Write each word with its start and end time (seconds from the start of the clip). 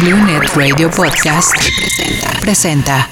BlueNet 0.00 0.54
Radio 0.54 0.88
Podcast 0.90 1.50
presenta. 1.50 2.40
presenta. 2.40 3.08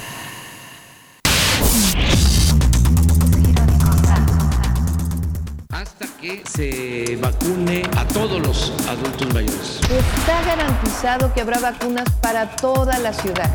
hasta 5.69 6.07
que 6.21 6.43
se 6.47 7.17
vacune 7.17 7.83
a 7.97 8.05
todos 8.05 8.41
los 8.41 8.73
adultos 8.87 9.33
mayores. 9.33 9.79
Está 9.81 10.41
garantizado 10.45 11.33
que 11.33 11.41
habrá 11.41 11.59
vacunas 11.59 12.09
para 12.21 12.55
toda 12.55 12.97
la 12.99 13.11
ciudad. 13.11 13.51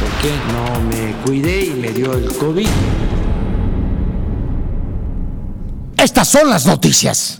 Porque 0.00 0.32
no 0.52 0.80
me 0.88 1.12
cuidé 1.26 1.66
y 1.66 1.70
me 1.74 1.90
dio 1.90 2.14
el 2.14 2.34
COVID. 2.38 2.68
Estas 5.98 6.28
son 6.28 6.48
las 6.48 6.64
noticias. 6.64 7.36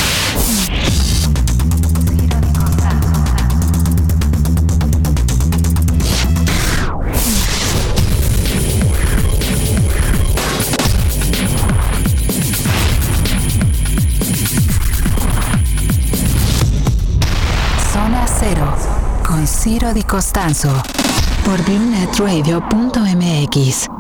Zona 17.93 18.27
Cero 18.27 18.75
con 19.25 19.47
Ciro 19.47 19.95
Di 19.95 20.03
Costanzo 20.03 20.83
por 21.45 21.63
BlueNetRadio.mx. 21.65 23.98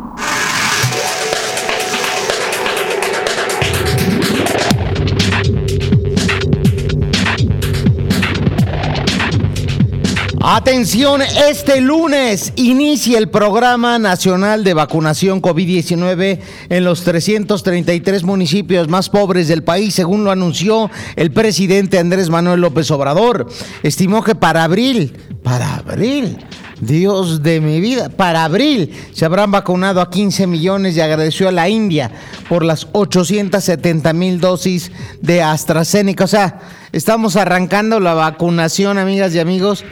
Atención, 10.69 11.23
este 11.23 11.81
lunes 11.81 12.53
inicia 12.57 13.17
el 13.17 13.31
Programa 13.31 13.99
Nacional 13.99 14.65
de 14.65 14.75
Vacunación 14.75 15.41
COVID-19 15.41 16.41
en 16.69 16.85
los 16.85 17.05
333 17.05 18.23
municipios 18.23 18.87
más 18.87 19.09
pobres 19.09 19.49
del 19.49 19.65
país, 19.65 19.95
según 19.95 20.25
lo 20.25 20.31
anunció 20.31 20.91
el 21.17 21.33
presidente 21.33 21.99
Andrés 21.99 22.29
Manuel 22.29 22.61
López 22.61 22.91
Obrador. 22.91 23.49
Estimó 23.83 24.23
que 24.23 24.35
para 24.35 24.63
abril, 24.63 25.17
para 25.43 25.77
abril, 25.77 26.37
Dios 26.83 27.43
de 27.43 27.63
mi 27.63 27.81
vida, 27.81 28.11
para 28.11 28.45
abril 28.45 28.93
se 29.15 29.25
habrán 29.25 29.51
vacunado 29.51 30.03
a 30.03 30.11
15 30.11 30.47
millones 30.47 30.95
y 30.95 31.01
agradeció 31.01 31.49
a 31.49 31.53
la 31.53 31.71
India 31.71 32.11
por 32.47 32.63
las 32.63 32.89
870 32.93 34.13
mil 34.13 34.39
dosis 34.39 34.93
de 35.23 35.43
AstraZeneca. 35.43 36.25
O 36.25 36.29
sea, 36.29 36.61
estamos 36.93 37.37
arrancando 37.37 38.01
la 38.01 38.13
vacunación, 38.13 38.99
amigas 38.99 39.35
y 39.35 39.39
amigos, 39.39 39.83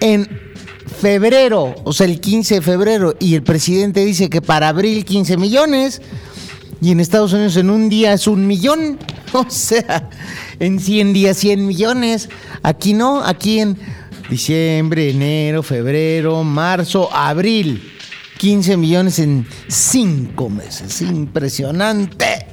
en 0.00 0.28
febrero, 1.00 1.74
o 1.84 1.92
sea, 1.92 2.06
el 2.06 2.20
15 2.20 2.56
de 2.56 2.62
febrero, 2.62 3.14
y 3.18 3.34
el 3.34 3.42
presidente 3.42 4.04
dice 4.04 4.30
que 4.30 4.42
para 4.42 4.68
abril 4.68 5.04
15 5.04 5.36
millones, 5.36 6.02
y 6.80 6.92
en 6.92 7.00
Estados 7.00 7.32
Unidos 7.32 7.56
en 7.56 7.70
un 7.70 7.88
día 7.88 8.12
es 8.12 8.26
un 8.26 8.46
millón, 8.46 8.98
o 9.32 9.46
sea, 9.48 10.08
en 10.58 10.78
100 10.78 11.12
días 11.12 11.36
100 11.36 11.66
millones. 11.66 12.28
Aquí 12.62 12.94
no, 12.94 13.24
aquí 13.24 13.60
en 13.60 13.76
diciembre, 14.30 15.10
enero, 15.10 15.62
febrero, 15.62 16.44
marzo, 16.44 17.12
abril, 17.14 17.92
15 18.38 18.76
millones 18.76 19.18
en 19.18 19.46
5 19.68 20.50
meses, 20.50 21.00
impresionante. 21.02 22.46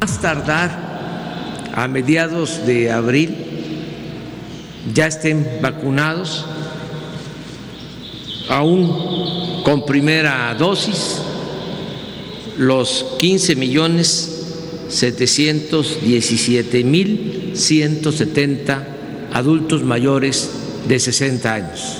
Más 0.00 0.20
tardar 0.20 1.70
a 1.74 1.86
mediados 1.88 2.66
de 2.66 2.90
abril 2.90 3.58
ya 4.94 5.06
estén 5.06 5.46
vacunados, 5.60 6.46
aún 8.48 9.62
con 9.62 9.84
primera 9.84 10.54
dosis, 10.58 11.18
los 12.56 13.04
15 13.18 13.56
millones 13.56 14.34
717 14.88 16.84
mil 16.84 17.52
170 17.54 18.86
adultos 19.32 19.82
mayores 19.82 20.50
de 20.88 20.98
60 20.98 21.54
años. 21.54 21.98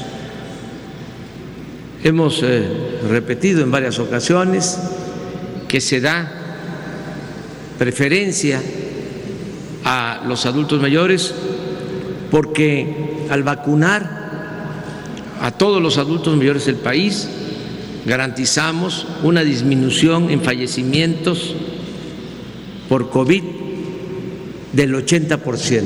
Hemos 2.03 2.43
eh, 2.43 2.65
repetido 3.09 3.63
en 3.63 3.71
varias 3.71 3.99
ocasiones 3.99 4.79
que 5.67 5.81
se 5.81 6.01
da 6.01 6.33
preferencia 7.79 8.63
a 9.85 10.23
los 10.27 10.47
adultos 10.47 10.81
mayores 10.81 11.35
porque 12.31 13.27
al 13.31 13.43
vacunar 13.43 14.28
a 15.41 15.51
todos 15.53 15.83
los 15.83 15.99
adultos 15.99 16.37
mayores 16.37 16.67
del 16.67 16.77
país 16.77 17.29
garantizamos 18.07 19.07
una 19.23 19.43
disminución 19.43 20.31
en 20.31 20.41
fallecimientos 20.41 21.55
por 22.89 23.11
COVID 23.11 23.43
del 24.73 24.95
80%. 24.95 25.85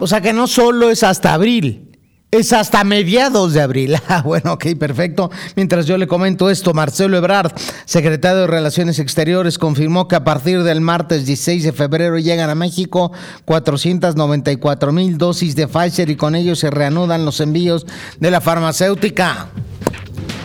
O 0.00 0.06
sea 0.06 0.20
que 0.20 0.32
no 0.32 0.46
solo 0.46 0.90
es 0.90 1.02
hasta 1.02 1.34
abril, 1.34 1.87
es 2.30 2.52
hasta 2.52 2.84
mediados 2.84 3.54
de 3.54 3.62
abril. 3.62 3.96
Ah, 4.10 4.22
bueno, 4.22 4.54
ok, 4.54 4.68
perfecto. 4.78 5.30
Mientras 5.54 5.84
yo 5.84 5.98
le 5.98 6.06
comento 6.06 6.48
esto, 6.48 6.72
Marcelo 6.72 7.18
Ebrard, 7.18 7.52
secretario 7.84 8.40
de 8.40 8.46
Relaciones 8.46 8.98
Exteriores, 8.98 9.58
confirmó 9.58 10.08
que 10.08 10.16
a 10.16 10.24
partir 10.24 10.62
del 10.62 10.80
martes 10.80 11.26
16 11.26 11.64
de 11.64 11.72
febrero 11.72 12.18
llegan 12.18 12.48
a 12.48 12.54
México 12.54 13.12
494 13.44 14.92
mil 14.92 15.18
dosis 15.18 15.54
de 15.56 15.68
Pfizer 15.68 16.08
y 16.08 16.16
con 16.16 16.34
ello 16.34 16.56
se 16.56 16.70
reanudan 16.70 17.26
los 17.26 17.40
envíos 17.40 17.86
de 18.18 18.30
la 18.30 18.40
farmacéutica. 18.40 19.48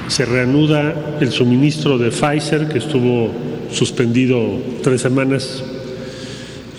Se 0.10 0.26
reanuda 0.26 0.94
el 1.22 1.32
suministro 1.32 1.98
de 1.98 2.12
Pfizer, 2.12 2.68
que 2.68 2.80
estuvo 2.80 3.32
suspendido 3.72 4.60
tres 4.84 5.02
semanas 5.02 5.64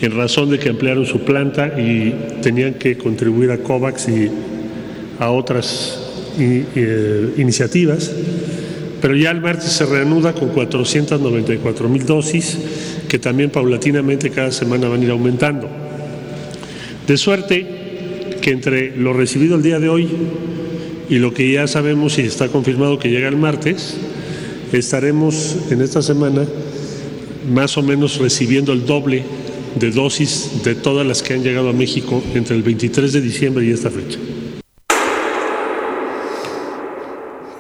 en 0.03 0.16
razón 0.16 0.50
de 0.50 0.59
que 0.59 0.69
ampliaron 0.69 1.06
su 1.06 1.20
planta 1.20 1.81
y 1.81 2.38
tenían 2.43 2.75
que 2.75 2.98
contribuir 2.98 3.50
a 3.53 3.59
COVAX 3.59 4.09
y 4.09 4.31
a 5.19 5.30
otras 5.30 5.98
eh, 6.38 7.34
iniciativas. 7.36 8.10
Pero 9.00 9.16
ya 9.16 9.30
el 9.30 9.41
martes 9.41 9.72
se 9.72 9.84
reanuda 9.84 10.32
con 10.32 10.48
494 10.48 11.88
mil 11.88 12.06
dosis, 12.06 12.58
que 13.08 13.19
también 13.19 13.50
paulatinamente 13.50 14.30
cada 14.30 14.50
semana 14.50 14.88
van 14.88 15.00
a 15.02 15.04
ir 15.04 15.10
aumentando. 15.10 15.69
De 17.06 17.16
suerte 17.19 17.66
que 18.41 18.50
entre 18.50 18.97
lo 18.97 19.12
recibido 19.12 19.56
el 19.56 19.62
día 19.62 19.78
de 19.78 19.88
hoy 19.88 20.08
y 21.10 21.19
lo 21.19 21.34
que 21.34 21.52
ya 21.52 21.66
sabemos 21.66 22.19
y 22.19 22.22
está 22.22 22.48
confirmado 22.48 22.98
que 22.98 23.10
llega 23.10 23.28
el 23.28 23.36
martes, 23.36 23.96
estaremos 24.72 25.56
en 25.70 25.82
esta 25.82 26.00
semana 26.00 26.46
más 27.52 27.76
o 27.76 27.82
menos 27.82 28.19
recibiendo 28.19 28.72
el 28.72 28.86
doble 28.86 29.22
de 29.78 29.91
dosis 29.91 30.62
de 30.64 30.75
todas 30.75 31.06
las 31.06 31.22
que 31.22 31.34
han 31.34 31.42
llegado 31.42 31.69
a 31.69 31.72
México 31.72 32.22
entre 32.34 32.56
el 32.56 32.62
23 32.62 33.12
de 33.12 33.20
diciembre 33.20 33.66
y 33.66 33.70
esta 33.70 33.91
fecha. 33.91 34.19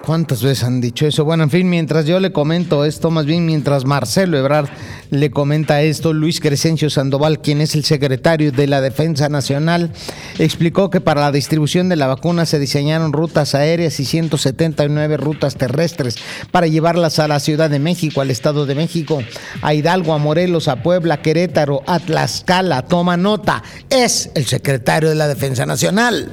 ¿Cuántas 0.04 0.42
veces 0.42 0.64
han 0.64 0.82
dicho 0.82 1.06
eso? 1.06 1.24
Bueno, 1.24 1.44
en 1.44 1.50
fin, 1.50 1.70
mientras 1.70 2.04
yo 2.04 2.20
le 2.20 2.30
comento 2.30 2.84
esto, 2.84 3.10
más 3.10 3.24
bien 3.24 3.46
mientras 3.46 3.86
Marcelo 3.86 4.36
Ebrard 4.36 4.68
le 5.10 5.30
comenta 5.30 5.80
esto, 5.80 6.12
Luis 6.12 6.40
Crescencio 6.40 6.90
Sandoval, 6.90 7.40
quien 7.40 7.62
es 7.62 7.74
el 7.74 7.84
secretario 7.84 8.52
de 8.52 8.66
la 8.66 8.82
Defensa 8.82 9.30
Nacional, 9.30 9.92
explicó 10.38 10.90
que 10.90 11.00
para 11.00 11.22
la 11.22 11.32
distribución 11.32 11.88
de 11.88 11.96
la 11.96 12.06
vacuna 12.06 12.44
se 12.44 12.58
diseñaron 12.58 13.14
rutas 13.14 13.54
aéreas 13.54 13.98
y 13.98 14.04
179 14.04 15.16
rutas 15.16 15.56
terrestres 15.56 16.16
para 16.50 16.66
llevarlas 16.66 17.18
a 17.18 17.26
la 17.26 17.40
Ciudad 17.40 17.70
de 17.70 17.78
México, 17.78 18.20
al 18.20 18.30
Estado 18.30 18.66
de 18.66 18.74
México, 18.74 19.22
a 19.62 19.72
Hidalgo, 19.72 20.12
a 20.12 20.18
Morelos, 20.18 20.68
a 20.68 20.82
Puebla, 20.82 21.22
Querétaro, 21.22 21.82
a 21.86 21.98
Tlaxcala. 21.98 22.82
Toma 22.82 23.16
nota, 23.16 23.62
es 23.88 24.30
el 24.34 24.44
secretario 24.44 25.08
de 25.08 25.14
la 25.14 25.28
Defensa 25.28 25.64
Nacional. 25.64 26.30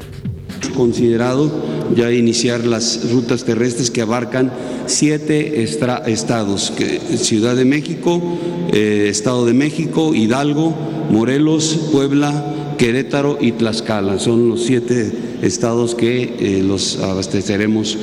Considerado 0.70 1.52
ya 1.96 2.12
iniciar 2.12 2.66
las 2.66 3.12
rutas 3.12 3.44
terrestres 3.44 3.92
que 3.92 4.02
abarcan 4.02 4.52
siete 4.86 5.64
estados, 5.64 6.72
que- 6.78 7.00
Ciudad 7.18 7.56
de 7.56 7.66
México, 7.66 8.22
eh, 8.74 9.08
Estado 9.10 9.46
de 9.46 9.54
México, 9.54 10.14
Hidalgo, 10.16 10.74
Morelos, 11.10 11.90
Puebla, 11.92 12.76
Querétaro 12.78 13.38
y 13.40 13.52
Tlaxcala. 13.54 14.20
Son 14.20 14.50
los 14.50 14.64
siete 14.64 15.12
estados 15.42 15.96
que 15.96 16.36
eh, 16.40 16.64
los 16.66 16.98
abasteceremos 17.00 17.98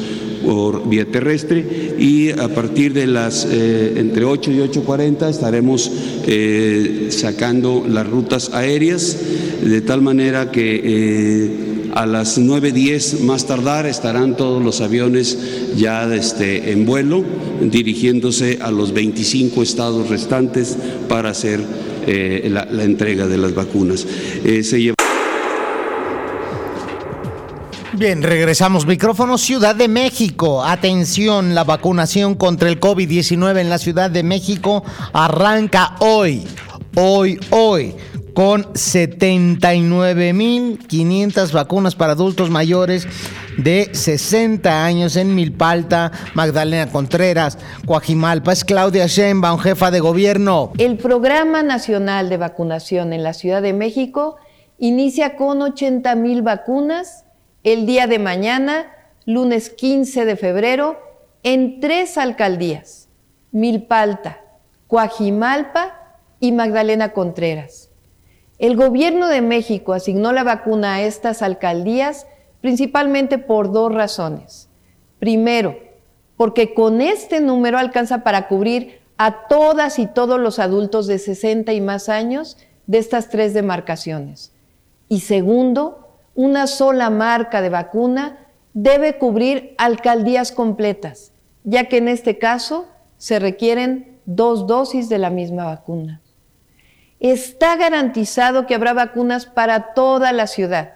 por 0.45 0.89
vía 0.89 1.05
terrestre 1.05 1.97
y 1.99 2.31
a 2.31 2.49
partir 2.55 2.93
de 2.93 3.07
las 3.09 3.45
eh, 3.51 3.95
entre 3.97 4.25
8 4.25 4.53
y 4.53 4.59
8.40 4.59 5.29
estaremos 5.29 5.91
sacando 7.11 7.85
las 7.89 8.07
rutas 8.09 8.51
aéreas 8.55 9.17
de 9.65 9.81
tal 9.81 10.01
manera 10.01 10.53
que 10.53 11.78
a 11.95 12.07
las 12.07 12.39
9.10 12.39 13.21
más 13.21 13.47
tardar 13.47 13.87
estarán 13.87 14.37
todos 14.37 14.63
los 14.63 14.81
aviones 14.81 15.39
ya 15.77 16.13
este, 16.15 16.73
en 16.73 16.87
vuelo, 16.87 17.25
dirigiéndose 17.61 18.59
a 18.63 18.71
los 18.71 18.93
25 18.93 19.63
estados 19.63 20.09
restantes 20.09 20.77
para 21.09 21.31
hacer 21.31 21.61
eh, 22.07 22.49
la, 22.51 22.63
entrega 22.83 23.27
de 23.27 23.39
las 23.39 23.55
vacunas. 23.55 24.07
Eh, 24.45 24.63
Bien, 27.95 28.23
regresamos. 28.23 28.87
Micrófono 28.87 29.39
Ciudad 29.39 29.75
de 29.75 29.89
México. 29.89 30.65
Atención, 30.65 31.57
la 31.57 31.65
vacunación 31.65 32.37
contra 32.37 32.69
el 32.69 32.79
COVID-19 32.79 33.59
en 33.59 33.69
la 33.69 33.79
Ciudad 33.79 34.09
de 34.09 34.23
México 34.23 34.85
arranca 35.13 35.97
hoy. 35.99 36.45
Hoy, 36.95 37.39
hoy 37.51 37.95
con 38.39 38.63
79.500 38.75 41.51
vacunas 41.51 41.97
para 41.97 42.13
adultos 42.13 42.51
mayores 42.51 43.09
de 43.57 43.93
60 43.93 44.85
años 44.85 45.17
en 45.17 45.35
Milpalta, 45.35 46.13
Magdalena 46.35 46.89
Contreras, 46.89 47.59
Coajimalpa. 47.85 48.53
Es 48.53 48.65
Claudia 48.65 49.09
Sheinbaum, 49.09 49.59
jefa 49.59 49.91
de 49.91 49.99
gobierno. 49.99 50.71
El 50.79 50.99
Programa 50.99 51.65
Nacional 51.65 52.29
de 52.29 52.37
Vacunación 52.37 53.13
en 53.13 53.25
la 53.25 53.33
Ciudad 53.33 53.61
de 53.61 53.73
México 53.73 54.37
inicia 54.79 55.35
con 55.35 55.59
80.000 55.59 56.45
vacunas 56.45 57.25
el 57.65 57.87
día 57.87 58.07
de 58.07 58.21
mañana, 58.21 58.87
lunes 59.27 59.69
15 59.69 60.25
de 60.25 60.37
febrero, 60.37 60.97
en 61.43 61.81
tres 61.81 62.17
alcaldías, 62.17 63.09
Milpalta, 63.51 64.43
Coajimalpa 64.87 66.21
y 66.39 66.53
Magdalena 66.53 67.13
Contreras. 67.13 67.88
El 68.59 68.75
gobierno 68.75 69.29
de 69.29 69.41
México 69.41 69.93
asignó 69.93 70.33
la 70.33 70.43
vacuna 70.43 70.95
a 70.95 71.03
estas 71.03 71.43
alcaldías 71.43 72.27
principalmente 72.61 73.39
por 73.39 73.71
dos 73.71 73.95
razones. 73.95 74.69
Primero, 75.21 75.77
porque 76.37 76.75
con 76.75 77.01
este 77.01 77.41
número 77.41 77.79
alcanza 77.79 78.25
para 78.25 78.49
cubrir 78.49 78.99
a 79.17 79.47
todas 79.47 80.01
y 80.01 80.09
todos 80.09 80.41
los 80.41 80.59
adultos 80.59 81.07
de 81.07 81.21
60 81.21 81.73
y 81.73 81.81
más 81.81 82.09
años 82.09 82.57
de 82.89 82.99
estas 82.99 83.29
tres 83.29 83.55
demarcaciones. 83.55 84.53
Y 85.09 85.21
segundo, 85.21 86.09
una 86.35 86.67
sola 86.67 87.11
marca 87.11 87.63
de 87.63 87.69
vacuna 87.69 88.39
debe 88.75 89.19
cubrir 89.19 89.77
alcaldías 89.79 90.51
completas, 90.51 91.33
ya 91.63 91.85
que 91.85 91.99
en 91.99 92.09
este 92.09 92.39
caso 92.39 92.87
se 93.19 93.39
requieren 93.39 94.19
dos 94.27 94.67
dosis 94.67 95.09
de 95.09 95.19
la 95.19 95.31
misma 95.31 95.65
vacuna 95.65 96.23
está 97.21 97.77
garantizado 97.77 98.67
que 98.67 98.75
habrá 98.75 98.93
vacunas 98.93 99.47
para 99.47 99.95
toda 99.95 100.33
la 100.33 100.47
ciudad. 100.47 100.95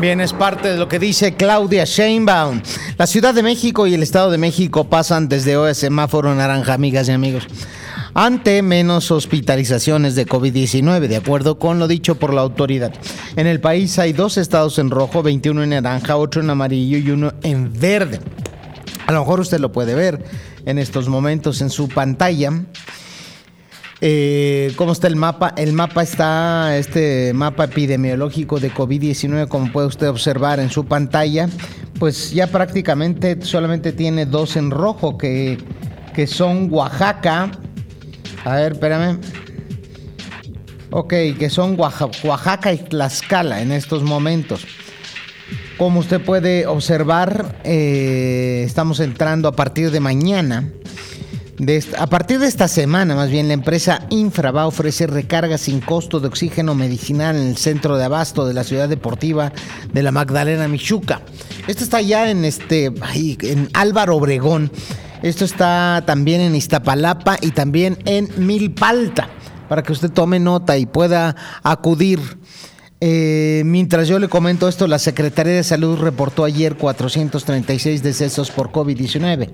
Bien, 0.00 0.20
es 0.20 0.32
parte 0.32 0.68
de 0.68 0.76
lo 0.76 0.88
que 0.88 1.00
dice 1.00 1.34
Claudia 1.34 1.84
Sheinbaum. 1.84 2.62
La 2.98 3.08
Ciudad 3.08 3.34
de 3.34 3.42
México 3.42 3.86
y 3.88 3.94
el 3.94 4.04
Estado 4.04 4.30
de 4.30 4.38
México 4.38 4.84
pasan 4.84 5.28
desde 5.28 5.56
hoy 5.56 5.70
a 5.70 5.74
semáforo 5.74 6.32
naranja, 6.36 6.74
amigas 6.74 7.08
y 7.08 7.12
amigos, 7.12 7.48
ante 8.14 8.62
menos 8.62 9.10
hospitalizaciones 9.10 10.14
de 10.14 10.24
COVID-19, 10.24 11.08
de 11.08 11.16
acuerdo 11.16 11.58
con 11.58 11.80
lo 11.80 11.88
dicho 11.88 12.14
por 12.14 12.32
la 12.32 12.42
autoridad. 12.42 12.92
En 13.34 13.48
el 13.48 13.60
país 13.60 13.98
hay 13.98 14.12
dos 14.12 14.36
estados 14.36 14.78
en 14.78 14.90
rojo, 14.90 15.24
21 15.24 15.64
en 15.64 15.70
naranja, 15.70 16.16
8 16.16 16.40
en 16.40 16.50
amarillo 16.50 16.98
y 16.98 17.10
uno 17.10 17.32
en 17.42 17.72
verde. 17.72 18.20
A 19.08 19.12
lo 19.12 19.20
mejor 19.20 19.40
usted 19.40 19.58
lo 19.58 19.72
puede 19.72 19.96
ver 19.96 20.22
en 20.64 20.78
estos 20.78 21.08
momentos 21.08 21.60
en 21.60 21.70
su 21.70 21.88
pantalla. 21.88 22.52
Eh, 24.00 24.72
¿Cómo 24.76 24.92
está 24.92 25.08
el 25.08 25.16
mapa? 25.16 25.52
El 25.56 25.72
mapa 25.72 26.02
está, 26.02 26.76
este 26.76 27.32
mapa 27.34 27.64
epidemiológico 27.64 28.60
de 28.60 28.72
COVID-19, 28.72 29.48
como 29.48 29.72
puede 29.72 29.88
usted 29.88 30.08
observar 30.08 30.60
en 30.60 30.70
su 30.70 30.84
pantalla, 30.84 31.48
pues 31.98 32.30
ya 32.30 32.46
prácticamente 32.46 33.42
solamente 33.42 33.92
tiene 33.92 34.24
dos 34.24 34.56
en 34.56 34.70
rojo, 34.70 35.18
que, 35.18 35.58
que 36.14 36.28
son 36.28 36.68
Oaxaca. 36.72 37.50
A 38.44 38.54
ver, 38.54 38.72
espérame. 38.72 39.18
Ok, 40.90 41.10
que 41.38 41.50
son 41.50 41.76
Oaxaca 41.78 42.72
y 42.72 42.78
Tlaxcala 42.78 43.60
en 43.60 43.72
estos 43.72 44.04
momentos. 44.04 44.64
Como 45.76 46.00
usted 46.00 46.20
puede 46.20 46.66
observar, 46.66 47.60
eh, 47.64 48.62
estamos 48.64 49.00
entrando 49.00 49.48
a 49.48 49.52
partir 49.52 49.90
de 49.90 50.00
mañana 50.00 50.72
a 51.98 52.06
partir 52.06 52.38
de 52.38 52.46
esta 52.46 52.68
semana, 52.68 53.16
más 53.16 53.30
bien, 53.30 53.48
la 53.48 53.54
empresa 53.54 54.06
Infra 54.10 54.52
va 54.52 54.62
a 54.62 54.66
ofrecer 54.68 55.10
recargas 55.10 55.62
sin 55.62 55.80
costo 55.80 56.20
de 56.20 56.28
oxígeno 56.28 56.76
medicinal 56.76 57.34
en 57.34 57.48
el 57.48 57.56
centro 57.56 57.96
de 57.96 58.04
abasto 58.04 58.46
de 58.46 58.54
la 58.54 58.62
ciudad 58.62 58.88
deportiva 58.88 59.52
de 59.92 60.02
la 60.04 60.12
Magdalena 60.12 60.68
Michuca. 60.68 61.20
Esto 61.66 61.82
está 61.82 62.00
ya 62.00 62.30
en 62.30 62.44
este, 62.44 62.92
en 63.16 63.68
Álvaro 63.74 64.16
Obregón. 64.16 64.70
Esto 65.22 65.44
está 65.44 66.04
también 66.06 66.40
en 66.40 66.54
Iztapalapa 66.54 67.38
y 67.40 67.50
también 67.50 67.98
en 68.04 68.28
Milpalta, 68.36 69.28
para 69.68 69.82
que 69.82 69.90
usted 69.90 70.10
tome 70.10 70.38
nota 70.38 70.78
y 70.78 70.86
pueda 70.86 71.34
acudir. 71.64 72.20
Eh, 73.00 73.62
mientras 73.64 74.08
yo 74.08 74.18
le 74.18 74.28
comento 74.28 74.68
esto, 74.68 74.88
la 74.88 74.98
Secretaría 74.98 75.54
de 75.54 75.62
Salud 75.62 75.98
reportó 75.98 76.44
ayer 76.44 76.76
436 76.76 78.02
decesos 78.02 78.50
por 78.50 78.70
COVID-19 78.70 79.50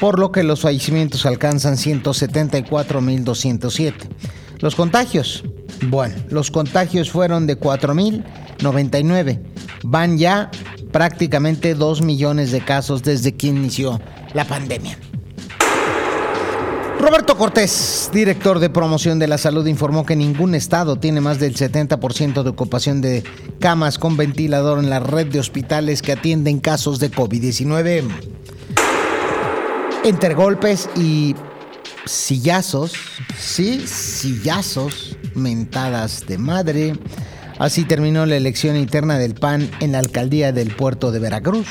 por 0.00 0.18
lo 0.18 0.32
que 0.32 0.42
los 0.42 0.62
fallecimientos 0.62 1.24
alcanzan 1.26 1.76
174.207. 1.76 3.94
Los 4.58 4.74
contagios, 4.74 5.44
bueno, 5.82 6.16
los 6.30 6.50
contagios 6.50 7.10
fueron 7.10 7.46
de 7.46 7.60
4.099. 7.60 9.42
Van 9.84 10.18
ya 10.18 10.50
prácticamente 10.90 11.74
2 11.74 12.00
millones 12.02 12.50
de 12.50 12.62
casos 12.62 13.02
desde 13.02 13.36
que 13.36 13.48
inició 13.48 14.00
la 14.32 14.46
pandemia. 14.46 14.96
Roberto 17.00 17.38
Cortés, 17.38 18.10
director 18.12 18.58
de 18.58 18.68
promoción 18.68 19.18
de 19.18 19.26
la 19.26 19.38
salud, 19.38 19.66
informó 19.66 20.04
que 20.04 20.16
ningún 20.16 20.54
estado 20.54 20.96
tiene 20.96 21.22
más 21.22 21.40
del 21.40 21.56
70% 21.56 22.42
de 22.42 22.50
ocupación 22.50 23.00
de 23.00 23.24
camas 23.58 23.98
con 23.98 24.18
ventilador 24.18 24.78
en 24.78 24.90
la 24.90 25.00
red 25.00 25.26
de 25.28 25.38
hospitales 25.38 26.02
que 26.02 26.12
atienden 26.12 26.60
casos 26.60 27.00
de 27.00 27.10
COVID-19. 27.10 28.04
Entre 30.04 30.34
golpes 30.34 30.90
y 30.94 31.34
sillazos, 32.04 32.92
sí, 33.38 33.80
sillazos, 33.86 35.16
mentadas 35.34 36.26
de 36.26 36.36
madre. 36.36 36.92
Así 37.58 37.84
terminó 37.84 38.26
la 38.26 38.36
elección 38.36 38.76
interna 38.76 39.18
del 39.18 39.34
PAN 39.34 39.70
en 39.80 39.92
la 39.92 40.00
alcaldía 40.00 40.52
del 40.52 40.76
puerto 40.76 41.12
de 41.12 41.18
Veracruz. 41.18 41.66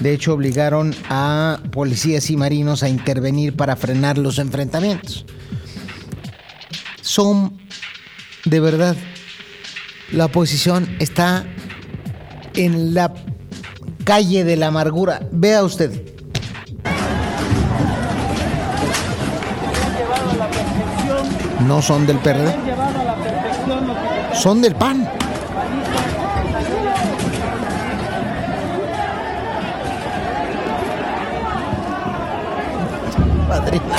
De 0.00 0.12
hecho, 0.12 0.34
obligaron 0.34 0.94
a 1.08 1.60
policías 1.70 2.30
y 2.30 2.36
marinos 2.36 2.82
a 2.82 2.88
intervenir 2.88 3.56
para 3.56 3.76
frenar 3.76 4.18
los 4.18 4.38
enfrentamientos. 4.38 5.24
Son, 7.00 7.58
de 8.44 8.60
verdad, 8.60 8.96
la 10.12 10.26
oposición 10.26 10.88
está 10.98 11.46
en 12.54 12.94
la 12.94 13.14
calle 14.04 14.44
de 14.44 14.56
la 14.56 14.66
amargura. 14.68 15.26
Vea 15.32 15.62
usted, 15.64 16.14
no 21.66 21.80
son 21.80 22.06
del 22.06 22.18
PRD. 22.18 22.54
Son 24.34 24.60
del 24.60 24.74
PAN. 24.74 25.08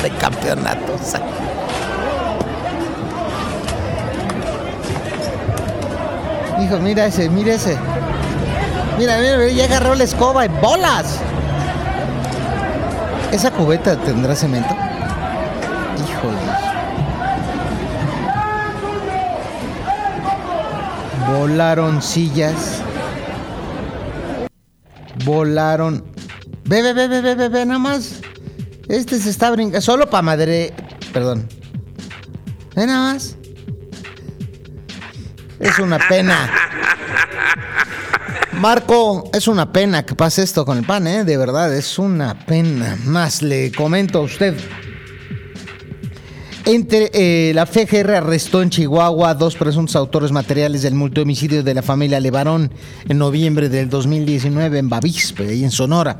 De 0.06 0.12
campeonatos. 0.18 1.16
Hijo, 6.62 6.78
mira 6.78 7.08
ese, 7.08 7.28
mira 7.28 7.56
ese. 7.56 7.76
Mira, 9.00 9.18
mira, 9.18 9.50
ya 9.50 9.66
agarró 9.66 9.96
la 9.96 10.04
escoba 10.04 10.46
y 10.46 10.48
bolas. 10.48 11.20
¿Esa 13.32 13.50
cubeta 13.50 13.98
tendrá 13.98 14.36
cemento? 14.36 14.76
Híjole. 15.98 16.38
Volaron 21.28 22.02
sillas. 22.02 22.82
Volaron. 25.26 26.06
Ve, 26.64 26.82
ve, 26.84 26.94
ve, 26.94 27.08
ve, 27.08 27.36
ve, 27.36 27.50
ve, 27.50 27.66
nada 27.66 27.80
más. 27.80 28.15
Este 28.88 29.20
se 29.20 29.30
está 29.30 29.52
brincando. 29.52 29.82
Solo 29.82 30.10
para 30.10 30.22
madre. 30.22 30.74
Perdón. 31.14 31.48
Ve 32.76 32.86
nada 32.86 33.14
más. 33.14 33.36
Es 35.60 35.80
una 35.80 35.98
pena. 36.08 36.50
Marco, 38.54 39.30
es 39.34 39.48
una 39.48 39.72
pena 39.72 40.06
que 40.06 40.16
pase 40.16 40.44
esto 40.44 40.66
con 40.66 40.78
el 40.78 40.86
pan, 40.86 41.08
¿eh? 41.08 41.24
De 41.24 41.38
verdad, 41.38 41.74
es 41.76 42.00
una 42.00 42.46
pena. 42.46 42.98
Más 43.06 43.42
le 43.42 43.72
comento 43.72 44.20
a 44.20 44.22
usted. 44.22 44.56
Entre, 46.66 47.12
eh, 47.14 47.54
la 47.54 47.68
FGR 47.68 48.16
arrestó 48.16 48.64
en 48.64 48.72
Chihuahua 48.72 49.36
dos 49.36 49.56
presuntos 49.56 49.96
autores 49.96 50.32
materiales 50.32 50.82
del 50.82 50.96
multihomicidio 50.96 51.64
de 51.64 51.74
la 51.76 51.84
familia 51.84 52.20
Levarón 52.20 52.72
en 53.08 53.18
noviembre 53.20 53.70
del 53.70 53.88
2019 53.88 54.80
en 54.80 54.90
Bavispe, 54.90 55.48
ahí 55.48 55.64
en 55.64 55.70
Sonora. 55.70 56.18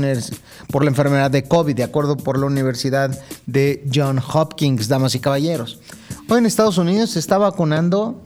por 0.71 0.83
la 0.83 0.89
enfermedad 0.89 1.29
de 1.29 1.43
COVID, 1.43 1.75
de 1.75 1.83
acuerdo 1.83 2.17
por 2.17 2.39
la 2.39 2.47
Universidad 2.47 3.15
de 3.45 3.85
John 3.93 4.19
Hopkins, 4.33 4.87
damas 4.87 5.13
y 5.13 5.19
caballeros. 5.19 5.77
Hoy 6.27 6.39
en 6.39 6.47
Estados 6.47 6.79
Unidos 6.79 7.11
se 7.11 7.19
está 7.19 7.37
vacunando 7.37 8.19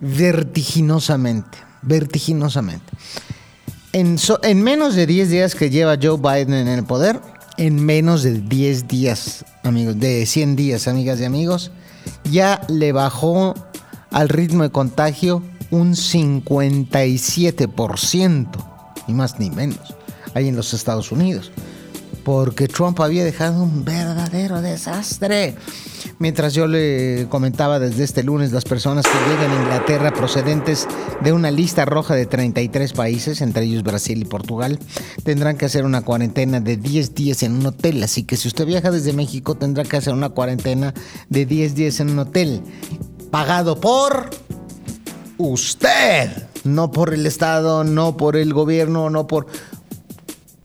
vertiginosamente, 0.00 1.58
vertiginosamente. 1.80 2.92
En, 3.92 4.16
en 4.42 4.62
menos 4.62 4.96
de 4.96 5.06
10 5.06 5.30
días 5.30 5.54
que 5.54 5.70
lleva 5.70 5.96
Joe 6.02 6.18
Biden 6.18 6.54
en 6.54 6.66
el 6.66 6.82
poder, 6.84 7.20
en 7.56 7.84
menos 7.84 8.24
de 8.24 8.40
10 8.40 8.88
días, 8.88 9.44
amigos, 9.62 10.00
de 10.00 10.26
100 10.26 10.56
días, 10.56 10.88
amigas 10.88 11.20
y 11.20 11.24
amigos, 11.24 11.70
ya 12.24 12.62
le 12.68 12.90
bajó 12.90 13.54
al 14.10 14.28
ritmo 14.28 14.64
de 14.64 14.70
contagio 14.70 15.44
un 15.70 15.92
57%, 15.92 18.48
ni 19.06 19.14
más 19.14 19.38
ni 19.38 19.50
menos, 19.50 19.94
ahí 20.34 20.48
en 20.48 20.56
los 20.56 20.74
Estados 20.74 21.12
Unidos 21.12 21.52
porque 22.30 22.68
Trump 22.68 23.00
había 23.00 23.24
dejado 23.24 23.60
un 23.60 23.84
verdadero 23.84 24.62
desastre. 24.62 25.56
Mientras 26.20 26.54
yo 26.54 26.68
le 26.68 27.26
comentaba 27.28 27.80
desde 27.80 28.04
este 28.04 28.22
lunes, 28.22 28.52
las 28.52 28.62
personas 28.62 29.04
que 29.04 29.18
llegan 29.28 29.50
a 29.50 29.60
Inglaterra 29.60 30.12
procedentes 30.12 30.86
de 31.22 31.32
una 31.32 31.50
lista 31.50 31.86
roja 31.86 32.14
de 32.14 32.26
33 32.26 32.92
países, 32.92 33.40
entre 33.40 33.64
ellos 33.64 33.82
Brasil 33.82 34.22
y 34.22 34.26
Portugal, 34.26 34.78
tendrán 35.24 35.56
que 35.56 35.64
hacer 35.64 35.84
una 35.84 36.02
cuarentena 36.02 36.60
de 36.60 36.76
10 36.76 37.16
días 37.16 37.42
en 37.42 37.54
un 37.54 37.66
hotel. 37.66 38.00
Así 38.04 38.22
que 38.22 38.36
si 38.36 38.46
usted 38.46 38.64
viaja 38.64 38.92
desde 38.92 39.12
México, 39.12 39.56
tendrá 39.56 39.82
que 39.82 39.96
hacer 39.96 40.14
una 40.14 40.28
cuarentena 40.28 40.94
de 41.30 41.46
10 41.46 41.74
días 41.74 41.98
en 41.98 42.10
un 42.10 42.20
hotel, 42.20 42.62
pagado 43.32 43.80
por 43.80 44.30
usted, 45.36 46.30
no 46.62 46.92
por 46.92 47.12
el 47.12 47.26
Estado, 47.26 47.82
no 47.82 48.16
por 48.16 48.36
el 48.36 48.54
gobierno, 48.54 49.10
no 49.10 49.26
por 49.26 49.48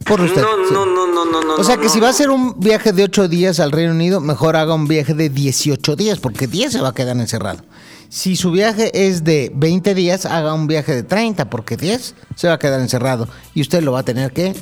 por 0.06 0.22
usted. 0.22 0.42
No, 0.42 0.56
no, 0.58 0.86
no, 0.86 1.08
no, 1.08 1.26
no, 1.26 1.44
no. 1.44 1.56
O 1.56 1.64
sea 1.64 1.78
que 1.78 1.90
si 1.90 2.00
va 2.00 2.08
a 2.08 2.12
hacer 2.12 2.30
un 2.30 2.60
viaje 2.60 2.94
de 2.94 3.04
8 3.04 3.28
días 3.28 3.60
al 3.60 3.72
Reino 3.72 3.92
Unido, 3.92 4.22
mejor 4.22 4.56
haga 4.56 4.74
un 4.74 4.88
viaje 4.88 5.14
de 5.14 5.30
18 5.30 5.96
días, 5.96 6.20
porque 6.20 6.48
10 6.48 6.74
se 6.74 6.82
va 6.82 6.90
a 6.90 6.94
quedar 6.94 7.18
encerrado. 7.18 7.64
Si 8.10 8.36
su 8.36 8.52
viaje 8.52 9.08
es 9.08 9.24
de 9.24 9.52
20 9.56 9.96
días, 9.96 10.26
haga 10.26 10.54
un 10.54 10.68
viaje 10.68 10.96
de 10.96 11.04
30, 11.04 11.50
porque 11.50 11.76
10 11.76 12.16
se 12.36 12.48
va 12.48 12.54
a 12.54 12.60
quedar 12.60 12.80
encerrado. 12.80 13.28
Y 13.54 13.62
usted 13.62 13.82
lo 13.84 13.92
va 13.92 14.00
a 14.00 14.04
tener 14.04 14.32
que, 14.32 14.56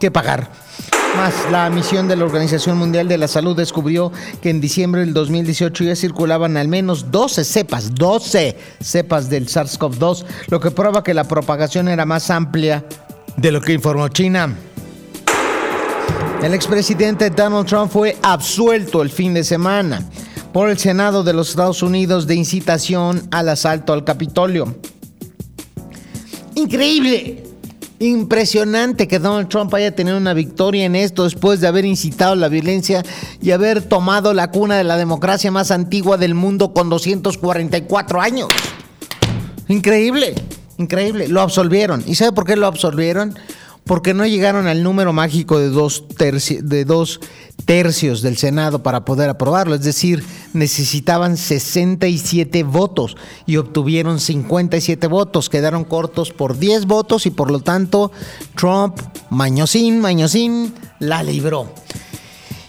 que 0.00 0.10
pagar. 0.10 0.50
Más, 1.16 1.32
la 1.52 1.70
misión 1.70 2.08
de 2.08 2.16
la 2.16 2.24
Organización 2.24 2.76
Mundial 2.76 3.06
de 3.06 3.18
la 3.18 3.28
Salud 3.28 3.56
descubrió 3.56 4.10
que 4.42 4.50
en 4.50 4.60
diciembre 4.60 5.02
del 5.02 5.14
2018 5.14 5.84
ya 5.84 5.94
circulaban 5.94 6.56
al 6.56 6.66
menos 6.66 7.12
12 7.12 7.44
cepas, 7.44 7.94
12 7.94 8.56
cepas 8.80 9.30
del 9.30 9.46
SARS-CoV-2, 9.46 10.24
lo 10.48 10.58
que 10.58 10.72
prueba 10.72 11.04
que 11.04 11.14
la 11.14 11.22
propagación 11.22 11.86
era 11.86 12.04
más 12.04 12.30
amplia 12.30 12.84
de 13.36 13.52
lo 13.52 13.60
que 13.60 13.72
informó 13.72 14.08
China. 14.08 14.56
El 16.42 16.52
expresidente 16.52 17.30
Donald 17.30 17.66
Trump 17.66 17.90
fue 17.90 18.16
absuelto 18.22 19.00
el 19.02 19.10
fin 19.10 19.32
de 19.32 19.44
semana 19.44 20.06
por 20.52 20.68
el 20.68 20.78
Senado 20.78 21.24
de 21.24 21.32
los 21.32 21.50
Estados 21.50 21.82
Unidos 21.82 22.26
de 22.26 22.34
incitación 22.34 23.26
al 23.30 23.48
asalto 23.48 23.92
al 23.92 24.04
Capitolio. 24.04 24.76
Increíble, 26.54 27.42
impresionante 27.98 29.08
que 29.08 29.18
Donald 29.18 29.48
Trump 29.48 29.72
haya 29.74 29.94
tenido 29.94 30.16
una 30.16 30.34
victoria 30.34 30.84
en 30.84 30.96
esto 30.96 31.24
después 31.24 31.60
de 31.60 31.66
haber 31.66 31.84
incitado 31.84 32.34
la 32.36 32.48
violencia 32.48 33.02
y 33.40 33.50
haber 33.50 33.82
tomado 33.82 34.34
la 34.34 34.50
cuna 34.50 34.76
de 34.76 34.84
la 34.84 34.96
democracia 34.96 35.50
más 35.50 35.70
antigua 35.70 36.18
del 36.18 36.34
mundo 36.34 36.72
con 36.72 36.88
244 36.90 38.20
años. 38.20 38.48
Increíble. 39.68 40.34
Increíble, 40.78 41.28
lo 41.28 41.40
absolvieron. 41.40 42.02
¿Y 42.06 42.14
sabe 42.16 42.32
por 42.32 42.44
qué 42.44 42.56
lo 42.56 42.66
absolvieron? 42.66 43.38
Porque 43.84 44.14
no 44.14 44.26
llegaron 44.26 44.66
al 44.66 44.82
número 44.82 45.12
mágico 45.12 45.58
de 45.58 45.68
dos, 45.68 46.04
tercios 47.66 48.22
del 48.22 48.36
Senado 48.38 48.82
para 48.82 49.04
poder 49.04 49.28
aprobarlo. 49.28 49.74
Es 49.74 49.82
decir, 49.82 50.24
necesitaban 50.54 51.36
67 51.36 52.62
votos 52.62 53.16
y 53.46 53.58
obtuvieron 53.58 54.20
57 54.20 55.06
votos. 55.06 55.50
Quedaron 55.50 55.84
cortos 55.84 56.32
por 56.32 56.58
10 56.58 56.86
votos 56.86 57.26
y 57.26 57.30
por 57.30 57.50
lo 57.50 57.60
tanto 57.60 58.10
Trump, 58.56 58.98
mañosín, 59.28 60.00
mañosín, 60.00 60.74
la 60.98 61.22
libró. 61.22 61.68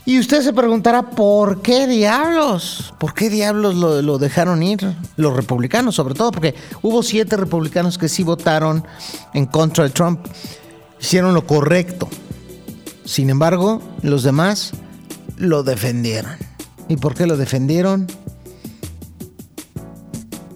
Y 0.08 0.20
usted 0.20 0.44
se 0.44 0.54
preguntará, 0.54 1.10
¿por 1.10 1.64
qué 1.64 1.88
diablos? 1.88 2.94
¿Por 3.00 3.16
qué 3.16 3.32
diablos 3.32 3.74
lo, 3.74 4.18
dejaron 4.20 4.62
ir? 4.62 4.96
Los 5.18 5.36
republicanos, 5.36 5.96
sobre 5.96 6.14
todo, 6.14 6.32
porque 6.32 6.54
hubo 6.84 7.02
siete 7.02 7.36
republicanos 7.36 7.98
que 7.98 8.08
sí 8.08 8.22
votaron 8.22 8.86
en 9.34 9.48
contra 9.48 9.84
de 9.84 9.90
Trump. 9.90 10.20
Hicieron 11.02 11.34
lo 11.34 11.48
correcto. 11.48 12.08
Sin 13.04 13.32
embargo, 13.32 13.82
los 14.04 14.22
demás 14.22 14.74
lo 15.38 15.64
defendieron. 15.64 16.34
¿Y 16.88 16.98
por 16.98 17.16
qué 17.16 17.26
lo 17.26 17.36
defendieron? 17.36 18.06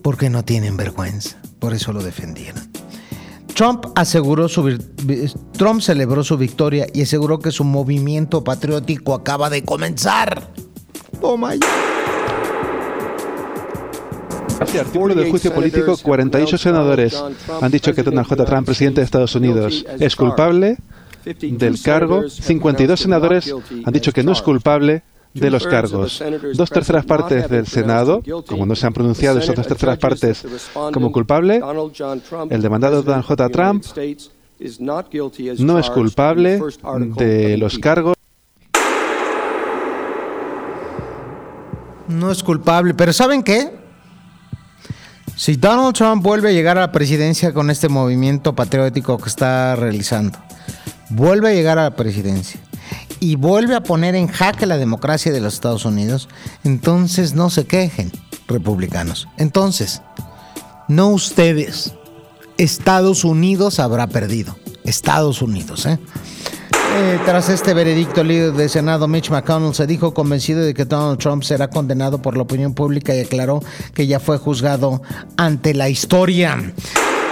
Porque 0.04 0.30
no 0.30 0.46
tienen 0.46 0.78
vergüenza. 0.78 1.38
Por 1.58 1.74
eso 1.74 1.92
lo 1.92 2.04
defendieron. 2.04 2.69
Trump 3.60 3.88
aseguró 3.94 4.48
su 4.48 4.80
Trump 5.52 5.82
celebró 5.82 6.24
su 6.24 6.38
victoria 6.38 6.88
y 6.94 7.02
aseguró 7.02 7.40
que 7.40 7.52
su 7.52 7.66
movimiento 7.66 8.42
patriótico 8.42 9.14
acaba 9.14 9.50
de 9.50 9.66
comenzar. 9.66 10.48
Toma 11.20 11.56
ya. 11.56 11.68
Este 14.62 14.80
artículo 14.80 15.14
del 15.14 15.30
juicio 15.30 15.54
político, 15.54 15.98
48 16.02 16.58
senadores 16.58 17.22
han 17.62 17.70
dicho 17.70 17.94
que 17.94 18.02
Donald 18.02 18.30
J. 18.30 18.46
Trump, 18.46 18.66
presidente 18.66 19.02
de 19.02 19.06
Estados 19.06 19.36
Unidos, 19.36 19.86
es 20.00 20.16
culpable 20.16 20.78
del 21.26 21.82
cargo. 21.82 22.30
52 22.30 22.98
senadores 22.98 23.54
han 23.84 23.92
dicho 23.92 24.14
que 24.14 24.24
no 24.24 24.32
es 24.32 24.42
culpable 24.42 25.04
de 25.34 25.50
los 25.50 25.66
cargos. 25.68 26.24
Dos 26.56 26.70
terceras 26.70 27.06
partes 27.06 27.50
del 27.50 27.68
Senado, 27.68 28.22
como 28.48 28.66
no 28.66 28.76
se 28.76 28.88
han 28.88 28.94
pronunciado 28.94 29.40
esas 29.40 29.56
dos 29.56 29.68
terceras 29.68 29.98
partes 29.98 30.46
como 30.92 31.12
culpable, 31.12 31.62
el 32.50 32.62
demandado 32.62 33.04
Donald 33.04 33.26
J. 33.26 33.50
Trump 33.50 33.86
no 35.58 35.80
es 35.80 35.90
culpable 35.90 36.62
de 37.18 37.58
los 37.58 37.80
cargos. 37.80 38.16
No 42.08 42.32
es 42.32 42.42
culpable, 42.42 42.96
pero 42.96 43.14
¿saben 43.14 43.44
qué? 43.44 43.72
Si 45.36 45.56
Donald 45.56 45.94
Trump 45.94 46.24
vuelve 46.24 46.50
a 46.50 46.52
llegar 46.52 46.78
a 46.78 46.82
la 46.82 46.92
presidencia 46.92 47.54
con 47.54 47.70
este 47.70 47.88
movimiento 47.88 48.56
patriótico 48.56 49.18
que 49.18 49.30
está 49.30 49.76
realizando, 49.76 50.38
vuelve 51.10 51.50
a 51.50 51.54
llegar 51.54 51.78
a 51.78 51.84
la 51.84 51.96
presidencia 51.96 52.60
y 53.20 53.36
vuelve 53.36 53.76
a 53.76 53.84
poner 53.84 54.16
en 54.16 54.28
jaque 54.28 54.66
la 54.66 54.78
democracia 54.78 55.32
de 55.32 55.42
los 55.42 55.54
Estados 55.54 55.86
Unidos, 55.86 56.30
entonces 56.64 57.34
no 57.34 57.50
se 57.50 57.66
quejen, 57.66 58.12
republicanos. 58.48 59.28
Entonces, 59.38 60.02
no 60.88 61.10
ustedes. 61.10 61.94
Estados 62.58 63.24
Unidos 63.24 63.80
habrá 63.80 64.08
perdido. 64.08 64.56
Estados 64.84 65.42
Unidos, 65.42 65.86
¿eh? 65.86 66.00
Eh, 66.92 67.20
tras 67.24 67.50
este 67.50 67.76
veredicto, 67.76 68.22
el 68.22 68.30
líder 68.30 68.54
del 68.54 68.70
Senado 68.70 69.08
Mitch 69.08 69.30
McConnell 69.30 69.76
se 69.76 69.86
dijo 69.86 70.14
convencido 70.14 70.62
de 70.62 70.74
que 70.74 70.86
Donald 70.86 71.20
Trump 71.20 71.44
será 71.44 71.70
condenado 71.70 72.20
por 72.20 72.36
la 72.36 72.44
opinión 72.44 72.74
pública 72.74 73.16
y 73.16 73.20
aclaró 73.20 73.62
que 73.94 74.08
ya 74.08 74.20
fue 74.20 74.38
juzgado 74.40 75.02
ante 75.38 75.76
la 75.76 75.88
historia. 75.88 76.74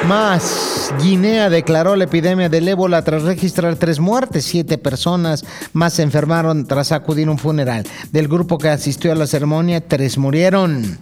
Más, 0.05 0.93
Guinea 1.01 1.49
declaró 1.49 1.95
la 1.95 2.05
epidemia 2.05 2.47
del 2.47 2.67
ébola 2.67 3.03
tras 3.03 3.23
registrar 3.23 3.75
tres 3.75 3.99
muertes. 3.99 4.45
Siete 4.45 4.77
personas 4.77 5.43
más 5.73 5.93
se 5.93 6.03
enfermaron 6.03 6.65
tras 6.65 6.91
acudir 6.91 7.27
a 7.27 7.31
un 7.31 7.37
funeral. 7.37 7.85
Del 8.11 8.27
grupo 8.27 8.57
que 8.57 8.69
asistió 8.69 9.11
a 9.11 9.15
la 9.15 9.27
ceremonia, 9.27 9.85
tres 9.85 10.17
murieron. 10.17 10.97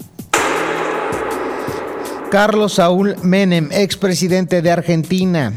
Carlos 2.31 2.73
Saúl 2.73 3.15
Menem, 3.21 3.69
expresidente 3.71 4.61
de 4.61 4.71
Argentina, 4.71 5.53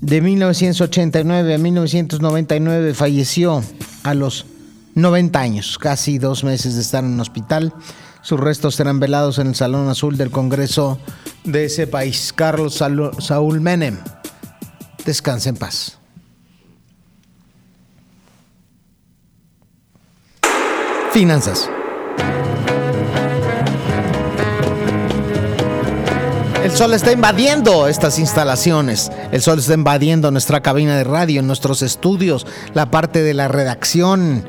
de 0.00 0.20
1989 0.20 1.54
a 1.54 1.58
1999, 1.58 2.94
falleció 2.94 3.62
a 4.02 4.14
los 4.14 4.46
90 4.94 5.40
años, 5.40 5.78
casi 5.78 6.18
dos 6.18 6.44
meses 6.44 6.74
de 6.74 6.82
estar 6.82 7.04
en 7.04 7.12
un 7.12 7.20
hospital. 7.20 7.72
Sus 8.22 8.38
restos 8.38 8.74
serán 8.74 9.00
velados 9.00 9.38
en 9.38 9.48
el 9.48 9.54
Salón 9.54 9.88
Azul 9.88 10.16
del 10.16 10.30
Congreso 10.30 10.98
de 11.44 11.64
ese 11.64 11.86
país. 11.86 12.32
Carlos 12.34 12.82
Saúl 13.18 13.60
Menem. 13.60 13.98
Descanse 15.04 15.48
en 15.48 15.56
paz. 15.56 15.98
Finanzas. 21.12 21.68
El 26.62 26.70
sol 26.72 26.92
está 26.92 27.10
invadiendo 27.10 27.88
estas 27.88 28.18
instalaciones. 28.18 29.10
El 29.32 29.40
sol 29.40 29.58
está 29.58 29.74
invadiendo 29.74 30.30
nuestra 30.30 30.60
cabina 30.60 30.96
de 30.96 31.04
radio, 31.04 31.42
nuestros 31.42 31.82
estudios, 31.82 32.46
la 32.74 32.90
parte 32.90 33.22
de 33.22 33.34
la 33.34 33.48
redacción, 33.48 34.44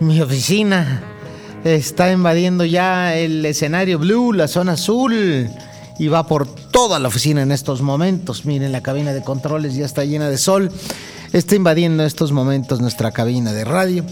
mi 0.00 0.20
oficina. 0.20 1.02
Está 1.64 2.10
invadiendo 2.10 2.64
ya 2.64 3.14
el 3.14 3.44
escenario 3.44 3.98
blue, 3.98 4.32
la 4.32 4.48
zona 4.48 4.72
azul. 4.72 5.50
Y 5.98 6.08
va 6.08 6.26
por 6.26 6.46
toda 6.46 6.98
la 6.98 7.08
oficina 7.08 7.42
en 7.42 7.52
estos 7.52 7.82
momentos. 7.82 8.46
Miren, 8.46 8.72
la 8.72 8.82
cabina 8.82 9.12
de 9.12 9.22
controles 9.22 9.74
ya 9.74 9.84
está 9.84 10.04
llena 10.04 10.30
de 10.30 10.38
sol. 10.38 10.70
Está 11.32 11.56
invadiendo 11.56 12.02
en 12.02 12.06
estos 12.06 12.32
momentos 12.32 12.80
nuestra 12.80 13.12
cabina 13.12 13.52
de 13.52 13.64
radio. 13.64 14.04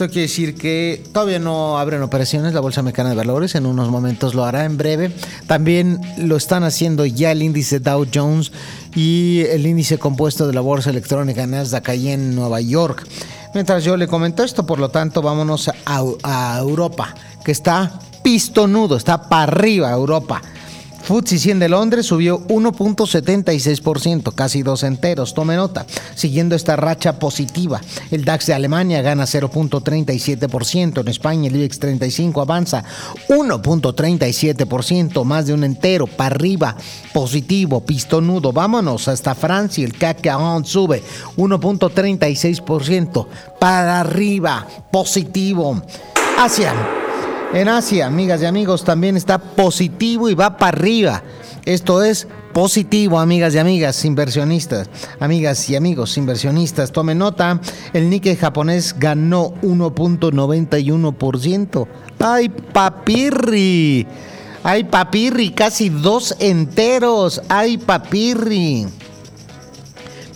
Esto 0.00 0.06
quiere 0.08 0.28
decir 0.28 0.54
que 0.54 1.02
todavía 1.12 1.38
no 1.38 1.78
abren 1.78 2.02
operaciones 2.02 2.54
la 2.54 2.60
Bolsa 2.60 2.82
Mexicana 2.82 3.10
de 3.10 3.16
Valores, 3.16 3.54
en 3.54 3.66
unos 3.66 3.90
momentos 3.90 4.34
lo 4.34 4.44
hará 4.44 4.64
en 4.64 4.76
breve. 4.76 5.12
También 5.46 6.00
lo 6.16 6.36
están 6.36 6.64
haciendo 6.64 7.04
ya 7.04 7.32
el 7.32 7.42
índice 7.42 7.80
Dow 7.80 8.06
Jones 8.14 8.52
y 8.94 9.42
el 9.50 9.66
índice 9.66 9.98
compuesto 9.98 10.46
de 10.46 10.54
la 10.54 10.62
Bolsa 10.62 10.90
Electrónica 10.90 11.46
Nasdaq 11.46 11.88
ahí 11.88 12.08
en 12.08 12.34
Nueva 12.34 12.60
York. 12.60 13.06
Mientras 13.52 13.82
yo 13.84 13.96
le 13.96 14.06
comento 14.06 14.44
esto, 14.44 14.64
por 14.64 14.78
lo 14.78 14.90
tanto, 14.90 15.22
vámonos 15.22 15.70
a, 15.84 16.58
Europa, 16.58 17.14
que 17.44 17.52
está 17.52 17.98
pistonudo, 18.22 18.96
está 18.96 19.28
para 19.28 19.44
arriba 19.44 19.90
Europa. 19.90 20.40
FTSE 21.02 21.38
100 21.38 21.58
de 21.58 21.68
Londres 21.68 22.06
subió 22.06 22.40
1.76%, 22.48 24.34
casi 24.34 24.62
dos 24.62 24.82
enteros, 24.82 25.34
tome 25.34 25.56
nota, 25.56 25.86
siguiendo 26.14 26.54
esta 26.54 26.76
racha 26.76 27.18
positiva. 27.18 27.80
El 28.10 28.24
DAX 28.24 28.46
de 28.46 28.54
Alemania 28.54 29.02
gana 29.02 29.24
0.37%, 29.24 31.00
en 31.00 31.08
España 31.08 31.48
el 31.48 31.56
IBEX 31.56 31.78
35 31.78 32.40
avanza 32.40 32.84
1.37%, 33.28 35.24
más 35.24 35.46
de 35.46 35.54
un 35.54 35.64
entero, 35.64 36.06
para 36.06 36.34
arriba, 36.34 36.76
positivo, 37.12 37.80
pistonudo. 37.80 38.52
Vámonos 38.52 39.08
hasta 39.08 39.34
Francia, 39.34 39.84
el 39.84 39.96
CAC 39.96 40.22
40 40.22 40.68
sube 40.68 41.02
1.36%, 41.36 43.26
para 43.58 44.00
arriba, 44.00 44.66
positivo. 44.90 45.82
Asia 46.38 46.74
en 47.52 47.68
Asia, 47.68 48.06
amigas 48.06 48.40
y 48.42 48.46
amigos, 48.46 48.84
también 48.84 49.16
está 49.16 49.38
positivo 49.38 50.28
y 50.28 50.34
va 50.34 50.56
para 50.56 50.76
arriba. 50.76 51.22
Esto 51.64 52.02
es 52.02 52.26
positivo, 52.52 53.18
amigas 53.18 53.54
y 53.54 53.58
amigas 53.58 54.04
inversionistas. 54.04 54.90
Amigas 55.18 55.70
y 55.70 55.76
amigos 55.76 56.16
inversionistas, 56.16 56.92
tomen 56.92 57.18
nota, 57.18 57.60
el 57.92 58.08
Nikkei 58.08 58.36
japonés 58.36 58.94
ganó 58.98 59.52
1.91%. 59.62 61.86
¡Ay, 62.18 62.48
papirri! 62.48 64.06
¡Ay, 64.62 64.84
papirri! 64.84 65.50
Casi 65.50 65.88
dos 65.88 66.36
enteros. 66.38 67.42
¡Ay, 67.48 67.78
papirri! 67.78 68.86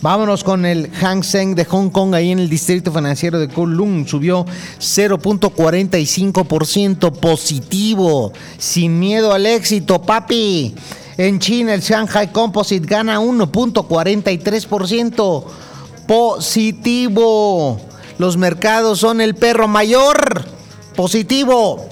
Vámonos 0.05 0.43
con 0.43 0.67
el 0.67 0.91
Hang 0.91 1.23
Seng 1.23 1.55
de 1.55 1.65
Hong 1.65 1.89
Kong, 1.89 2.13
ahí 2.13 2.31
en 2.31 2.37
el 2.37 2.47
distrito 2.47 2.91
financiero 2.91 3.39
de 3.39 3.47
Kowloon. 3.47 4.07
Subió 4.07 4.45
0.45% 4.77 7.11
positivo, 7.11 8.31
sin 8.59 8.99
miedo 8.99 9.33
al 9.33 9.47
éxito, 9.47 10.03
papi. 10.03 10.75
En 11.17 11.39
China, 11.39 11.73
el 11.73 11.81
Shanghai 11.81 12.31
Composite 12.31 12.85
gana 12.85 13.19
1.43% 13.19 15.43
positivo. 16.07 17.81
Los 18.19 18.37
mercados 18.37 18.99
son 18.99 19.21
el 19.21 19.33
perro 19.33 19.67
mayor 19.67 20.45
positivo. 20.95 21.89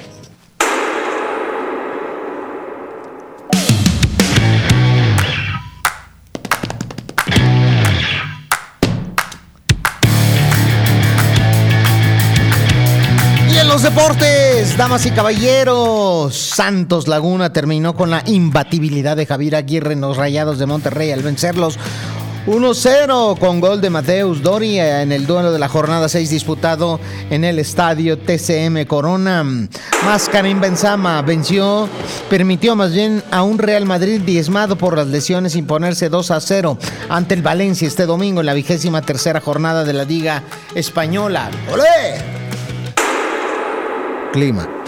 Deportes, 13.84 14.78
damas 14.78 15.06
y 15.06 15.12
caballeros. 15.12 16.34
Santos 16.36 17.10
Laguna 17.10 17.52
terminó 17.52 17.94
con 17.96 18.10
la 18.10 18.24
imbatibilidad 18.28 19.18
de 19.18 19.26
Javier 19.26 19.58
Aguirre 19.58 19.92
en 19.92 20.00
los 20.00 20.16
Rayados 20.16 20.58
de 20.58 20.66
Monterrey 20.66 21.12
al 21.12 21.22
vencerlos 21.22 21.78
1-0 22.48 23.38
con 23.40 23.60
gol 23.60 23.82
de 23.82 23.90
Mateus 23.90 24.42
Doria 24.42 25.02
en 25.02 25.12
el 25.12 25.26
duelo 25.26 25.52
de 25.52 25.60
la 25.60 25.68
jornada 25.68 26.08
6 26.08 26.30
disputado 26.30 27.02
en 27.30 27.44
el 27.44 27.60
estadio 27.60 28.18
TCM 28.18 28.86
Corona. 28.86 29.44
Más 30.06 30.30
Karim 30.30 30.62
Benzama 30.62 31.22
venció, 31.22 31.90
permitió 32.30 32.78
más 32.78 32.94
bien 32.94 33.22
a 33.32 33.44
un 33.44 33.58
Real 33.58 33.86
Madrid 33.86 34.22
diezmado 34.22 34.78
por 34.78 34.96
las 34.96 35.08
lesiones 35.08 35.58
imponerse 35.58 36.08
2 36.08 36.32
0 36.40 36.78
ante 37.10 37.34
el 37.34 37.42
Valencia 37.42 37.88
este 37.88 38.06
domingo 38.06 38.40
en 38.40 38.46
la 38.46 38.54
vigésima 38.54 39.02
tercera 39.02 39.42
jornada 39.42 39.84
de 39.84 39.94
la 39.94 40.06
Liga 40.06 40.44
Española. 40.74 41.52
¡Olé! 41.72 42.43
Clima. 44.34 44.83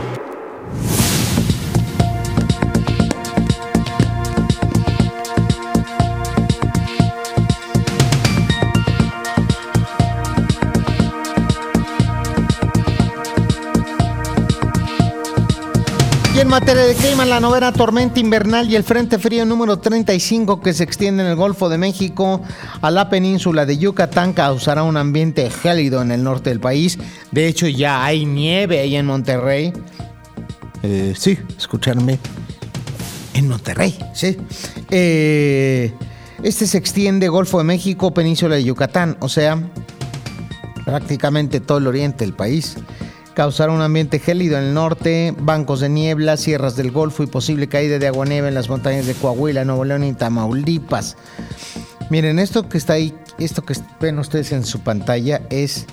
En 16.45 16.51
materia 16.51 16.83
de 16.83 16.93
clima, 16.93 17.25
la 17.25 17.39
novena 17.39 17.73
tormenta 17.73 18.19
invernal 18.19 18.69
y 18.69 18.75
el 18.75 18.83
frente 18.83 19.17
frío 19.17 19.45
número 19.45 19.79
35 19.79 20.61
que 20.61 20.73
se 20.73 20.83
extiende 20.83 21.23
en 21.23 21.29
el 21.29 21.35
Golfo 21.35 21.69
de 21.69 21.79
México 21.79 22.39
a 22.81 22.91
la 22.91 23.09
península 23.09 23.65
de 23.65 23.79
Yucatán 23.79 24.31
causará 24.31 24.83
un 24.83 24.95
ambiente 24.95 25.49
gélido 25.49 26.03
en 26.03 26.11
el 26.11 26.23
norte 26.23 26.51
del 26.51 26.59
país. 26.59 26.99
De 27.31 27.47
hecho, 27.47 27.67
ya 27.67 28.05
hay 28.05 28.25
nieve 28.25 28.79
ahí 28.79 28.95
en 28.95 29.07
Monterrey. 29.07 29.73
Eh, 30.83 31.15
sí, 31.17 31.35
escucharme. 31.57 32.19
En 33.33 33.47
Monterrey, 33.47 33.97
sí. 34.13 34.37
Eh, 34.91 35.91
este 36.43 36.67
se 36.67 36.77
extiende 36.77 37.27
Golfo 37.27 37.57
de 37.57 37.63
México, 37.63 38.13
península 38.13 38.53
de 38.53 38.63
Yucatán, 38.63 39.17
o 39.19 39.29
sea, 39.29 39.57
prácticamente 40.85 41.59
todo 41.59 41.79
el 41.79 41.87
oriente 41.87 42.23
del 42.23 42.35
país 42.35 42.77
causar 43.35 43.69
un 43.69 43.81
ambiente 43.81 44.17
gélido 44.17 44.57
en 44.57 44.63
el 44.63 44.73
norte, 44.73 45.35
bancos 45.37 45.81
de 45.81 45.89
niebla, 45.89 46.37
sierras 46.37 46.75
del 46.75 46.91
Golfo 46.91 47.21
y 47.21 47.27
posible 47.27 47.67
caída 47.67 47.99
de 47.99 48.07
agua 48.07 48.25
nieve 48.25 48.47
en 48.47 48.55
las 48.55 48.69
montañas 48.69 49.05
de 49.05 49.13
Coahuila, 49.13 49.65
Nuevo 49.65 49.85
León 49.85 50.05
y 50.05 50.13
Tamaulipas. 50.13 51.17
Miren, 52.09 52.39
esto 52.39 52.67
que 52.69 52.77
está 52.77 52.93
ahí, 52.93 53.13
esto 53.37 53.63
que 53.63 53.75
ven 53.99 54.17
ustedes 54.19 54.51
en 54.53 54.65
su 54.65 54.79
pantalla 54.79 55.41
es 55.49 55.85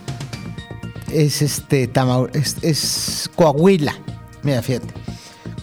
es 1.13 1.43
este 1.43 1.91
es, 2.63 3.31
Coahuila. 3.35 3.95
Mira, 4.43 4.63
fíjate. 4.63 4.89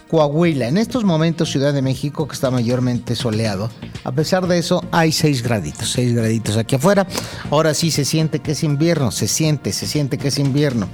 Coahuila. 0.09 0.67
En 0.67 0.77
estos 0.77 1.03
momentos 1.03 1.51
Ciudad 1.51 1.73
de 1.73 1.81
México 1.81 2.27
que 2.27 2.33
está 2.33 2.51
mayormente 2.51 3.15
soleado. 3.15 3.69
A 4.03 4.11
pesar 4.11 4.47
de 4.47 4.57
eso 4.57 4.83
hay 4.91 5.11
6 5.11 5.43
graditos, 5.43 5.91
6 5.91 6.13
graditos 6.15 6.57
aquí 6.57 6.75
afuera. 6.75 7.07
Ahora 7.51 7.73
sí 7.73 7.91
se 7.91 8.05
siente 8.05 8.39
que 8.39 8.51
es 8.51 8.63
invierno, 8.63 9.11
se 9.11 9.27
siente, 9.27 9.71
se 9.71 9.87
siente 9.87 10.17
que 10.17 10.29
es 10.29 10.39
invierno. 10.39 10.89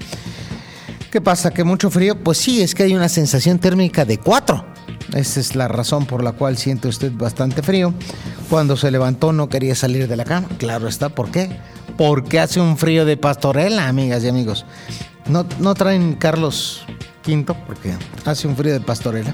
¿Qué 1.16 1.22
pasa? 1.22 1.52
¿Que 1.52 1.64
mucho 1.64 1.90
frío? 1.90 2.22
Pues 2.22 2.40
sí, 2.40 2.62
es 2.62 2.76
que 2.76 2.84
hay 2.84 2.94
una 2.94 3.08
sensación 3.08 3.58
térmica 3.58 4.04
de 4.04 4.18
4. 4.18 4.66
Esa 5.14 5.40
es 5.40 5.56
la 5.56 5.70
razón 5.70 6.06
por 6.06 6.22
la 6.22 6.34
cual 6.34 6.58
siente 6.58 6.90
usted 6.90 7.10
bastante 7.14 7.64
frío. 7.64 7.94
Cuando 8.50 8.76
se 8.76 8.92
levantó 8.92 9.32
no 9.32 9.48
quería 9.48 9.76
salir 9.76 10.10
de 10.10 10.18
la 10.18 10.26
cama. 10.26 10.50
Claro 10.58 10.90
está, 10.90 11.08
¿por 11.08 11.32
qué? 11.32 11.58
Porque 11.98 12.42
hace 12.42 12.60
un 12.60 12.78
frío 12.78 13.06
de 13.06 13.16
pastorela, 13.16 13.88
amigas 13.88 14.26
y 14.26 14.28
amigos. 14.28 14.66
No, 15.30 15.46
no 15.60 15.74
traen 15.74 16.16
Carlos 16.16 16.86
V 17.26 17.46
porque 17.66 17.94
hace 18.26 18.50
un 18.50 18.58
frío 18.58 18.74
de 18.74 18.82
pastorela. 18.82 19.34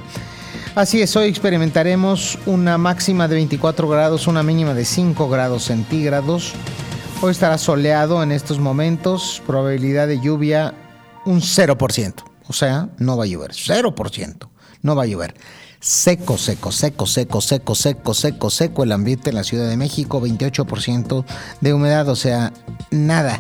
Así 0.75 1.01
es, 1.01 1.15
hoy 1.15 1.29
experimentaremos 1.29 2.37
una 2.45 2.77
máxima 2.77 3.27
de 3.27 3.33
24 3.33 3.89
grados, 3.89 4.27
una 4.27 4.43
mínima 4.43 4.75
de 4.75 4.85
5 4.85 5.27
grados 5.29 5.63
centígrados. 5.63 6.53
Hoy 7.23 7.31
estará 7.31 7.57
soleado 7.57 8.21
en 8.21 8.31
estos 8.31 8.59
momentos, 8.59 9.41
probabilidad 9.47 10.07
de 10.07 10.19
lluvia 10.21 10.75
un 11.25 11.41
0%. 11.41 12.13
O 12.47 12.53
sea, 12.53 12.89
no 12.97 13.17
va 13.17 13.25
a 13.25 13.27
llover. 13.27 13.51
0%. 13.51 14.49
No 14.81 14.95
va 14.95 15.03
a 15.03 15.05
llover. 15.05 15.35
Seco, 15.79 16.37
seco, 16.37 16.71
seco, 16.71 17.07
seco, 17.07 17.41
seco, 17.41 17.75
seco, 17.75 18.13
seco, 18.13 18.49
seco 18.49 18.83
el 18.83 18.91
ambiente 18.91 19.29
en 19.29 19.35
la 19.35 19.43
Ciudad 19.43 19.69
de 19.69 19.77
México. 19.77 20.21
28% 20.21 21.25
de 21.61 21.73
humedad. 21.73 22.07
O 22.09 22.15
sea, 22.15 22.51
nada. 22.91 23.39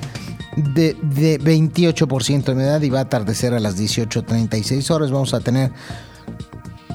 De, 0.55 0.95
de 1.01 1.39
28% 1.39 2.43
de 2.43 2.51
humedad 2.51 2.81
y 2.81 2.89
va 2.89 2.99
a 2.99 3.03
atardecer 3.03 3.53
a 3.53 3.59
las 3.59 3.77
18.36 3.79 4.89
horas. 4.91 5.11
Vamos 5.11 5.33
a 5.33 5.39
tener 5.39 5.71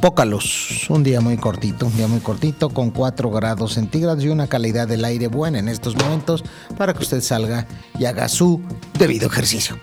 poca 0.00 0.24
luz. 0.24 0.86
Un 0.88 1.02
día 1.02 1.20
muy 1.20 1.36
cortito, 1.36 1.86
un 1.86 1.96
día 1.96 2.06
muy 2.06 2.20
cortito 2.20 2.68
con 2.70 2.90
4 2.90 3.30
grados 3.30 3.74
centígrados 3.74 4.22
y 4.24 4.28
una 4.28 4.46
calidad 4.46 4.86
del 4.86 5.04
aire 5.04 5.28
buena 5.28 5.58
en 5.58 5.68
estos 5.68 5.96
momentos 5.96 6.44
para 6.76 6.92
que 6.92 7.02
usted 7.02 7.20
salga 7.20 7.66
y 7.98 8.04
haga 8.04 8.28
su 8.28 8.60
debido 8.98 9.26
ejercicio. 9.26 9.76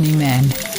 Money 0.00 0.16
Man. 0.16 0.69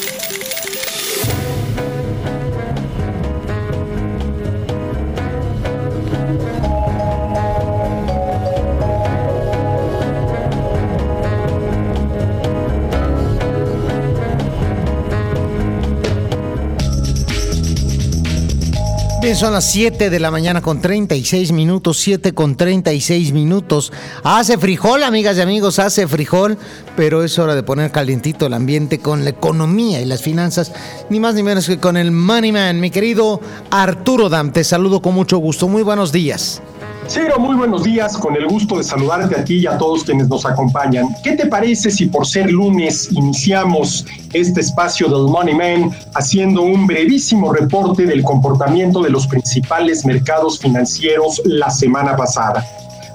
Son 19.22 19.54
las 19.54 19.72
7 19.72 20.10
de 20.10 20.20
la 20.20 20.30
mañana 20.30 20.62
con 20.62 20.82
36 20.82 21.52
minutos, 21.54 21.98
7 22.00 22.34
con 22.34 22.58
36 22.58 23.32
minutos. 23.32 23.94
Hace 24.24 24.58
frijol, 24.58 25.04
amigas 25.04 25.38
y 25.38 25.42
amigos, 25.42 25.80
hace 25.80 26.06
frijol, 26.06 26.58
pero 26.98 27.24
es 27.24 27.40
hora 27.40 27.56
de 27.56 27.64
poner 27.64 27.92
calientito 27.92 28.46
el 28.46 28.54
ambiente 28.54 29.00
con 29.00 29.24
la 29.24 29.30
economía 29.30 30.02
y 30.02 30.06
las 30.06 30.22
finanzas, 30.22 30.74
ni 31.10 31.20
más 31.20 31.34
ni 31.34 31.44
menos 31.44 31.66
que 31.66 31.80
con 31.80 31.98
el 31.98 32.12
Money 32.12 32.52
Man. 32.52 32.82
Mi 32.82 32.92
querido 32.92 33.40
Arturo 33.72 34.28
Dam, 34.28 34.52
te 34.52 34.64
saludo 34.64 35.02
con 35.02 35.14
mucho 35.14 35.38
gusto. 35.38 35.68
Muy 35.68 35.82
buenos 35.82 36.12
días. 36.12 36.62
Ciro, 37.08 37.40
muy 37.40 37.56
buenos 37.56 37.84
días, 37.84 38.18
con 38.18 38.36
el 38.36 38.48
gusto 38.48 38.78
de 38.78 38.84
saludarte 38.84 39.36
a 39.36 39.44
ti 39.44 39.56
y 39.56 39.68
a 39.68 39.78
todos 39.78 40.04
quienes 40.04 40.30
nos 40.30 40.46
acompañan. 40.46 41.10
¿Qué 41.24 41.36
te 41.36 41.48
parece 41.48 41.92
si 41.92 42.06
por 42.06 42.26
ser 42.26 42.50
lunes 42.50 43.10
iniciamos 43.12 44.06
este 44.32 44.62
espacio 44.62 45.10
del 45.10 45.30
Money 45.30 45.56
Man 45.56 45.92
haciendo 46.14 46.62
un 46.62 46.88
brevísimo 46.88 47.52
reporte 47.52 48.06
del 48.06 48.24
comportamiento 48.24 49.02
de 49.02 49.10
los 49.10 49.28
principales 49.28 50.06
mercados 50.06 50.60
financieros 50.60 51.42
la 51.44 51.70
semana 51.70 52.16
pasada? 52.16 52.66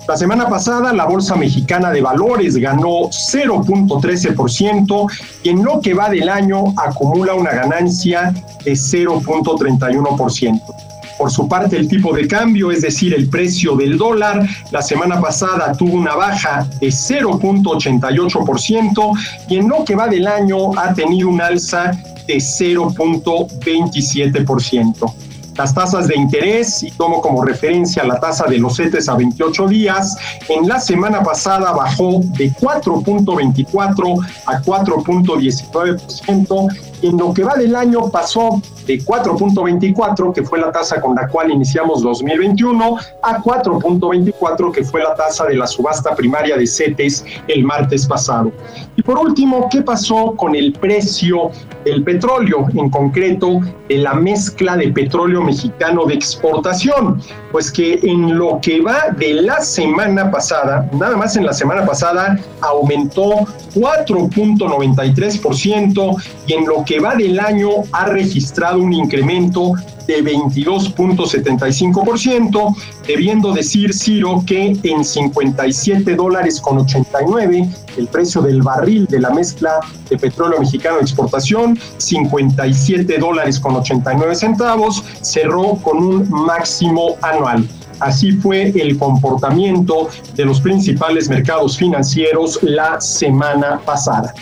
La 0.07 0.17
semana 0.17 0.49
pasada 0.49 0.93
la 0.93 1.07
Bolsa 1.07 1.35
Mexicana 1.35 1.91
de 1.91 2.01
Valores 2.01 2.57
ganó 2.57 3.11
0.13% 3.11 5.07
y 5.43 5.49
en 5.49 5.65
lo 5.65 5.81
que 5.81 5.95
va 5.95 6.11
del 6.11 6.29
año 6.29 6.75
acumula 6.77 7.35
una 7.35 7.51
ganancia 7.51 8.33
de 8.65 8.73
0.31%. 8.73 10.86
Por 11.19 11.31
su 11.31 11.47
parte, 11.49 11.77
el 11.77 11.89
tipo 11.89 12.15
de 12.15 12.29
cambio, 12.29 12.71
es 12.71 12.83
decir, 12.83 13.15
el 13.15 13.29
precio 13.29 13.75
del 13.75 13.97
dólar, 13.97 14.47
la 14.71 14.83
semana 14.83 15.19
pasada 15.21 15.73
tuvo 15.73 15.95
una 15.95 16.15
baja 16.15 16.69
de 16.81 16.89
0.88% 16.89 19.19
y 19.49 19.57
en 19.57 19.69
lo 19.69 19.83
que 19.85 19.97
va 19.97 20.09
del 20.09 20.27
año 20.27 20.79
ha 20.79 20.93
tenido 20.93 21.29
un 21.29 21.41
alza 21.41 21.93
de 22.27 22.37
0.27%. 22.37 25.15
Las 25.57 25.73
tasas 25.75 26.09
de 26.09 26.17
interés, 26.17 26.83
y 26.83 26.91
tomo 26.91 27.23
como 27.23 27.43
referencia 27.43 28.05
la 28.05 28.21
tasa 28.21 28.45
de 28.47 28.59
los 28.59 28.77
CETES 28.77 29.09
a 29.09 29.15
28 29.15 29.69
días, 29.69 30.15
en 30.51 30.69
la 30.69 30.79
semana 30.79 31.23
pasada 31.23 31.73
bajó 31.73 32.21
de 32.37 32.53
4.24 32.53 34.27
a 34.45 34.61
4.19% 34.61 36.77
y 36.96 36.96
en 37.03 37.17
lo 37.17 37.33
que 37.33 37.45
va 37.45 37.55
del 37.55 37.77
año 37.77 38.11
pasó 38.11 38.61
de 38.87 39.05
4.24, 39.05 40.33
que 40.33 40.43
fue 40.43 40.59
la 40.59 40.73
tasa 40.73 41.01
con 41.01 41.15
la 41.17 41.29
cual 41.29 41.51
iniciamos 41.51 42.03
2021, 42.03 42.97
a 43.23 43.43
4.24, 43.43 44.73
que 44.73 44.85
fue 44.85 45.03
la 45.03 45.15
tasa 45.15 45.47
de 45.47 45.57
la 45.57 45.67
subasta 45.67 46.15
primaria 46.15 46.57
de 46.57 46.67
CETES 46.67 47.25
el 47.49 47.65
martes 47.65 48.07
pasado. 48.07 48.53
Y 48.97 49.03
por 49.03 49.19
último, 49.19 49.69
¿qué 49.71 49.83
pasó 49.83 50.35
con 50.37 50.55
el 50.55 50.73
precio 50.73 51.51
del 51.85 52.03
petróleo, 52.03 52.67
en 52.75 52.89
concreto 52.91 53.61
de 53.89 53.99
la 53.99 54.15
mezcla 54.15 54.77
de 54.77 54.93
petróleo 54.93 55.43
mexicano 55.43 56.07
de 56.07 56.15
exportación? 56.15 57.21
Pues 57.53 57.71
que 57.71 58.01
en 58.03 58.39
lo 58.39 58.59
que 58.61 58.81
va 58.81 59.11
de 59.17 59.35
la 59.35 59.61
semana 59.61 60.29
pasada, 60.31 60.89
nada 60.93 61.17
más 61.17 61.37
en 61.37 61.47
la 61.47 61.53
semana 61.53 61.85
pasada, 61.85 62.39
aumentó 62.61 63.47
4.93% 63.75 66.23
y 66.47 66.53
en 66.53 66.67
lo 66.67 66.85
que 66.87 67.01
va 67.01 67.17
del 67.17 67.39
año 67.39 67.69
ha 67.93 68.07
registrado 68.07 68.79
un 68.79 68.95
incremento 68.95 69.75
de 70.07 70.25
22.75%, 70.25 72.77
debiendo 73.07 73.53
decir 73.53 73.93
Ciro 73.93 74.43
que 74.47 74.75
en 74.83 75.05
57 75.05 76.15
dólares 76.15 76.59
con 76.61 76.79
89 76.79 77.69
el 77.97 78.07
precio 78.07 78.41
del 78.41 78.63
barril 78.63 79.07
de 79.07 79.19
la 79.21 79.31
mezcla 79.31 79.81
de 80.09 80.17
petróleo 80.17 80.61
mexicano 80.61 80.97
de 80.97 81.03
exportación, 81.03 81.79
57 81.97 83.19
dólares 83.19 83.59
con 83.59 83.75
89 83.77 84.35
centavos, 84.35 85.03
cerró 85.23 85.77
con 85.83 85.99
un 85.99 86.31
máximo 86.31 87.17
anual. 87.23 87.67
Así 88.01 88.33
fue 88.33 88.73
el 88.77 88.99
comportamiento 88.99 90.11
de 90.35 90.45
los 90.45 90.61
principales 90.61 91.31
mercados 91.31 91.79
financieros 91.79 92.59
la 92.63 93.01
semana 93.01 93.81
pasada. 93.85 94.35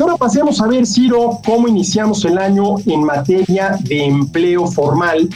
Ahora 0.00 0.16
pasemos 0.16 0.60
a 0.62 0.66
ver, 0.66 0.86
Ciro, 0.86 1.40
cómo 1.44 1.68
iniciamos 1.68 2.24
el 2.24 2.38
año 2.38 2.76
en 2.86 3.04
materia 3.04 3.76
de 3.82 4.06
empleo 4.06 4.66
formal, 4.66 5.28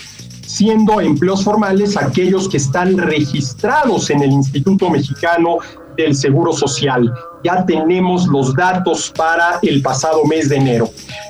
siendo 0.46 1.03
empleos 1.03 1.44
formales 1.44 1.98
aquellos 1.98 2.48
que 2.48 2.57
están 2.57 2.96
registrados 2.96 4.09
en 4.09 4.22
el 4.22 4.33
Instituto 4.33 4.88
Mexicano 4.88 5.59
del 5.98 6.16
Seguro 6.16 6.55
Social. 6.55 7.12
Ya 7.44 7.66
tenemos 7.66 8.27
los 8.27 8.55
datos 8.55 9.12
para 9.14 9.59
el 9.61 9.83
pasado 9.83 10.24
mes 10.24 10.48
de 10.48 10.57
enero. 10.57 10.88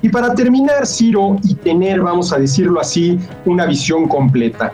Y 0.01 0.09
para 0.09 0.35
terminar, 0.35 0.85
Ciro, 0.85 1.37
y 1.43 1.55
tener, 1.55 2.01
vamos 2.01 2.33
a 2.33 2.37
decirlo 2.37 2.81
así, 2.81 3.17
una 3.45 3.65
visión 3.65 4.07
completa. 4.07 4.71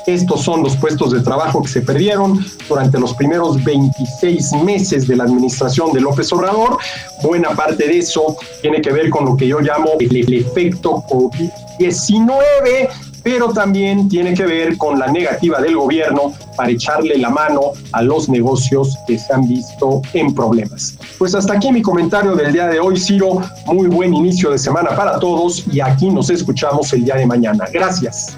Estos 0.05 0.41
son 0.41 0.63
los 0.63 0.75
puestos 0.75 1.11
de 1.11 1.21
trabajo 1.21 1.61
que 1.61 1.69
se 1.69 1.81
perdieron 1.81 2.45
durante 2.67 2.99
los 2.99 3.13
primeros 3.13 3.63
26 3.63 4.51
meses 4.63 5.07
de 5.07 5.15
la 5.15 5.23
administración 5.23 5.93
de 5.93 6.01
López 6.01 6.31
Obrador. 6.33 6.77
Buena 7.21 7.51
parte 7.51 7.87
de 7.87 7.99
eso 7.99 8.35
tiene 8.61 8.81
que 8.81 8.91
ver 8.91 9.09
con 9.09 9.23
lo 9.25 9.37
que 9.37 9.47
yo 9.47 9.61
llamo 9.61 9.91
el, 9.99 10.15
el 10.15 10.33
efecto 10.33 11.03
COVID-19 11.07 12.89
pero 13.23 13.53
también 13.53 14.09
tiene 14.09 14.33
que 14.33 14.45
ver 14.45 14.77
con 14.77 14.99
la 14.99 15.07
negativa 15.07 15.61
del 15.61 15.75
gobierno 15.75 16.33
para 16.55 16.69
echarle 16.69 17.17
la 17.17 17.29
mano 17.29 17.71
a 17.93 18.01
los 18.01 18.29
negocios 18.29 18.97
que 19.07 19.17
se 19.17 19.33
han 19.33 19.47
visto 19.47 20.01
en 20.13 20.35
problemas. 20.35 20.97
Pues 21.17 21.33
hasta 21.33 21.53
aquí 21.53 21.71
mi 21.71 21.81
comentario 21.81 22.35
del 22.35 22.51
día 22.51 22.67
de 22.67 22.79
hoy, 22.79 22.99
Ciro. 22.99 23.41
Muy 23.65 23.87
buen 23.87 24.13
inicio 24.13 24.51
de 24.51 24.57
semana 24.57 24.95
para 24.95 25.19
todos 25.19 25.63
y 25.71 25.79
aquí 25.79 26.09
nos 26.09 26.29
escuchamos 26.29 26.91
el 26.93 27.05
día 27.05 27.15
de 27.15 27.25
mañana. 27.25 27.65
Gracias. 27.71 28.37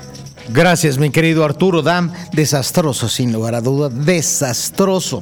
Gracias, 0.50 1.00
mi 1.00 1.10
querido 1.10 1.43
Arturo 1.43 1.82
Dam. 1.82 2.12
Desastroso, 2.32 3.10
sin 3.10 3.34
lugar 3.34 3.56
a 3.56 3.62
duda, 3.62 3.89
desastroso 3.89 5.21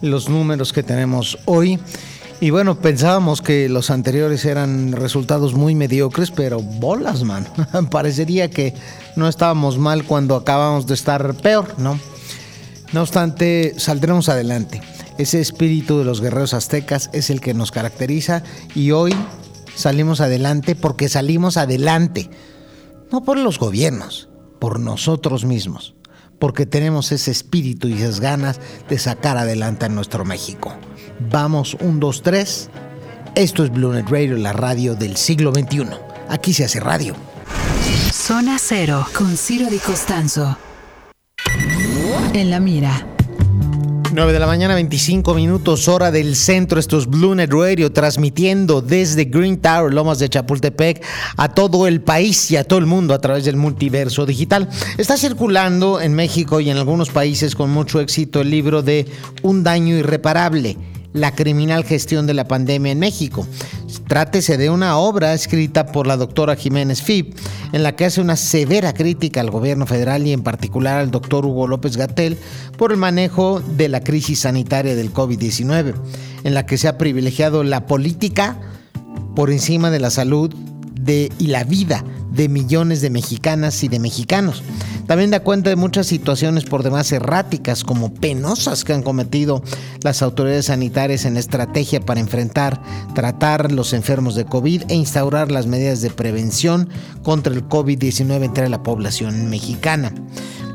los 0.00 0.28
números 0.28 0.72
que 0.72 0.82
tenemos 0.82 1.38
hoy. 1.46 1.80
Y 2.40 2.50
bueno, 2.50 2.74
pensábamos 2.76 3.40
que 3.40 3.68
los 3.68 3.90
anteriores 3.90 4.44
eran 4.44 4.92
resultados 4.92 5.54
muy 5.54 5.74
mediocres, 5.74 6.30
pero 6.30 6.60
bolas, 6.60 7.22
man. 7.22 7.46
Parecería 7.90 8.50
que 8.50 8.74
no 9.16 9.28
estábamos 9.28 9.78
mal 9.78 10.04
cuando 10.04 10.36
acabamos 10.36 10.86
de 10.86 10.94
estar 10.94 11.34
peor, 11.36 11.74
¿no? 11.78 11.98
No 12.92 13.02
obstante, 13.02 13.74
saldremos 13.78 14.28
adelante. 14.28 14.82
Ese 15.16 15.40
espíritu 15.40 15.98
de 15.98 16.04
los 16.04 16.20
guerreros 16.20 16.54
aztecas 16.54 17.08
es 17.12 17.30
el 17.30 17.40
que 17.40 17.54
nos 17.54 17.70
caracteriza 17.70 18.42
y 18.74 18.90
hoy 18.90 19.14
salimos 19.74 20.20
adelante 20.20 20.74
porque 20.74 21.08
salimos 21.08 21.56
adelante. 21.56 22.30
No 23.10 23.22
por 23.22 23.38
los 23.38 23.58
gobiernos, 23.58 24.28
por 24.58 24.80
nosotros 24.80 25.44
mismos. 25.44 25.94
Porque 26.38 26.66
tenemos 26.66 27.12
ese 27.12 27.30
espíritu 27.30 27.88
y 27.88 27.94
esas 27.94 28.20
ganas 28.20 28.60
de 28.88 28.98
sacar 28.98 29.36
adelante 29.36 29.86
a 29.86 29.88
nuestro 29.88 30.24
México. 30.24 30.74
Vamos, 31.30 31.76
un, 31.80 32.00
dos, 32.00 32.22
tres. 32.22 32.70
Esto 33.34 33.64
es 33.64 33.70
BlueNet 33.70 34.08
Radio, 34.08 34.36
la 34.36 34.52
radio 34.52 34.94
del 34.94 35.16
siglo 35.16 35.52
XXI. 35.52 35.88
Aquí 36.28 36.52
se 36.52 36.64
hace 36.64 36.80
radio. 36.80 37.14
Zona 38.12 38.58
Cero 38.58 39.06
con 39.16 39.36
Ciro 39.36 39.68
Di 39.68 39.78
Costanzo. 39.78 40.56
En 42.32 42.50
la 42.50 42.60
mira. 42.60 43.13
9 44.14 44.32
de 44.32 44.38
la 44.38 44.46
mañana, 44.46 44.74
25 44.76 45.34
minutos, 45.34 45.88
hora 45.88 46.12
del 46.12 46.36
centro. 46.36 46.78
Esto 46.78 46.98
es 46.98 47.06
BlueNet 47.06 47.52
Radio, 47.52 47.90
transmitiendo 47.90 48.80
desde 48.80 49.24
Green 49.24 49.58
Tower, 49.58 49.92
Lomas 49.92 50.20
de 50.20 50.28
Chapultepec, 50.28 51.02
a 51.36 51.48
todo 51.48 51.88
el 51.88 52.00
país 52.00 52.48
y 52.52 52.56
a 52.56 52.62
todo 52.62 52.78
el 52.78 52.86
mundo 52.86 53.12
a 53.12 53.18
través 53.18 53.44
del 53.44 53.56
multiverso 53.56 54.24
digital. 54.24 54.68
Está 54.98 55.16
circulando 55.16 56.00
en 56.00 56.14
México 56.14 56.60
y 56.60 56.70
en 56.70 56.76
algunos 56.76 57.10
países 57.10 57.56
con 57.56 57.70
mucho 57.70 57.98
éxito 57.98 58.40
el 58.40 58.50
libro 58.50 58.82
de 58.82 59.06
Un 59.42 59.64
daño 59.64 59.96
irreparable 59.96 60.76
la 61.14 61.32
criminal 61.34 61.84
gestión 61.84 62.26
de 62.26 62.34
la 62.34 62.46
pandemia 62.46 62.92
en 62.92 62.98
México. 62.98 63.46
Trátese 64.08 64.58
de 64.58 64.68
una 64.68 64.98
obra 64.98 65.32
escrita 65.32 65.86
por 65.86 66.06
la 66.06 66.18
doctora 66.18 66.56
Jiménez 66.56 67.00
Fib, 67.00 67.34
en 67.72 67.82
la 67.82 67.96
que 67.96 68.04
hace 68.04 68.20
una 68.20 68.36
severa 68.36 68.92
crítica 68.92 69.40
al 69.40 69.50
gobierno 69.50 69.86
federal 69.86 70.26
y 70.26 70.32
en 70.32 70.42
particular 70.42 70.98
al 70.98 71.10
doctor 71.10 71.46
Hugo 71.46 71.68
López 71.68 71.96
Gatel 71.96 72.36
por 72.76 72.92
el 72.92 72.98
manejo 72.98 73.60
de 73.60 73.88
la 73.88 74.00
crisis 74.00 74.40
sanitaria 74.40 74.94
del 74.94 75.14
COVID-19, 75.14 75.94
en 76.42 76.52
la 76.52 76.66
que 76.66 76.76
se 76.76 76.88
ha 76.88 76.98
privilegiado 76.98 77.62
la 77.62 77.86
política 77.86 78.60
por 79.34 79.50
encima 79.50 79.90
de 79.90 80.00
la 80.00 80.10
salud 80.10 80.52
y 81.06 81.46
la 81.46 81.64
vida 81.64 82.04
de 82.32 82.48
millones 82.48 83.00
de 83.00 83.10
mexicanas 83.10 83.82
y 83.84 83.88
de 83.88 83.98
mexicanos. 84.00 84.62
También 85.06 85.30
da 85.30 85.40
cuenta 85.40 85.70
de 85.70 85.76
muchas 85.76 86.06
situaciones 86.06 86.64
por 86.64 86.82
demás 86.82 87.12
erráticas 87.12 87.84
como 87.84 88.12
penosas 88.14 88.84
que 88.84 88.94
han 88.94 89.02
cometido 89.02 89.62
las 90.02 90.22
autoridades 90.22 90.66
sanitarias 90.66 91.26
en 91.26 91.36
estrategia 91.36 92.00
para 92.00 92.20
enfrentar, 92.20 92.80
tratar 93.14 93.70
los 93.70 93.92
enfermos 93.92 94.34
de 94.34 94.46
COVID 94.46 94.84
e 94.88 94.94
instaurar 94.94 95.50
las 95.50 95.66
medidas 95.66 96.00
de 96.00 96.10
prevención 96.10 96.88
contra 97.22 97.52
el 97.52 97.68
COVID-19 97.68 98.44
entre 98.44 98.68
la 98.68 98.82
población 98.82 99.50
mexicana. 99.50 100.12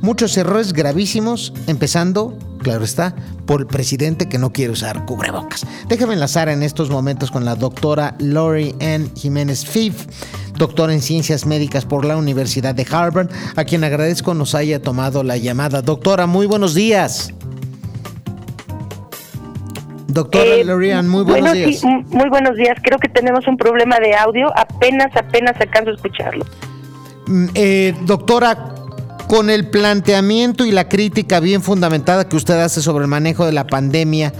Muchos 0.01 0.37
errores 0.37 0.73
gravísimos, 0.73 1.51
empezando 1.67 2.37
claro 2.59 2.83
está, 2.83 3.15
por 3.45 3.61
el 3.61 3.67
presidente 3.67 4.29
que 4.29 4.37
no 4.37 4.51
quiere 4.53 4.71
usar 4.73 5.05
cubrebocas. 5.05 5.65
Déjame 5.87 6.13
enlazar 6.13 6.49
en 6.49 6.61
estos 6.63 6.89
momentos 6.89 7.31
con 7.31 7.45
la 7.45 7.55
doctora 7.55 8.15
Lori 8.19 8.75
Ann 8.81 9.11
Jiménez 9.15 9.65
Fif, 9.65 10.05
doctora 10.55 10.93
en 10.93 11.01
ciencias 11.01 11.45
médicas 11.45 11.85
por 11.85 12.05
la 12.05 12.17
Universidad 12.17 12.75
de 12.75 12.85
Harvard, 12.89 13.29
a 13.55 13.63
quien 13.63 13.83
agradezco 13.83 14.33
nos 14.33 14.55
haya 14.55 14.81
tomado 14.81 15.23
la 15.23 15.37
llamada. 15.37 15.81
Doctora, 15.81 16.27
muy 16.27 16.45
buenos 16.45 16.73
días. 16.75 17.33
Doctora 20.07 20.43
Eh, 20.45 20.65
Lorian, 20.65 21.07
muy 21.07 21.23
buenos 21.23 21.51
bueno, 21.51 21.67
días. 21.67 21.83
muy 21.83 22.29
buenos 22.29 22.55
días. 22.55 22.75
Creo 22.83 22.97
que 22.97 23.09
tenemos 23.09 23.47
un 23.47 23.57
problema 23.57 23.99
de 23.99 24.15
audio. 24.15 24.47
Apenas, 24.57 25.15
apenas 25.15 25.55
alcanzo 25.61 25.91
a 25.91 25.93
escucharlo. 25.93 26.45
Mm, 27.27 27.45
eh, 27.53 27.93
doctora, 28.05 28.73
con 29.29 29.51
el 29.51 29.67
planteamiento 29.67 30.65
y 30.65 30.71
la 30.71 30.89
crítica 30.89 31.39
bien 31.39 31.61
fundamentada 31.61 32.27
que 32.27 32.35
usted 32.35 32.59
hace 32.59 32.81
sobre 32.81 33.03
el 33.03 33.09
manejo 33.09 33.45
de 33.45 33.51
la 33.51 33.67
pandemia, 33.67 34.33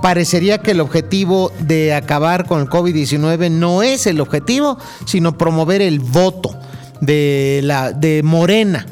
parecería 0.00 0.56
que 0.56 0.70
el 0.70 0.80
objetivo 0.80 1.52
de 1.60 1.92
acabar 1.92 2.46
con 2.46 2.62
el 2.62 2.66
COVID-19 2.66 3.50
no 3.50 3.82
es 3.82 4.06
el 4.06 4.18
objetivo, 4.18 4.78
sino 5.04 5.36
promover 5.36 5.82
el 5.82 6.00
voto 6.00 6.58
de, 7.02 7.60
la, 7.64 7.92
de 7.92 8.22
Morena. 8.22 8.86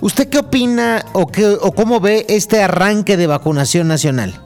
¿Usted 0.00 0.30
qué 0.30 0.38
opina 0.38 1.04
o, 1.12 1.26
qué, 1.26 1.44
o 1.44 1.70
cómo 1.72 2.00
ve 2.00 2.24
este 2.30 2.62
arranque 2.62 3.18
de 3.18 3.26
vacunación 3.26 3.88
nacional? 3.88 4.40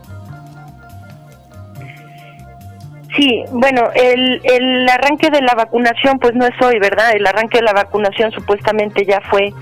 Sí, 3.16 3.44
bueno, 3.52 3.90
el, 3.94 4.40
el 4.42 4.88
arranque 4.88 5.30
de 5.30 5.40
la 5.40 5.54
vacunación, 5.54 6.18
pues 6.18 6.34
no 6.34 6.44
es 6.46 6.60
hoy, 6.60 6.80
¿verdad? 6.80 7.12
El 7.14 7.24
arranque 7.28 7.58
de 7.58 7.64
la 7.64 7.74
vacunación 7.74 8.32
supuestamente 8.32 9.06
ya 9.06 9.20
fue 9.30 9.52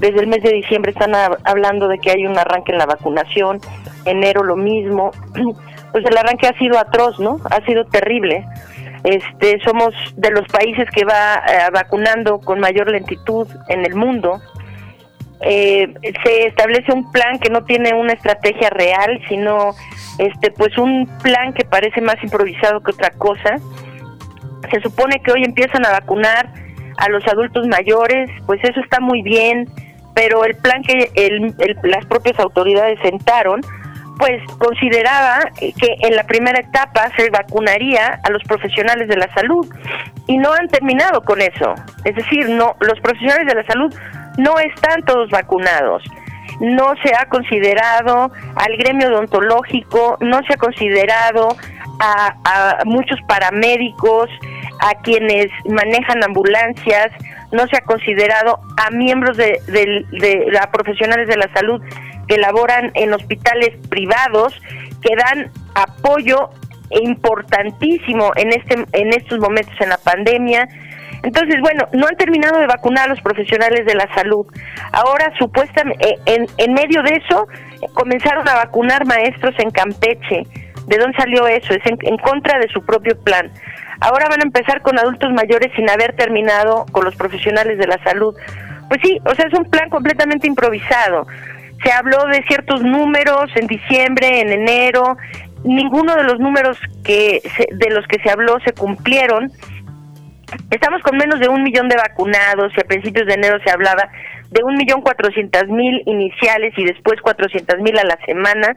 desde 0.00 0.20
el 0.20 0.26
mes 0.26 0.42
de 0.42 0.52
diciembre. 0.52 0.90
Están 0.90 1.12
hab- 1.12 1.38
hablando 1.44 1.86
de 1.88 1.98
que 1.98 2.10
hay 2.10 2.26
un 2.26 2.36
arranque 2.36 2.72
en 2.72 2.78
la 2.78 2.86
vacunación. 2.86 3.60
Enero 4.04 4.42
lo 4.42 4.56
mismo. 4.56 5.10
Pues 5.92 6.04
el 6.06 6.16
arranque 6.16 6.46
ha 6.46 6.56
sido 6.56 6.78
atroz, 6.78 7.18
¿no? 7.18 7.38
Ha 7.50 7.64
sido 7.66 7.84
terrible. 7.84 8.44
Este, 9.02 9.58
somos 9.64 9.92
de 10.14 10.30
los 10.30 10.46
países 10.46 10.88
que 10.94 11.04
va 11.04 11.42
eh, 11.48 11.68
vacunando 11.72 12.38
con 12.38 12.60
mayor 12.60 12.88
lentitud 12.88 13.48
en 13.68 13.84
el 13.84 13.96
mundo. 13.96 14.40
Eh, 15.40 15.92
se 16.24 16.46
establece 16.46 16.92
un 16.92 17.10
plan 17.10 17.40
que 17.40 17.50
no 17.50 17.64
tiene 17.64 17.92
una 17.94 18.12
estrategia 18.12 18.70
real, 18.70 19.20
sino 19.28 19.72
este, 20.18 20.52
pues 20.52 20.78
un 20.78 21.06
plan 21.24 21.54
que 21.54 21.64
parece 21.64 22.00
más 22.00 22.22
improvisado 22.22 22.80
que 22.84 22.92
otra 22.92 23.10
cosa. 23.10 23.56
Se 24.70 24.80
supone 24.82 25.20
que 25.22 25.32
hoy 25.32 25.42
empiezan 25.42 25.84
a 25.86 25.90
vacunar 25.90 26.52
a 26.98 27.08
los 27.08 27.26
adultos 27.26 27.66
mayores, 27.66 28.30
pues 28.46 28.60
eso 28.62 28.78
está 28.80 29.00
muy 29.00 29.22
bien, 29.22 29.66
pero 30.20 30.44
el 30.44 30.54
plan 30.54 30.82
que 30.82 31.10
las 31.82 32.04
propias 32.04 32.38
autoridades 32.40 32.98
sentaron 33.00 33.62
pues 34.18 34.42
consideraba 34.58 35.38
que 35.58 35.96
en 36.02 36.14
la 36.14 36.24
primera 36.24 36.60
etapa 36.60 37.08
se 37.16 37.30
vacunaría 37.30 38.20
a 38.22 38.30
los 38.30 38.42
profesionales 38.42 39.08
de 39.08 39.16
la 39.16 39.32
salud 39.32 39.66
y 40.26 40.36
no 40.36 40.52
han 40.52 40.68
terminado 40.68 41.22
con 41.22 41.40
eso. 41.40 41.74
Es 42.04 42.16
decir, 42.16 42.50
no 42.50 42.76
los 42.80 43.00
profesionales 43.00 43.46
de 43.46 43.54
la 43.54 43.64
salud 43.64 43.94
no 44.36 44.58
están 44.58 45.00
todos 45.06 45.30
vacunados. 45.30 46.02
No 46.60 46.92
se 47.02 47.14
ha 47.14 47.24
considerado 47.24 48.30
al 48.56 48.76
gremio 48.76 49.08
odontológico, 49.08 50.18
no 50.20 50.42
se 50.42 50.52
ha 50.52 50.58
considerado 50.58 51.56
a, 51.98 52.82
muchos 52.84 53.18
paramédicos, 53.26 54.28
a 54.82 55.00
quienes 55.02 55.46
manejan 55.64 56.22
ambulancias, 56.22 57.10
no 57.52 57.66
se 57.66 57.76
ha 57.76 57.80
considerado 57.80 58.60
a 58.76 58.90
miembros 58.90 59.36
de, 59.36 59.60
de, 59.66 60.06
de, 60.10 60.58
profesionales 60.72 61.28
de 61.28 61.36
la 61.36 61.52
salud 61.52 61.82
que 62.28 62.38
laboran 62.38 62.92
en 62.94 63.12
hospitales 63.12 63.70
privados, 63.88 64.54
que 65.02 65.16
dan 65.16 65.50
apoyo 65.74 66.50
importantísimo 66.90 68.32
en 68.36 68.52
este 68.52 68.84
en 68.92 69.12
estos 69.12 69.38
momentos 69.38 69.74
en 69.80 69.88
la 69.88 69.98
pandemia. 69.98 70.68
Entonces, 71.22 71.56
bueno, 71.60 71.86
no 71.92 72.06
han 72.06 72.16
terminado 72.16 72.58
de 72.58 72.66
vacunar 72.66 73.06
a 73.06 73.08
los 73.08 73.20
profesionales 73.20 73.84
de 73.84 73.94
la 73.94 74.08
salud. 74.14 74.46
Ahora, 74.92 75.32
supuestamente, 75.38 76.08
eh, 76.08 76.18
en, 76.24 76.46
en 76.56 76.72
medio 76.72 77.02
de 77.02 77.16
eso, 77.16 77.46
comenzaron 77.92 78.48
a 78.48 78.54
vacunar 78.54 79.04
maestros 79.04 79.54
en 79.58 79.70
Campeche. 79.70 80.44
¿De 80.86 80.96
dónde 80.96 81.18
salió 81.18 81.46
eso? 81.46 81.74
Es 81.74 81.82
en 81.84 82.16
contra 82.16 82.58
de 82.58 82.68
su 82.68 82.82
propio 82.84 83.20
plan. 83.22 83.52
Ahora 84.00 84.28
van 84.28 84.40
a 84.40 84.44
empezar 84.44 84.82
con 84.82 84.98
adultos 84.98 85.30
mayores 85.32 85.70
sin 85.76 85.88
haber 85.90 86.14
terminado 86.14 86.86
con 86.92 87.04
los 87.04 87.14
profesionales 87.16 87.78
de 87.78 87.86
la 87.86 88.02
salud. 88.02 88.34
Pues 88.88 89.00
sí, 89.02 89.18
o 89.24 89.34
sea, 89.34 89.46
es 89.46 89.54
un 89.54 89.64
plan 89.66 89.90
completamente 89.90 90.46
improvisado. 90.46 91.26
Se 91.84 91.92
habló 91.92 92.24
de 92.26 92.42
ciertos 92.48 92.82
números 92.82 93.50
en 93.54 93.66
diciembre, 93.66 94.40
en 94.40 94.50
enero, 94.50 95.16
ninguno 95.64 96.16
de 96.16 96.24
los 96.24 96.38
números 96.38 96.78
que 97.04 97.42
de 97.72 97.90
los 97.90 98.06
que 98.06 98.18
se 98.22 98.30
habló 98.30 98.58
se 98.64 98.72
cumplieron. 98.72 99.52
Estamos 100.70 101.02
con 101.02 101.16
menos 101.16 101.38
de 101.38 101.48
un 101.48 101.62
millón 101.62 101.88
de 101.88 101.96
vacunados 101.96 102.72
y 102.76 102.80
a 102.80 102.84
principios 102.84 103.26
de 103.26 103.34
enero 103.34 103.58
se 103.64 103.70
hablaba 103.70 104.08
de 104.50 104.64
un 104.64 104.76
millón 104.76 105.00
cuatrocientas 105.02 105.68
mil 105.68 106.02
iniciales 106.06 106.74
y 106.76 106.84
después 106.84 107.20
cuatrocientas 107.20 107.78
mil 107.80 107.96
a 107.98 108.04
la 108.04 108.18
semana. 108.26 108.74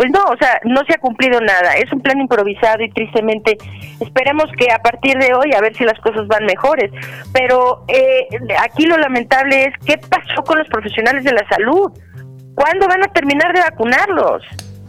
Pues 0.00 0.10
no, 0.12 0.24
o 0.32 0.36
sea, 0.38 0.58
no 0.64 0.82
se 0.86 0.94
ha 0.94 0.98
cumplido 0.98 1.42
nada. 1.42 1.74
Es 1.74 1.92
un 1.92 2.00
plan 2.00 2.18
improvisado 2.18 2.82
y 2.82 2.90
tristemente 2.90 3.58
esperemos 4.00 4.46
que 4.56 4.72
a 4.72 4.78
partir 4.78 5.18
de 5.18 5.34
hoy 5.34 5.52
a 5.54 5.60
ver 5.60 5.76
si 5.76 5.84
las 5.84 6.00
cosas 6.00 6.26
van 6.26 6.46
mejores. 6.46 6.90
Pero 7.34 7.84
eh, 7.86 8.26
aquí 8.60 8.86
lo 8.86 8.96
lamentable 8.96 9.64
es 9.64 9.74
qué 9.84 9.98
pasó 9.98 10.42
con 10.42 10.56
los 10.56 10.66
profesionales 10.68 11.22
de 11.22 11.32
la 11.32 11.46
salud. 11.50 11.92
¿Cuándo 12.54 12.88
van 12.88 13.04
a 13.04 13.08
terminar 13.08 13.52
de 13.52 13.60
vacunarlos? 13.60 14.42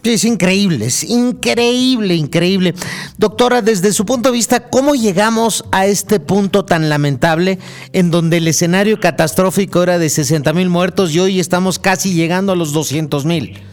Es 0.05 0.23
increíble, 0.23 0.85
es 0.85 1.03
increíble, 1.03 2.15
increíble. 2.15 2.73
Doctora, 3.17 3.61
desde 3.61 3.91
su 3.91 4.05
punto 4.05 4.29
de 4.29 4.37
vista, 4.37 4.69
¿cómo 4.69 4.95
llegamos 4.95 5.65
a 5.73 5.87
este 5.87 6.21
punto 6.21 6.63
tan 6.63 6.87
lamentable 6.87 7.59
en 7.91 8.11
donde 8.11 8.37
el 8.37 8.47
escenario 8.47 9.01
catastrófico 9.01 9.83
era 9.83 9.99
de 9.99 10.07
60 10.07 10.53
mil 10.53 10.69
muertos 10.69 11.13
y 11.13 11.19
hoy 11.19 11.41
estamos 11.41 11.79
casi 11.79 12.13
llegando 12.13 12.53
a 12.53 12.55
los 12.55 12.71
200 12.71 13.25
mil? 13.25 13.70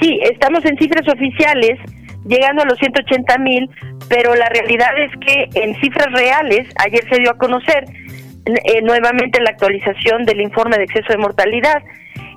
Sí, 0.00 0.18
estamos 0.22 0.64
en 0.64 0.76
cifras 0.76 1.08
oficiales, 1.08 1.78
llegando 2.26 2.62
a 2.62 2.66
los 2.66 2.78
180 2.78 3.38
mil, 3.38 3.70
pero 4.08 4.34
la 4.34 4.48
realidad 4.48 4.90
es 4.98 5.10
que 5.20 5.60
en 5.60 5.74
cifras 5.80 6.12
reales, 6.12 6.68
ayer 6.84 7.02
se 7.08 7.20
dio 7.20 7.30
a 7.30 7.38
conocer 7.38 7.84
eh, 8.46 8.82
nuevamente 8.82 9.40
la 9.40 9.50
actualización 9.50 10.24
del 10.24 10.40
informe 10.40 10.76
de 10.76 10.84
exceso 10.84 11.12
de 11.12 11.18
mortalidad, 11.18 11.82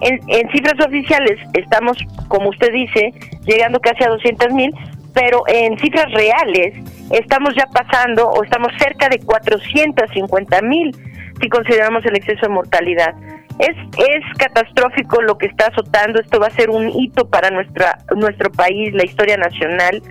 en, 0.02 0.50
cifras 0.52 0.80
oficiales 0.86 1.38
estamos, 1.54 1.98
como 2.30 2.50
usted 2.50 2.72
dice, 2.72 3.14
llegando 3.46 3.80
casi 3.80 4.04
a 4.04 4.10
200 4.10 4.54
mil, 4.54 4.72
pero 5.14 5.44
en 5.48 5.78
cifras 5.80 6.10
reales 6.14 6.74
estamos 7.12 7.54
ya 7.56 7.66
pasando 7.66 8.30
o 8.30 8.44
estamos 8.44 8.72
cerca 8.78 9.10
de 9.10 9.20
450 9.20 10.62
mil 10.62 10.96
si 11.42 11.50
consideramos 11.50 12.06
el 12.06 12.16
exceso 12.16 12.42
de 12.44 12.50
mortalidad. 12.50 13.14
Es, 13.60 13.76
es 13.98 14.38
catastrófico 14.38 15.22
lo 15.22 15.38
que 15.38 15.48
está 15.48 15.68
azotando, 15.68 16.20
esto 16.20 16.40
va 16.40 16.48
a 16.48 16.52
ser 16.52 16.70
un 16.70 16.90
hito 16.90 17.30
para 17.30 17.50
nuestra, 17.52 17.98
nuestro 18.16 18.52
país, 18.52 18.94
la 18.94 19.06
historia 19.06 19.38
nacional. 19.38 20.02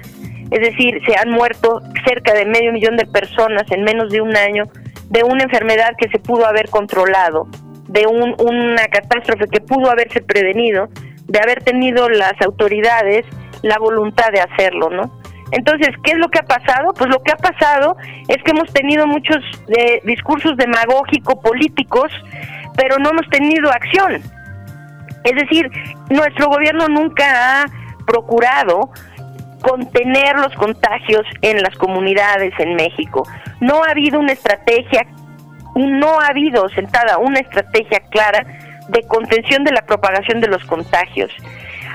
Es 0.51 0.61
decir, 0.61 1.01
se 1.07 1.17
han 1.17 1.31
muerto 1.31 1.81
cerca 2.07 2.35
de 2.35 2.45
medio 2.45 2.73
millón 2.73 2.97
de 2.97 3.07
personas 3.07 3.65
en 3.71 3.85
menos 3.85 4.11
de 4.11 4.21
un 4.21 4.37
año 4.37 4.65
de 5.11 5.23
una 5.25 5.45
enfermedad 5.45 5.91
que 5.99 6.09
se 6.11 6.19
pudo 6.19 6.47
haber 6.47 6.69
controlado 6.69 7.49
de 7.89 8.07
un, 8.07 8.35
una 8.39 8.87
catástrofe 8.89 9.47
que 9.51 9.61
pudo 9.61 9.91
haberse 9.91 10.21
prevenido, 10.21 10.89
de 11.27 11.39
haber 11.41 11.63
tenido 11.65 12.09
las 12.09 12.35
autoridades 12.43 13.25
la 13.63 13.79
voluntad 13.79 14.31
de 14.33 14.41
hacerlo, 14.41 14.91
¿no? 14.91 15.11
Entonces, 15.51 15.89
¿qué 16.05 16.13
es 16.13 16.19
lo 16.19 16.29
que 16.29 16.39
ha 16.39 16.43
pasado? 16.43 16.93
Pues 16.95 17.09
lo 17.11 17.23
que 17.23 17.33
ha 17.33 17.37
pasado 17.37 17.97
es 18.29 18.37
que 18.43 18.51
hemos 18.51 18.71
tenido 18.73 19.07
muchos 19.07 19.39
eh, 19.69 20.01
discursos 20.05 20.57
demagógicos 20.57 21.37
políticos, 21.43 22.13
pero 22.79 22.99
no 22.99 23.11
hemos 23.11 23.29
tenido 23.29 23.71
acción. 23.71 24.23
Es 25.25 25.35
decir, 25.35 25.71
nuestro 26.09 26.49
gobierno 26.49 26.89
nunca 26.89 27.63
ha 27.63 27.67
procurado 28.07 28.91
contener 29.61 30.39
los 30.39 30.55
contagios 30.55 31.27
en 31.43 31.61
las 31.61 31.77
comunidades 31.77 32.55
en 32.59 32.77
México. 32.77 33.29
No 33.61 33.83
ha 33.83 33.91
habido 33.91 34.21
una 34.21 34.33
estrategia 34.33 35.05
no 35.87 36.21
ha 36.21 36.29
habido 36.29 36.69
sentada 36.71 37.19
una 37.19 37.41
estrategia 37.41 38.01
clara 38.11 38.45
de 38.89 39.07
contención 39.07 39.65
de 39.65 39.73
la 39.73 39.83
propagación 39.83 40.41
de 40.41 40.49
los 40.49 40.65
contagios. 40.65 41.31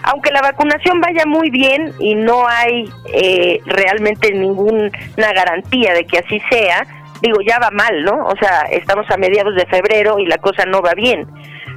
Aunque 0.03 0.31
la 0.31 0.41
vacunación 0.41 0.99
vaya 0.99 1.25
muy 1.25 1.49
bien 1.49 1.93
y 1.99 2.15
no 2.15 2.47
hay 2.47 2.89
eh, 3.13 3.59
realmente 3.65 4.31
ninguna 4.33 4.91
garantía 5.17 5.93
de 5.93 6.05
que 6.05 6.19
así 6.19 6.41
sea, 6.49 6.85
digo, 7.23 7.39
ya 7.41 7.57
va 7.57 7.71
mal, 7.71 8.03
¿no? 8.03 8.25
O 8.27 8.35
sea, 8.35 8.63
estamos 8.69 9.09
a 9.09 9.17
mediados 9.17 9.55
de 9.55 9.65
febrero 9.65 10.19
y 10.19 10.25
la 10.25 10.37
cosa 10.37 10.65
no 10.65 10.81
va 10.81 10.93
bien. 10.93 11.25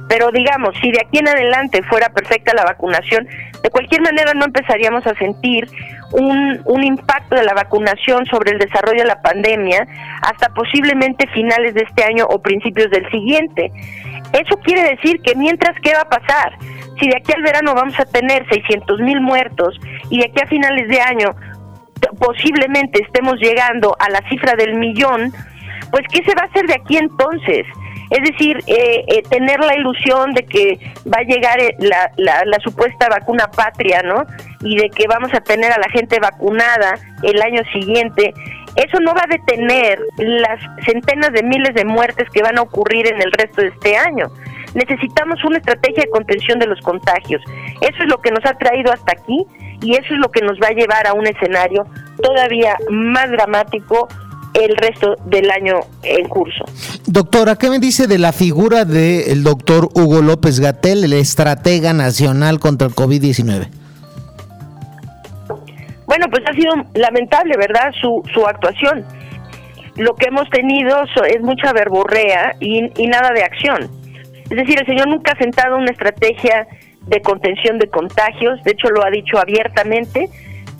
Pero 0.09 0.29
digamos, 0.31 0.75
si 0.81 0.91
de 0.91 0.99
aquí 1.01 1.19
en 1.19 1.27
adelante 1.27 1.81
fuera 1.83 2.09
perfecta 2.09 2.53
la 2.53 2.65
vacunación, 2.65 3.27
de 3.63 3.69
cualquier 3.69 4.01
manera 4.01 4.33
no 4.33 4.45
empezaríamos 4.45 5.07
a 5.07 5.15
sentir 5.15 5.67
un, 6.11 6.61
un 6.65 6.83
impacto 6.83 7.35
de 7.35 7.43
la 7.43 7.53
vacunación 7.53 8.25
sobre 8.25 8.51
el 8.51 8.59
desarrollo 8.59 8.99
de 8.99 9.07
la 9.07 9.21
pandemia 9.21 9.87
hasta 10.21 10.49
posiblemente 10.49 11.27
finales 11.27 11.73
de 11.73 11.81
este 11.81 12.03
año 12.03 12.25
o 12.29 12.41
principios 12.41 12.89
del 12.89 13.09
siguiente. 13.09 13.71
Eso 14.33 14.57
quiere 14.57 14.83
decir 14.95 15.21
que 15.21 15.35
mientras, 15.35 15.75
¿qué 15.81 15.93
va 15.93 16.01
a 16.01 16.09
pasar? 16.09 16.57
Si 16.99 17.07
de 17.07 17.17
aquí 17.17 17.31
al 17.33 17.43
verano 17.43 17.73
vamos 17.73 17.97
a 17.99 18.05
tener 18.05 18.45
600 18.49 18.99
mil 18.99 19.21
muertos 19.21 19.79
y 20.09 20.19
de 20.19 20.25
aquí 20.25 20.41
a 20.41 20.47
finales 20.47 20.87
de 20.89 20.99
año 20.99 21.35
posiblemente 22.19 23.01
estemos 23.01 23.35
llegando 23.39 23.95
a 23.99 24.09
la 24.09 24.19
cifra 24.29 24.53
del 24.55 24.75
millón, 24.75 25.31
pues 25.91 26.03
¿qué 26.11 26.23
se 26.23 26.35
va 26.35 26.43
a 26.43 26.45
hacer 26.45 26.65
de 26.67 26.75
aquí 26.75 26.97
entonces? 26.97 27.65
Es 28.09 28.23
decir, 28.23 28.57
eh, 28.67 29.03
eh, 29.07 29.23
tener 29.29 29.59
la 29.59 29.75
ilusión 29.75 30.33
de 30.33 30.43
que 30.43 30.79
va 31.05 31.19
a 31.19 31.23
llegar 31.23 31.59
eh, 31.59 31.75
la, 31.79 32.09
la, 32.15 32.59
supuesta 32.63 33.09
vacuna 33.09 33.47
patria, 33.53 34.01
¿no? 34.01 34.25
Y 34.61 34.77
de 34.77 34.89
que 34.89 35.07
vamos 35.09 35.33
a 35.33 35.41
tener 35.41 35.73
a 35.73 35.77
la 35.77 35.89
gente 35.89 36.17
vacunada 36.19 36.95
el 37.23 37.41
año 37.41 37.61
siguiente, 37.73 38.33
eso 38.77 38.99
no 39.01 39.13
va 39.13 39.23
a 39.23 39.27
detener 39.27 39.99
las 40.17 40.59
centenas 40.85 41.33
de 41.33 41.43
miles 41.43 41.73
de 41.73 41.83
muertes 41.83 42.29
que 42.29 42.41
van 42.41 42.57
a 42.57 42.61
ocurrir 42.61 43.07
en 43.07 43.21
el 43.21 43.31
resto 43.33 43.61
de 43.61 43.69
este 43.69 43.97
año. 43.97 44.27
Necesitamos 44.73 45.43
una 45.43 45.57
estrategia 45.57 46.03
de 46.03 46.09
contención 46.09 46.59
de 46.59 46.67
los 46.67 46.79
contagios. 46.81 47.41
Eso 47.81 48.03
es 48.03 48.09
lo 48.09 48.21
que 48.21 48.31
nos 48.31 48.45
ha 48.45 48.53
traído 48.53 48.93
hasta 48.93 49.13
aquí 49.13 49.45
y 49.81 49.93
eso 49.93 50.13
es 50.13 50.19
lo 50.19 50.29
que 50.29 50.41
nos 50.41 50.57
va 50.59 50.67
a 50.67 50.71
llevar 50.71 51.07
a 51.07 51.13
un 51.13 51.27
escenario 51.27 51.85
todavía 52.21 52.75
más 52.89 53.29
dramático 53.29 54.07
el 54.53 54.75
resto 54.75 55.15
del 55.25 55.49
año 55.51 55.79
en 56.03 56.27
curso. 56.27 56.65
Doctora, 57.05 57.55
¿qué 57.55 57.69
me 57.69 57.79
dice 57.79 58.07
de 58.07 58.17
la 58.17 58.33
figura 58.33 58.85
del 58.85 59.43
doctor 59.43 59.89
Hugo 59.93 60.21
López 60.21 60.59
Gatel, 60.59 61.03
el 61.03 61.13
estratega 61.13 61.93
nacional 61.93 62.59
contra 62.59 62.87
el 62.87 62.95
COVID-19? 62.95 63.69
Bueno, 66.07 66.25
pues 66.31 66.43
ha 66.49 66.53
sido 66.53 66.73
lamentable, 66.95 67.55
¿verdad? 67.57 67.91
Su, 68.01 68.23
su 68.33 68.45
actuación. 68.47 69.05
Lo 69.97 70.15
que 70.15 70.27
hemos 70.27 70.49
tenido 70.49 71.03
es 71.03 71.41
mucha 71.41 71.73
verborrea 71.73 72.55
y, 72.59 72.89
y 73.01 73.07
nada 73.07 73.31
de 73.31 73.43
acción. 73.43 73.89
Es 74.49 74.57
decir, 74.57 74.79
el 74.79 74.85
señor 74.85 75.07
nunca 75.07 75.33
ha 75.33 75.37
sentado 75.37 75.75
una 75.75 75.91
estrategia 75.91 76.67
de 77.07 77.21
contención 77.21 77.79
de 77.79 77.89
contagios, 77.89 78.63
de 78.63 78.71
hecho 78.71 78.89
lo 78.89 79.03
ha 79.05 79.09
dicho 79.09 79.37
abiertamente, 79.39 80.29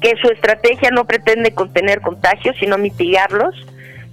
que 0.01 0.15
su 0.21 0.29
estrategia 0.29 0.89
no 0.91 1.05
pretende 1.05 1.51
contener 1.51 2.01
contagios, 2.01 2.55
sino 2.59 2.77
mitigarlos. 2.77 3.55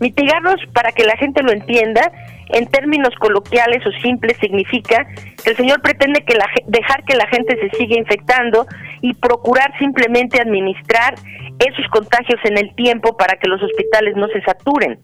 Mitigarlos 0.01 0.61
para 0.73 0.93
que 0.93 1.05
la 1.05 1.17
gente 1.17 1.43
lo 1.43 1.53
entienda, 1.53 2.11
en 2.49 2.67
términos 2.67 3.15
coloquiales 3.19 3.87
o 3.87 3.91
simples, 4.01 4.37
significa 4.39 5.07
que 5.43 5.51
el 5.51 5.57
señor 5.57 5.81
pretende 5.83 6.25
que 6.25 6.35
la, 6.35 6.47
dejar 6.67 7.05
que 7.05 7.17
la 7.17 7.27
gente 7.29 7.57
se 7.59 7.77
siga 7.77 7.97
infectando 7.97 8.67
y 9.01 9.15
procurar 9.15 9.77
simplemente 9.79 10.41
administrar 10.41 11.15
esos 11.59 11.87
contagios 11.91 12.41
en 12.45 12.59
el 12.59 12.75
tiempo 12.75 13.17
para 13.17 13.37
que 13.37 13.49
los 13.49 13.62
hospitales 13.62 14.17
no 14.17 14.29
se 14.29 14.41
saturen. 14.43 14.99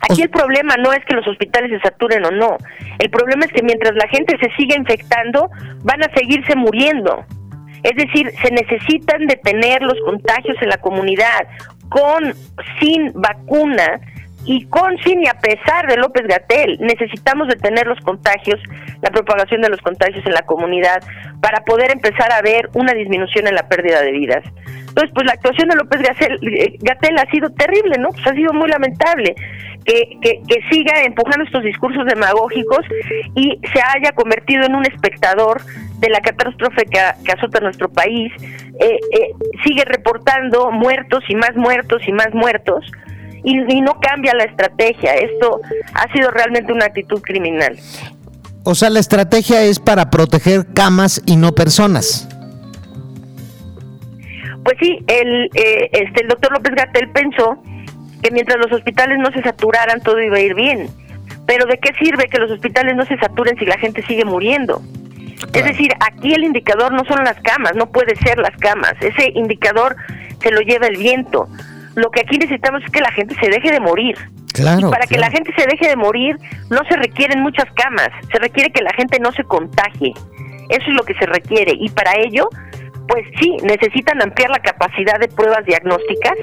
Aquí 0.00 0.22
el 0.22 0.30
problema 0.30 0.76
no 0.76 0.92
es 0.92 1.04
que 1.04 1.14
los 1.14 1.26
hospitales 1.26 1.70
se 1.70 1.80
saturen 1.80 2.24
o 2.24 2.30
no. 2.30 2.56
El 2.98 3.10
problema 3.10 3.44
es 3.44 3.52
que 3.52 3.62
mientras 3.62 3.94
la 3.94 4.08
gente 4.08 4.36
se 4.38 4.50
siga 4.56 4.76
infectando, 4.76 5.50
van 5.82 6.02
a 6.02 6.14
seguirse 6.14 6.54
muriendo. 6.56 7.24
Es 7.82 7.96
decir, 7.96 8.32
se 8.42 8.50
necesitan 8.50 9.26
detener 9.26 9.82
los 9.82 9.98
contagios 10.04 10.56
en 10.60 10.68
la 10.68 10.78
comunidad 10.78 11.46
con, 11.88 12.34
sin 12.80 13.12
vacuna 13.14 14.00
y 14.46 14.64
con, 14.66 14.96
sin 14.98 15.22
y 15.22 15.28
a 15.28 15.34
pesar 15.34 15.86
de 15.88 15.96
López 15.96 16.26
Gatel. 16.26 16.78
Necesitamos 16.80 17.48
detener 17.48 17.86
los 17.86 18.00
contagios, 18.00 18.60
la 19.02 19.10
propagación 19.10 19.60
de 19.60 19.68
los 19.68 19.80
contagios 19.80 20.24
en 20.24 20.32
la 20.32 20.42
comunidad 20.42 21.02
para 21.40 21.60
poder 21.64 21.90
empezar 21.90 22.32
a 22.32 22.42
ver 22.42 22.70
una 22.74 22.94
disminución 22.94 23.46
en 23.48 23.56
la 23.56 23.68
pérdida 23.68 24.00
de 24.02 24.12
vidas. 24.12 24.44
Entonces, 24.96 25.12
pues 25.14 25.26
la 25.26 25.32
actuación 25.32 25.68
de 25.68 25.76
López 25.76 26.00
Gatel, 26.80 27.18
ha 27.18 27.30
sido 27.30 27.50
terrible, 27.50 27.96
¿no? 27.98 28.08
Pues 28.10 28.26
ha 28.26 28.34
sido 28.34 28.52
muy 28.54 28.70
lamentable. 28.70 29.34
Que, 29.84 30.18
que, 30.20 30.40
siga 30.68 31.02
empujando 31.04 31.44
estos 31.44 31.62
discursos 31.62 32.04
demagógicos 32.06 32.80
y 33.36 33.60
se 33.72 33.80
haya 33.80 34.10
convertido 34.16 34.64
en 34.64 34.74
un 34.74 34.84
espectador 34.84 35.62
de 36.00 36.08
la 36.10 36.20
catástrofe 36.20 36.86
que, 36.86 36.98
azota 37.30 37.60
nuestro 37.60 37.88
país, 37.88 38.32
eh, 38.80 38.98
eh, 39.12 39.30
sigue 39.64 39.84
reportando 39.84 40.72
muertos 40.72 41.22
y 41.28 41.36
más 41.36 41.54
muertos 41.54 42.02
y 42.08 42.12
más 42.12 42.34
muertos, 42.34 42.90
y, 43.46 43.58
y, 43.72 43.80
no 43.80 43.98
cambia 44.00 44.34
la 44.34 44.44
estrategia. 44.44 45.14
Esto 45.14 45.60
ha 45.94 46.12
sido 46.12 46.30
realmente 46.30 46.72
una 46.72 46.86
actitud 46.86 47.22
criminal. 47.22 47.78
O 48.64 48.74
sea, 48.74 48.90
la 48.90 48.98
estrategia 48.98 49.62
es 49.62 49.78
para 49.78 50.10
proteger 50.10 50.66
camas 50.74 51.22
y 51.24 51.36
no 51.36 51.52
personas. 51.52 52.28
Pues 54.64 54.76
sí, 54.80 54.98
el, 55.06 55.44
eh, 55.54 55.88
este, 55.92 56.22
el 56.22 56.28
doctor 56.28 56.52
López 56.52 56.74
Gatel 56.74 57.08
pensó 57.10 57.56
que 58.20 58.32
mientras 58.32 58.58
los 58.58 58.72
hospitales 58.72 59.18
no 59.20 59.30
se 59.30 59.40
saturaran 59.42 60.00
todo 60.00 60.20
iba 60.20 60.38
a 60.38 60.40
ir 60.40 60.54
bien. 60.54 60.88
Pero 61.46 61.66
¿de 61.66 61.78
qué 61.78 61.92
sirve 62.02 62.26
que 62.28 62.38
los 62.38 62.50
hospitales 62.50 62.96
no 62.96 63.06
se 63.06 63.16
saturen 63.18 63.56
si 63.56 63.64
la 63.64 63.78
gente 63.78 64.02
sigue 64.02 64.24
muriendo? 64.24 64.82
Es 65.52 65.64
decir, 65.64 65.92
aquí 66.00 66.34
el 66.34 66.42
indicador 66.42 66.92
no 66.92 67.04
son 67.04 67.22
las 67.22 67.40
camas, 67.42 67.76
no 67.76 67.86
puede 67.86 68.16
ser 68.16 68.38
las 68.38 68.56
camas. 68.56 68.94
Ese 69.00 69.30
indicador 69.36 69.94
se 70.42 70.50
lo 70.50 70.60
lleva 70.62 70.88
el 70.88 70.96
viento. 70.96 71.48
Lo 71.96 72.10
que 72.10 72.20
aquí 72.20 72.38
necesitamos 72.38 72.82
es 72.84 72.90
que 72.90 73.00
la 73.00 73.10
gente 73.10 73.34
se 73.40 73.50
deje 73.50 73.72
de 73.72 73.80
morir. 73.80 74.16
Claro, 74.52 74.88
y 74.88 74.90
para 74.90 75.06
que 75.06 75.18
la 75.18 75.30
gente 75.30 75.52
se 75.56 75.66
deje 75.66 75.88
de 75.88 75.96
morir 75.96 76.36
no 76.70 76.80
se 76.88 76.96
requieren 76.96 77.42
muchas 77.42 77.66
camas, 77.74 78.08
se 78.32 78.38
requiere 78.38 78.70
que 78.70 78.82
la 78.82 78.92
gente 78.94 79.18
no 79.18 79.32
se 79.32 79.44
contagie. 79.44 80.12
Eso 80.68 80.84
es 80.88 80.94
lo 80.94 81.02
que 81.04 81.14
se 81.14 81.26
requiere 81.26 81.72
y 81.74 81.90
para 81.90 82.12
ello 82.18 82.48
pues 83.08 83.24
sí, 83.40 83.56
necesitan 83.62 84.20
ampliar 84.20 84.50
la 84.50 84.58
capacidad 84.58 85.18
de 85.20 85.28
pruebas 85.28 85.64
diagnósticas 85.64 86.34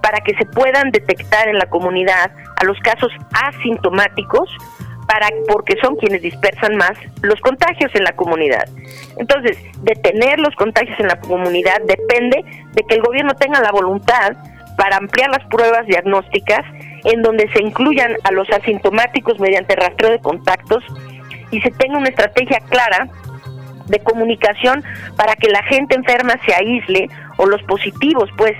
para 0.00 0.20
que 0.20 0.34
se 0.36 0.46
puedan 0.46 0.90
detectar 0.90 1.48
en 1.48 1.58
la 1.58 1.66
comunidad 1.66 2.30
a 2.56 2.64
los 2.64 2.78
casos 2.80 3.10
asintomáticos 3.32 4.48
para 5.06 5.28
porque 5.48 5.74
son 5.82 5.96
quienes 5.96 6.22
dispersan 6.22 6.76
más 6.76 6.92
los 7.22 7.40
contagios 7.40 7.90
en 7.94 8.04
la 8.04 8.12
comunidad. 8.12 8.64
Entonces, 9.18 9.58
detener 9.82 10.38
los 10.38 10.54
contagios 10.54 10.98
en 10.98 11.08
la 11.08 11.20
comunidad 11.20 11.80
depende 11.86 12.42
de 12.72 12.82
que 12.88 12.94
el 12.94 13.02
gobierno 13.02 13.34
tenga 13.34 13.60
la 13.60 13.70
voluntad 13.70 14.32
para 14.76 14.96
ampliar 14.96 15.30
las 15.30 15.44
pruebas 15.46 15.86
diagnósticas 15.86 16.64
en 17.04 17.22
donde 17.22 17.48
se 17.52 17.62
incluyan 17.62 18.14
a 18.24 18.32
los 18.32 18.50
asintomáticos 18.50 19.38
mediante 19.38 19.76
rastreo 19.76 20.10
de 20.10 20.18
contactos 20.18 20.84
y 21.50 21.60
se 21.60 21.70
tenga 21.70 21.98
una 21.98 22.08
estrategia 22.08 22.60
clara 22.68 23.08
de 23.86 23.98
comunicación 24.00 24.82
para 25.16 25.36
que 25.36 25.48
la 25.48 25.62
gente 25.64 25.94
enferma 25.94 26.34
se 26.46 26.54
aísle 26.54 27.08
o 27.36 27.46
los 27.46 27.62
positivos, 27.64 28.30
pues 28.36 28.56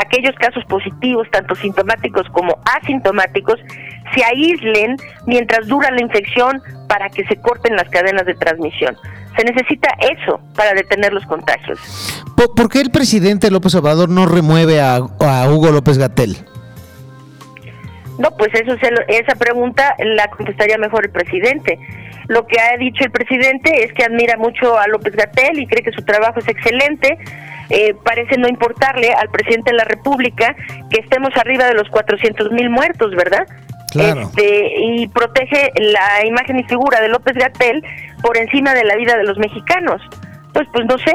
aquellos 0.00 0.34
casos 0.36 0.64
positivos, 0.66 1.28
tanto 1.30 1.54
sintomáticos 1.54 2.28
como 2.30 2.58
asintomáticos, 2.80 3.60
se 4.14 4.24
aíslen 4.24 4.96
mientras 5.26 5.66
dura 5.66 5.90
la 5.90 6.00
infección 6.00 6.62
para 6.88 7.08
que 7.10 7.24
se 7.26 7.36
corten 7.36 7.76
las 7.76 7.88
cadenas 7.88 8.26
de 8.26 8.34
transmisión. 8.34 8.96
Se 9.36 9.44
necesita 9.44 9.88
eso 10.00 10.40
para 10.54 10.74
detener 10.74 11.12
los 11.12 11.24
contagios. 11.26 11.78
¿Por, 12.36 12.68
qué 12.68 12.80
el 12.80 12.90
presidente 12.90 13.50
López 13.50 13.74
Obrador 13.74 14.08
no 14.08 14.26
remueve 14.26 14.80
a, 14.80 15.00
Hugo 15.00 15.70
López 15.70 15.98
Gatel? 15.98 16.36
No, 18.18 18.30
pues 18.36 18.50
eso 18.54 18.76
esa 19.08 19.34
pregunta 19.34 19.96
la 19.98 20.28
contestaría 20.28 20.78
mejor 20.78 21.06
el 21.06 21.10
presidente. 21.10 21.78
Lo 22.28 22.46
que 22.46 22.60
ha 22.60 22.76
dicho 22.78 23.04
el 23.04 23.10
presidente 23.10 23.84
es 23.84 23.92
que 23.92 24.04
admira 24.04 24.36
mucho 24.36 24.78
a 24.78 24.86
López 24.86 25.16
Gatel 25.16 25.58
y 25.58 25.66
cree 25.66 25.82
que 25.82 25.90
su 25.90 26.04
trabajo 26.04 26.38
es 26.38 26.48
excelente. 26.48 27.18
Eh, 27.70 27.94
parece 28.04 28.36
no 28.36 28.48
importarle 28.48 29.12
al 29.12 29.30
presidente 29.30 29.70
de 29.70 29.78
la 29.78 29.84
República 29.84 30.54
que 30.90 31.00
estemos 31.00 31.30
arriba 31.36 31.64
de 31.66 31.74
los 31.74 31.88
400 31.88 32.50
mil 32.52 32.70
muertos, 32.70 33.14
¿verdad? 33.16 33.46
Este, 33.94 34.72
y 34.76 35.06
protege 35.08 35.70
la 35.76 36.26
imagen 36.26 36.58
y 36.58 36.64
figura 36.64 37.00
de 37.00 37.08
López 37.08 37.34
Gatel 37.36 37.84
por 38.22 38.36
encima 38.36 38.74
de 38.74 38.84
la 38.84 38.96
vida 38.96 39.16
de 39.16 39.22
los 39.22 39.38
mexicanos. 39.38 40.02
Pues, 40.52 40.66
pues 40.72 40.84
no 40.86 40.98
sé, 40.98 41.12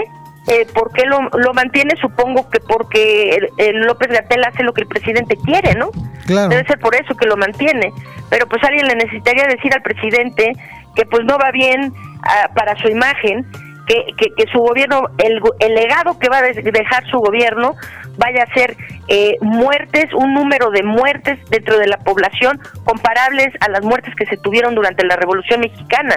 eh, 0.47 0.66
¿por 0.74 0.91
qué 0.93 1.06
lo, 1.06 1.20
lo, 1.38 1.54
mantiene? 1.54 1.95
Supongo 1.97 2.50
que 2.50 2.60
porque 2.60 3.38
el, 3.58 3.80
López 3.82 4.10
Gatel 4.10 4.43
hace 4.45 4.64
lo 4.64 4.74
que 4.74 4.82
el 4.82 4.88
presidente 4.88 5.38
quiere, 5.45 5.76
¿no? 5.76 5.91
Debe 6.26 6.66
ser 6.66 6.80
por 6.80 6.95
eso 6.95 7.16
que 7.16 7.28
lo 7.28 7.36
mantiene. 7.38 7.91
Pero 8.30 8.47
pues 8.47 8.64
alguien 8.64 8.88
le 8.88 8.95
necesitaría 8.95 9.45
decir 9.45 9.74
al 9.74 9.82
presidente 9.82 10.54
que 10.95 11.06
pues 11.06 11.24
no 11.26 11.38
va 11.38 11.52
bien 11.52 11.93
ah, 12.24 12.50
para 12.56 12.76
su 12.78 12.88
imagen, 12.88 13.45
que, 13.90 14.30
que, 14.36 14.46
su 14.52 14.60
gobierno, 14.60 15.10
el, 15.18 15.42
el, 15.60 15.74
legado 15.74 16.20
que 16.20 16.30
va 16.30 16.38
a 16.38 16.42
dejar 16.44 17.10
su 17.10 17.18
gobierno 17.18 17.76
vaya 18.18 18.44
a 18.44 18.54
ser 18.54 18.78
eh, 19.08 19.36
muertes, 19.42 20.14
un 20.14 20.34
número 20.36 20.70
de 20.70 20.84
muertes 20.84 21.40
dentro 21.50 21.80
de 21.80 21.88
la 21.88 21.98
población 21.98 22.60
comparables 22.84 23.48
a 23.62 23.70
las 23.70 23.82
muertes 23.84 24.14
que 24.16 24.28
se 24.28 24.38
tuvieron 24.38 24.76
durante 24.76 25.06
la 25.06 25.16
Revolución 25.16 25.62
Mexicana. 25.62 26.16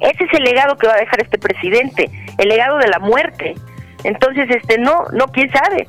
Ese 0.00 0.24
es 0.24 0.32
el 0.32 0.44
legado 0.44 0.78
que 0.78 0.86
va 0.86 0.94
a 0.94 1.00
dejar 1.00 1.20
este 1.20 1.38
presidente, 1.38 2.10
el 2.38 2.48
legado 2.48 2.78
de 2.78 2.88
la 2.88 2.98
muerte. 2.98 3.54
Entonces, 4.04 4.48
este, 4.48 4.78
no, 4.78 5.04
no, 5.12 5.26
quién 5.26 5.50
sabe. 5.52 5.88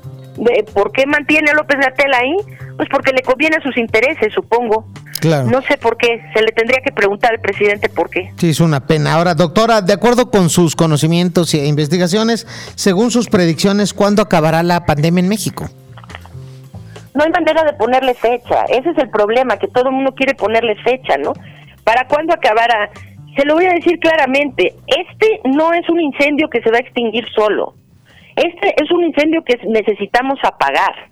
¿Por 0.73 0.91
qué 0.91 1.05
mantiene 1.05 1.51
a 1.51 1.53
López 1.53 1.79
Gatel 1.79 2.13
ahí? 2.13 2.35
Pues 2.75 2.89
porque 2.89 3.13
le 3.13 3.21
conviene 3.21 3.55
a 3.57 3.61
sus 3.61 3.77
intereses, 3.77 4.33
supongo. 4.33 4.85
No 5.23 5.61
sé 5.61 5.77
por 5.77 5.97
qué, 5.97 6.21
se 6.33 6.41
le 6.41 6.51
tendría 6.51 6.81
que 6.83 6.91
preguntar 6.91 7.31
al 7.31 7.39
presidente 7.39 7.89
por 7.89 8.09
qué. 8.09 8.31
Sí, 8.37 8.49
es 8.49 8.59
una 8.59 8.87
pena. 8.87 9.13
Ahora, 9.13 9.35
doctora, 9.35 9.81
de 9.81 9.93
acuerdo 9.93 10.31
con 10.31 10.49
sus 10.49 10.75
conocimientos 10.75 11.53
e 11.53 11.65
investigaciones, 11.65 12.47
según 12.75 13.11
sus 13.11 13.27
predicciones, 13.29 13.93
¿cuándo 13.93 14.21
acabará 14.21 14.63
la 14.63 14.85
pandemia 14.85 15.21
en 15.21 15.29
México? 15.29 15.69
No 17.13 17.23
hay 17.23 17.29
manera 17.29 17.63
de 17.63 17.73
ponerle 17.73 18.13
fecha. 18.15 18.63
Ese 18.69 18.89
es 18.89 18.97
el 18.97 19.09
problema, 19.09 19.57
que 19.57 19.67
todo 19.67 19.89
el 19.89 19.95
mundo 19.95 20.13
quiere 20.15 20.33
ponerle 20.33 20.75
fecha, 20.77 21.17
¿no? 21.17 21.33
¿Para 21.83 22.07
cuándo 22.07 22.33
acabará? 22.33 22.89
Se 23.35 23.45
lo 23.45 23.55
voy 23.55 23.65
a 23.65 23.73
decir 23.73 23.99
claramente, 23.99 24.75
este 24.87 25.41
no 25.45 25.73
es 25.73 25.87
un 25.89 25.99
incendio 25.99 26.49
que 26.49 26.61
se 26.61 26.71
va 26.71 26.77
a 26.77 26.81
extinguir 26.81 27.25
solo. 27.35 27.75
Este 28.35 28.73
es 28.81 28.89
un 28.91 29.03
incendio 29.03 29.43
que 29.43 29.59
necesitamos 29.67 30.39
apagar. 30.43 31.11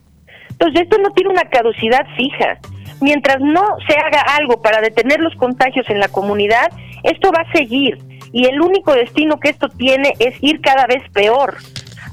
Entonces, 0.49 0.81
esto 0.81 0.97
no 0.97 1.11
tiene 1.11 1.31
una 1.31 1.43
caducidad 1.43 2.05
fija 2.17 2.59
mientras 3.01 3.39
no 3.39 3.77
se 3.87 3.95
haga 3.95 4.21
algo 4.37 4.61
para 4.61 4.81
detener 4.81 5.19
los 5.19 5.35
contagios 5.35 5.89
en 5.89 5.99
la 5.99 6.07
comunidad, 6.07 6.71
esto 7.03 7.31
va 7.31 7.41
a 7.41 7.51
seguir 7.51 7.97
y 8.31 8.45
el 8.45 8.61
único 8.61 8.93
destino 8.93 9.39
que 9.39 9.49
esto 9.49 9.69
tiene 9.69 10.13
es 10.19 10.35
ir 10.41 10.61
cada 10.61 10.85
vez 10.85 11.01
peor. 11.13 11.55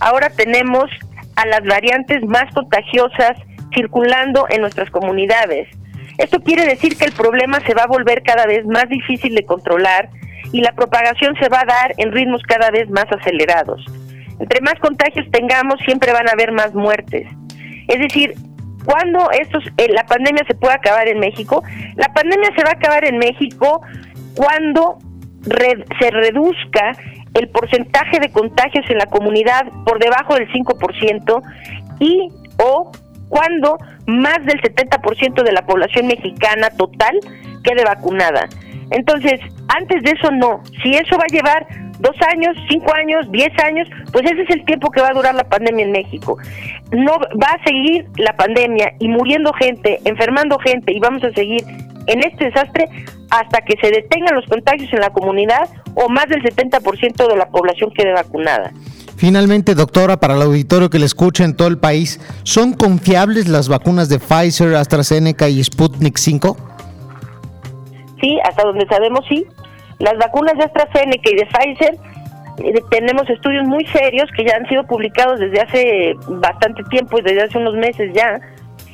Ahora 0.01 0.30
tenemos 0.30 0.91
a 1.37 1.47
las 1.47 1.64
variantes 1.64 2.24
más 2.24 2.53
contagiosas 2.55 3.37
circulando 3.74 4.47
en 4.49 4.62
nuestras 4.62 4.91
comunidades. 4.91 5.68
Esto 6.18 6.41
quiere 6.41 6.64
decir 6.64 6.97
que 6.97 7.05
el 7.05 7.12
problema 7.12 7.61
se 7.61 7.74
va 7.74 7.82
a 7.82 7.89
volver 7.89 8.22
cada 8.22 8.47
vez 8.47 8.64
más 8.66 8.89
difícil 8.89 9.34
de 9.34 9.45
controlar 9.45 10.09
y 10.53 10.61
la 10.61 10.72
propagación 10.72 11.37
se 11.39 11.49
va 11.49 11.61
a 11.61 11.66
dar 11.66 11.95
en 11.99 12.12
ritmos 12.12 12.43
cada 12.45 12.70
vez 12.70 12.89
más 12.89 13.07
acelerados. 13.11 13.84
Entre 14.39 14.61
más 14.61 14.74
contagios 14.80 15.26
tengamos, 15.30 15.78
siempre 15.84 16.12
van 16.12 16.28
a 16.28 16.32
haber 16.32 16.53
más 16.53 16.74
muertes. 16.74 17.26
Es 17.89 17.99
decir, 17.99 18.34
¿Cuándo 18.87 19.30
estos, 19.32 19.64
eh, 19.76 19.89
la 19.91 20.07
pandemia 20.07 20.45
se 20.47 20.55
puede 20.55 20.74
acabar 20.74 21.09
en 21.09 21.18
México? 21.18 21.62
La 21.97 22.09
pandemia 22.14 22.51
se 22.57 22.62
va 22.62 22.70
a 22.70 22.74
acabar 22.74 23.05
en 23.05 23.18
México 23.18 23.82
cuando 24.34 24.99
se 26.01 26.11
reduzca 26.11 26.93
el 27.34 27.49
porcentaje 27.49 28.18
de 28.20 28.30
contagios 28.30 28.89
en 28.89 28.99
la 28.99 29.07
comunidad 29.07 29.66
por 29.84 29.99
debajo 29.99 30.34
del 30.34 30.49
5% 30.51 31.43
y 32.01 32.28
o 32.59 32.91
cuando 33.28 33.76
más 34.07 34.39
del 34.45 34.61
70% 34.62 35.43
de 35.43 35.53
la 35.53 35.66
población 35.66 36.07
mexicana 36.07 36.70
total 36.70 37.18
quede 37.62 37.84
vacunada. 37.84 38.49
Entonces, 38.91 39.41
antes 39.68 40.03
de 40.03 40.12
eso 40.12 40.30
no. 40.30 40.62
Si 40.82 40.91
eso 40.91 41.16
va 41.18 41.24
a 41.24 41.32
llevar 41.32 41.66
dos 41.99 42.17
años, 42.29 42.57
cinco 42.69 42.93
años, 42.95 43.31
diez 43.31 43.53
años, 43.65 43.89
pues 44.13 44.25
ese 44.25 44.43
es 44.43 44.51
el 44.51 44.65
tiempo 44.65 44.91
que 44.91 45.01
va 45.01 45.09
a 45.09 45.15
durar 45.15 45.35
la 45.35 45.45
pandemia 45.45 45.85
en 45.85 45.93
México. 45.93 46.39
No 46.93 47.13
va 47.43 47.49
a 47.49 47.65
seguir 47.65 48.07
la 48.17 48.37
pandemia 48.37 48.93
y 48.99 49.09
muriendo 49.09 49.53
gente, 49.53 50.01
enfermando 50.05 50.59
gente 50.59 50.93
y 50.93 51.01
vamos 51.01 51.23
a 51.25 51.33
seguir 51.33 51.63
en 52.07 52.23
este 52.23 52.47
desastre 52.47 52.89
hasta 53.31 53.61
que 53.63 53.75
se 53.81 53.91
detengan 53.91 54.35
los 54.35 54.47
contagios 54.47 54.93
en 54.93 55.01
la 55.01 55.11
comunidad 55.11 55.69
o 55.95 56.09
más 56.09 56.29
del 56.29 56.43
70% 56.43 57.29
de 57.29 57.37
la 57.37 57.49
población 57.49 57.91
quede 57.91 58.13
vacunada. 58.13 58.73
Finalmente, 59.17 59.75
doctora, 59.75 60.19
para 60.19 60.35
el 60.35 60.43
auditorio 60.43 60.91
que 60.91 60.99
le 60.99 61.07
escucha 61.07 61.45
en 61.45 61.57
todo 61.57 61.69
el 61.69 61.79
país, 61.79 62.21
¿son 62.43 62.75
confiables 62.75 63.49
las 63.49 63.69
vacunas 63.69 64.11
de 64.11 64.19
Pfizer, 64.19 64.75
AstraZeneca 64.75 65.49
y 65.49 65.65
Sputnik 65.65 66.19
5? 66.19 66.57
Sí, 68.21 68.39
hasta 68.45 68.63
donde 68.63 68.87
sabemos 68.87 69.21
sí. 69.29 69.47
Las 69.99 70.17
vacunas 70.19 70.55
de 70.59 70.65
AstraZeneca 70.65 71.31
y 71.31 71.37
de 71.37 71.47
Pfizer 71.47 71.97
eh, 72.65 72.83
tenemos 72.91 73.29
estudios 73.29 73.67
muy 73.67 73.85
serios 73.87 74.31
que 74.37 74.45
ya 74.45 74.57
han 74.57 74.67
sido 74.69 74.85
publicados 74.85 75.41
desde 75.41 75.61
hace 75.61 76.15
bastante 76.29 76.83
tiempo 76.85 77.19
desde 77.23 77.43
hace 77.43 77.59
unos 77.59 77.75
meses 77.75 78.13
ya, 78.15 78.41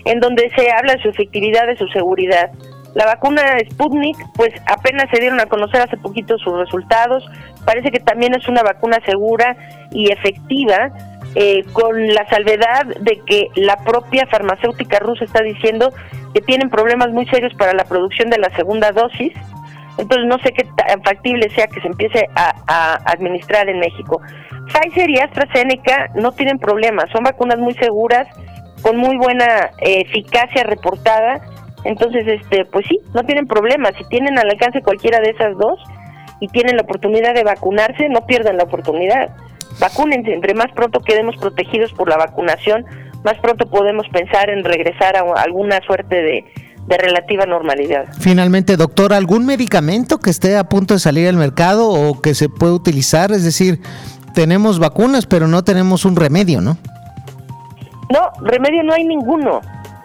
en 0.05 0.21
donde 0.21 0.51
se 0.57 0.71
habla 0.71 0.95
de 0.95 1.03
su 1.03 1.09
efectividad, 1.09 1.67
de 1.67 1.77
su 1.77 1.87
seguridad. 1.89 2.51
La 2.95 3.07
vacuna 3.07 3.43
Sputnik, 3.71 4.17
pues 4.37 4.53
apenas 4.67 5.09
se 5.11 5.21
dieron 5.21 5.41
a 5.41 5.47
conocer 5.47 5.81
hace 5.81 5.97
poquito 5.97 6.37
sus 6.39 6.59
resultados. 6.59 7.25
Parece 7.65 7.91
que 7.91 8.01
también 8.01 8.35
es 8.35 8.47
una 8.49 8.63
vacuna 8.63 8.99
segura 9.07 9.57
y 9.93 10.13
efectiva, 10.13 10.93
eh, 11.35 11.65
con 11.73 12.09
la 12.09 12.29
salvedad 12.29 12.85
de 13.01 13.19
que 13.25 13.49
la 13.55 13.77
propia 13.77 14.27
farmacéutica 14.27 14.99
rusa 14.99 15.25
está 15.25 15.43
diciendo 15.43 15.91
que 16.35 16.43
tienen 16.43 16.69
problemas 16.69 17.11
muy 17.11 17.27
serios 17.27 17.55
para 17.55 17.73
la 17.73 17.85
producción 17.85 18.29
de 18.29 18.39
la 18.39 18.51
segunda 18.55 18.93
dosis. 18.93 19.33
Entonces 19.99 20.27
no 20.27 20.39
sé 20.39 20.53
qué 20.53 20.65
tan 20.77 21.03
factible 21.03 21.51
sea 21.51 21.67
que 21.67 21.81
se 21.81 21.89
empiece 21.89 22.29
a, 22.35 22.99
administrar 23.11 23.69
en 23.69 23.79
México. 23.79 24.21
Pfizer 24.67 25.11
y 25.11 25.19
AstraZeneca 25.19 26.11
no 26.15 26.33
tienen 26.33 26.59
problemas, 26.59 27.11
son 27.11 27.25
vacunas 27.25 27.59
muy 27.59 27.75
seguras, 27.75 28.27
con 28.83 28.97
muy 28.97 29.17
buena 29.17 29.71
eh, 29.79 30.03
eficacia 30.07 30.65
reportada 30.65 31.41
entonces, 31.85 32.27
este, 32.27 32.65
pues 32.67 32.87
sí, 32.89 33.01
no 33.15 33.25
tienen 33.25 33.47
problema. 33.47 33.91
Si 33.99 34.05
tienen 34.05 34.39
al 34.39 34.49
alcance 34.49 34.83
cualquiera 34.83 35.21
de 35.21 35.31
esas 35.31 35.57
dos 35.57 35.81
y 36.41 36.49
tienen 36.49 36.77
la 36.77 36.83
oportunidad 36.83 37.35
de 37.35 37.45
vacunarse, 37.45 38.09
no 38.09 38.27
pierdan 38.27 38.57
la 38.57 38.65
oportunidad. 38.65 39.31
Vacúnense, 39.81 40.33
entre 40.33 40.55
más 40.55 40.71
pronto 40.73 41.01
quedemos 41.01 41.37
protegidos 41.37 41.93
por 41.93 42.09
la 42.09 42.17
vacunación, 42.17 42.85
más 43.25 43.39
pronto 43.39 43.69
podemos 43.69 44.09
pensar 44.11 44.51
en 44.51 44.65
regresar 44.65 45.17
a 45.17 45.23
alguna 45.41 45.81
suerte 45.81 46.23
de, 46.23 46.45
de 46.87 46.99
relativa 46.99 47.47
normalidad. 47.47 48.07
Finalmente, 48.19 48.77
doctor, 48.77 49.13
¿algún 49.13 49.47
medicamento 49.47 50.19
que 50.19 50.31
esté 50.31 50.57
a 50.57 50.65
punto 50.65 50.95
de 50.95 51.01
salir 51.01 51.29
al 51.29 51.37
mercado 51.37 51.89
o 51.89 52.21
que 52.21 52.35
se 52.35 52.49
pueda 52.49 52.73
utilizar? 52.73 53.33
Es 53.33 53.45
decir, 53.45 53.81
tenemos 54.35 54.79
vacunas, 54.79 55.27
pero 55.27 55.47
no 55.49 55.63
tenemos 55.63 56.05
un 56.05 56.17
remedio, 56.17 56.61
¿no? 56.61 56.77
No, 58.11 58.31
remedio 58.45 58.83
no 58.83 58.93
hay 58.93 59.05
ninguno 59.05 59.61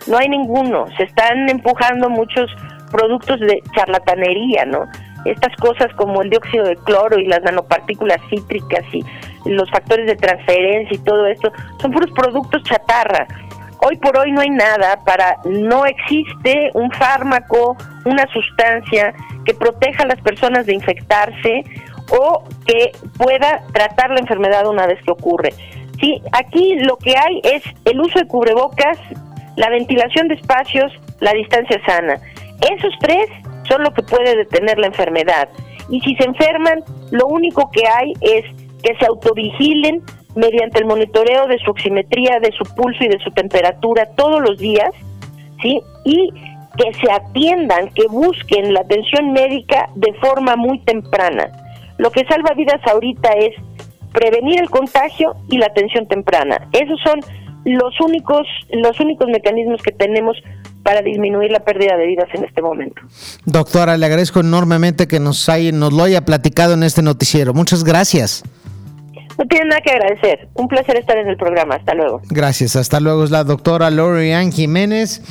no 0.07 0.17
hay 0.17 0.30
ninguno. 0.30 0.86
Se 0.97 1.03
están 1.03 1.49
empujando 1.49 2.09
muchos 2.09 2.49
productos 2.91 3.39
de 3.39 3.61
charlatanería, 3.75 4.65
¿no? 4.65 4.86
Estas 5.25 5.55
cosas 5.57 5.93
como 5.95 6.21
el 6.21 6.30
dióxido 6.30 6.65
de 6.65 6.75
cloro 6.78 7.19
y 7.19 7.25
las 7.25 7.41
nanopartículas 7.43 8.17
cítricas 8.30 8.84
y 8.93 9.03
los 9.45 9.69
factores 9.69 10.07
de 10.07 10.15
transferencia 10.15 10.95
y 10.95 10.99
todo 10.99 11.28
esto, 11.28 11.51
son 11.82 11.91
puros 11.91 12.11
productos 12.11 12.63
chatarra. 12.63 13.28
Hoy 13.80 13.97
por 13.97 14.17
hoy 14.17 14.32
no 14.32 14.41
hay 14.41 14.49
nada 14.49 15.03
para, 15.05 15.38
no 15.45 15.86
existe 15.86 16.71
un 16.73 16.91
fármaco, 16.91 17.78
una 18.05 18.25
sustancia 18.28 19.13
que 19.45 19.53
proteja 19.53 20.03
a 20.03 20.07
las 20.07 20.21
personas 20.21 20.65
de 20.65 20.73
infectarse 20.73 21.63
o 22.09 22.43
que 22.65 22.91
pueda 23.17 23.63
tratar 23.73 24.11
la 24.11 24.19
enfermedad 24.19 24.67
una 24.67 24.88
vez 24.88 24.99
que 25.03 25.11
ocurre. 25.11 25.53
Sí, 25.99 26.21
aquí 26.32 26.75
lo 26.80 26.97
que 26.97 27.15
hay 27.17 27.41
es 27.43 27.63
el 27.86 27.99
uso 27.99 28.19
de 28.19 28.28
cubrebocas 28.28 28.97
la 29.57 29.69
ventilación 29.69 30.30
de 30.30 30.36
espacios, 30.36 30.93
la 31.19 31.34
distancia 31.34 31.82
sana. 31.86 32.21
Esos 32.61 32.93
tres 33.01 33.28
son 33.67 33.84
lo 33.84 33.91
que 33.91 34.03
puede 34.03 34.36
detener 34.38 34.78
la 34.78 34.88
enfermedad. 34.88 35.49
Y 35.89 35.99
si 36.01 36.15
se 36.15 36.25
enferman, 36.25 36.84
lo 37.11 37.28
único 37.28 37.69
que 37.71 37.82
hay 37.88 38.13
es 38.21 38.45
que 38.84 38.95
se 38.97 39.05
autovigilen 39.07 40.03
mediante 40.38 40.79
el 40.79 40.85
monitoreo 40.85 41.47
de 41.47 41.57
su 41.59 41.71
oximetría, 41.71 42.39
de 42.39 42.51
su 42.51 42.63
pulso 42.75 43.03
y 43.03 43.07
de 43.07 43.19
su 43.19 43.31
temperatura 43.31 44.07
todos 44.15 44.41
los 44.41 44.59
días, 44.59 44.91
¿sí? 45.61 45.81
Y 46.05 46.31
que 46.77 46.93
se 46.93 47.11
atiendan, 47.11 47.89
que 47.89 48.05
busquen 48.07 48.73
la 48.73 48.81
atención 48.81 49.33
médica 49.33 49.89
de 49.95 50.13
forma 50.21 50.55
muy 50.55 50.79
temprana. 50.81 51.49
Lo 51.97 52.11
que 52.11 52.23
salva 52.25 52.53
vidas 52.53 52.79
ahorita 52.85 53.29
es 53.33 53.55
prevenir 54.13 54.59
el 54.59 54.69
contagio 54.69 55.35
y 55.49 55.57
la 55.57 55.65
atención 55.65 56.07
temprana. 56.07 56.67
Esos 56.71 56.99
son 57.01 57.19
los 57.65 57.99
únicos, 57.99 58.47
los 58.71 58.99
únicos 58.99 59.27
mecanismos 59.27 59.81
que 59.81 59.91
tenemos 59.91 60.38
para 60.83 61.01
disminuir 61.01 61.51
la 61.51 61.61
pérdida 61.61 61.97
de 61.97 62.05
vidas 62.05 62.29
en 62.33 62.45
este 62.45 62.61
momento. 62.61 63.01
Doctora, 63.45 63.97
le 63.97 64.05
agradezco 64.05 64.39
enormemente 64.39 65.07
que 65.07 65.19
nos, 65.19 65.49
haya, 65.49 65.71
nos 65.71 65.91
lo 65.91 66.03
haya 66.03 66.21
platicado 66.23 66.75
en 66.75 66.83
este 66.83 67.01
noticiero. 67.01 67.55
Muchas 67.55 67.83
gracias. 67.83 68.43
No 69.38 69.45
tiene 69.47 69.65
nada 69.65 69.81
que 69.81 69.91
agradecer. 69.91 70.49
Un 70.55 70.67
placer 70.67 70.97
estar 70.97 71.17
en 71.17 71.27
el 71.27 71.38
programa. 71.38 71.75
Hasta 71.75 71.93
luego. 71.93 72.21
Gracias. 72.29 72.75
Hasta 72.75 72.99
luego. 72.99 73.23
Es 73.23 73.31
la 73.31 73.43
doctora 73.43 73.89
Lorian 73.89 74.51
Jiménez, 74.51 75.21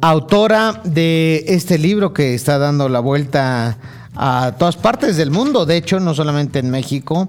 autora 0.00 0.80
de 0.84 1.44
este 1.48 1.78
libro 1.78 2.12
que 2.12 2.34
está 2.34 2.58
dando 2.58 2.88
la 2.88 3.00
vuelta 3.00 3.78
a 4.14 4.54
todas 4.58 4.76
partes 4.76 5.16
del 5.16 5.30
mundo. 5.30 5.66
De 5.66 5.76
hecho, 5.76 6.00
no 6.00 6.14
solamente 6.14 6.58
en 6.60 6.70
México. 6.70 7.28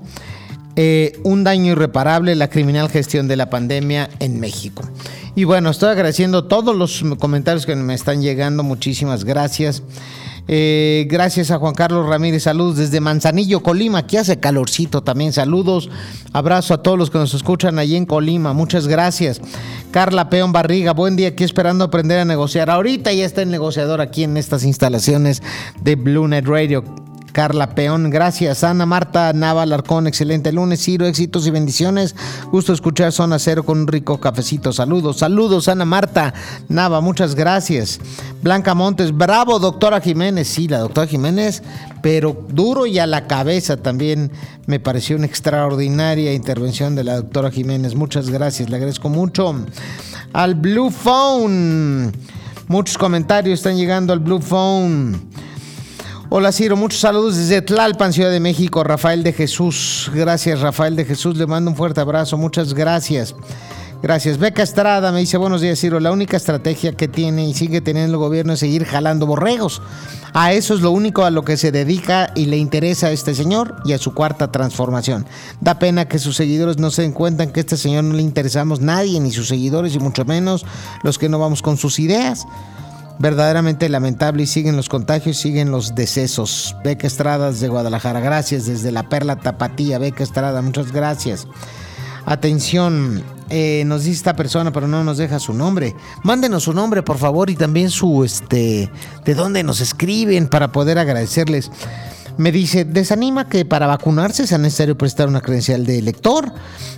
Eh, 0.78 1.20
un 1.24 1.44
daño 1.44 1.74
irreparable, 1.74 2.34
la 2.36 2.50
criminal 2.50 2.90
gestión 2.90 3.28
de 3.28 3.36
la 3.36 3.50
pandemia 3.50 4.10
en 4.20 4.40
México. 4.40 4.84
Y 5.36 5.44
bueno, 5.44 5.70
estoy 5.70 5.90
agradeciendo 5.90 6.46
todos 6.46 6.76
los 6.76 7.04
comentarios 7.20 7.66
que 7.66 7.76
me 7.76 7.94
están 7.94 8.22
llegando, 8.22 8.64
muchísimas 8.64 9.26
gracias. 9.26 9.84
Eh, 10.54 11.08
gracias 11.08 11.50
a 11.50 11.60
Juan 11.60 11.74
Carlos 11.74 12.10
Ramírez, 12.10 12.44
saludos 12.44 12.76
desde 12.76 13.00
Manzanillo, 13.00 13.64
Colima, 13.64 14.00
aquí 14.00 14.18
hace 14.18 14.42
calorcito 14.42 15.02
también, 15.02 15.32
saludos, 15.32 15.90
abrazo 16.34 16.74
a 16.74 16.84
todos 16.84 16.98
los 16.98 17.10
que 17.10 17.20
nos 17.20 17.34
escuchan 17.34 17.80
allí 17.80 17.96
en 17.96 18.06
Colima, 18.06 18.52
muchas 18.52 18.86
gracias. 18.86 19.40
Carla 19.92 20.30
Peón 20.30 20.52
Barriga, 20.52 20.92
buen 20.92 21.16
día, 21.16 21.30
aquí 21.30 21.46
esperando 21.46 21.86
aprender 21.86 22.20
a 22.20 22.26
negociar. 22.26 22.70
Ahorita 22.70 23.14
ya 23.14 23.24
está 23.24 23.44
el 23.44 23.50
negociador 23.50 24.02
aquí 24.02 24.26
en 24.26 24.36
estas 24.36 24.66
instalaciones 24.66 25.42
de 25.82 25.96
Blue 25.96 26.28
Net 26.28 26.46
Radio. 26.46 26.84
Carla 27.32 27.76
Peón, 27.76 28.10
gracias. 28.10 28.64
Ana 28.64 28.86
Marta 28.86 29.32
Nava 29.34 29.66
Larcón, 29.66 30.08
excelente 30.08 30.52
lunes. 30.52 30.84
Ciro, 30.84 31.06
éxitos 31.06 31.48
y 31.48 31.52
bendiciones. 31.52 32.16
Gusto 32.52 32.74
escuchar 32.74 33.12
Zona 33.12 33.40
Cero 33.40 33.64
con 33.64 33.80
un 33.80 33.88
rico 33.88 34.20
cafecito. 34.20 34.74
Saludos, 34.74 35.18
saludos, 35.18 35.68
Ana 35.68 35.86
Marta 35.86 36.34
Nava, 36.68 37.02
muchas 37.02 37.36
gracias. 37.36 38.00
Blanca 38.42 38.74
Montes, 38.74 39.16
bravo, 39.16 39.60
doctora 39.60 40.02
Jiménez. 40.02 40.48
Sí, 40.48 40.68
la 40.68 40.80
doctora 40.80 41.08
Jiménez, 41.08 41.64
pero 42.02 42.46
duro 42.50 42.86
y 42.86 43.00
a 43.00 43.08
la 43.08 43.28
cabeza 43.28 43.78
también. 43.78 44.32
Me 44.68 44.80
pareció 44.80 45.18
una 45.18 45.26
extraordinaria 45.26 46.34
intervención 46.34 46.96
de 46.96 47.04
la 47.04 47.16
doctora 47.18 47.52
Jiménez. 47.52 47.96
Muchas 47.96 48.30
gracias, 48.30 48.70
le 48.70 48.76
agradezco 48.76 49.10
mucho. 49.10 49.56
Al 50.34 50.56
Blue 50.56 50.92
Phone. 50.92 52.12
Muchos 52.68 52.98
comentarios 52.98 53.60
están 53.60 53.76
llegando 53.76 54.14
al 54.14 54.20
Blue 54.20 54.40
Phone. 54.40 55.30
Hola 56.34 56.54
Ciro, 56.54 56.78
muchos 56.78 57.02
saludos 57.02 57.36
desde 57.36 57.62
Tlalpan, 57.62 58.14
Ciudad 58.14 58.32
de 58.32 58.40
México. 58.40 58.86
Rafael 58.86 59.22
de 59.22 59.34
Jesús, 59.34 60.10
gracias 60.14 60.62
Rafael 60.62 60.96
de 60.96 61.04
Jesús, 61.04 61.36
le 61.36 61.46
mando 61.46 61.70
un 61.70 61.76
fuerte 61.76 62.00
abrazo, 62.00 62.38
muchas 62.38 62.74
gracias. 62.74 63.36
Gracias. 64.02 64.38
Beca 64.38 64.64
Estrada 64.64 65.12
me 65.12 65.20
dice, 65.20 65.36
buenos 65.36 65.60
días 65.60 65.78
Ciro, 65.78 66.00
la 66.00 66.10
única 66.10 66.38
estrategia 66.38 66.94
que 66.94 67.10
tiene 67.10 67.50
y 67.50 67.54
sigue 67.54 67.82
teniendo 67.82 68.14
el 68.14 68.18
gobierno 68.18 68.54
es 68.54 68.62
seguir 68.62 68.86
jalando 68.86 69.26
borregos. 69.26 69.82
A 70.32 70.54
eso 70.54 70.74
es 70.74 70.80
lo 70.80 70.92
único 70.92 71.26
a 71.26 71.32
lo 71.32 71.44
que 71.44 71.58
se 71.58 71.74
dedica 71.74 72.32
y 72.34 72.46
le 72.46 72.56
interesa 72.56 73.08
a 73.08 73.12
este 73.12 73.36
señor 73.36 73.76
y 73.84 73.92
a 73.92 73.98
su 73.98 74.14
cuarta 74.14 74.54
transformación. 74.54 75.26
Da 75.60 75.80
pena 75.80 76.08
que 76.08 76.18
sus 76.18 76.38
seguidores 76.38 76.78
no 76.78 76.92
se 76.92 77.02
den 77.02 77.12
cuenta 77.12 77.52
que 77.52 77.60
a 77.60 77.64
este 77.64 77.76
señor 77.76 78.06
no 78.06 78.14
le 78.14 78.22
interesamos 78.22 78.80
nadie, 78.80 79.20
ni 79.20 79.32
sus 79.32 79.50
seguidores 79.50 79.96
y 79.96 80.00
mucho 80.00 80.24
menos 80.24 80.66
los 81.04 81.20
que 81.20 81.28
no 81.28 81.40
vamos 81.40 81.62
con 81.62 81.76
sus 81.76 82.00
ideas 82.00 82.48
verdaderamente 83.22 83.88
lamentable 83.88 84.44
y 84.44 84.48
siguen 84.48 84.76
los 84.76 84.90
contagios, 84.90 85.38
siguen 85.38 85.72
los 85.72 85.94
decesos. 85.94 86.76
Beca 86.84 87.06
Estrada 87.06 87.52
de 87.52 87.68
Guadalajara, 87.68 88.20
gracias. 88.20 88.66
Desde 88.66 88.92
la 88.92 89.08
Perla 89.08 89.36
Tapatía, 89.36 90.00
Beca 90.00 90.24
Estrada, 90.24 90.62
muchas 90.62 90.92
gracias. 90.92 91.48
Atención, 92.26 93.24
eh, 93.50 93.84
nos 93.86 94.04
dice 94.04 94.18
esta 94.18 94.36
persona, 94.36 94.72
pero 94.72 94.88
no 94.88 95.04
nos 95.04 95.18
deja 95.18 95.40
su 95.40 95.54
nombre. 95.54 95.96
Mándenos 96.24 96.64
su 96.64 96.74
nombre, 96.74 97.04
por 97.04 97.18
favor, 97.18 97.50
y 97.50 97.56
también 97.56 97.90
su, 97.92 98.24
este, 98.24 98.90
de 99.24 99.36
dónde 99.36 99.64
nos 99.64 99.82
escriben 99.82 100.48
para 100.48 100.72
poder 100.72 100.98
agradecerles. 100.98 101.72
Me 102.38 102.52
dice, 102.52 102.86
desanima 102.86 103.48
que 103.48 103.66
para 103.66 103.88
vacunarse 103.88 104.48
sea 104.48 104.58
necesario 104.58 104.98
prestar 104.98 105.28
una 105.28 105.42
credencial 105.42 105.86
de 105.86 106.00
elector. 106.00 106.52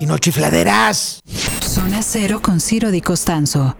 y 0.03 0.05
no 0.05 0.17
chifladeras. 0.17 1.21
Zona 1.61 2.01
Cero 2.03 2.41
con 2.41 2.59
Ciro 2.59 2.91
Di 2.91 2.99
Costanzo. 3.01 3.75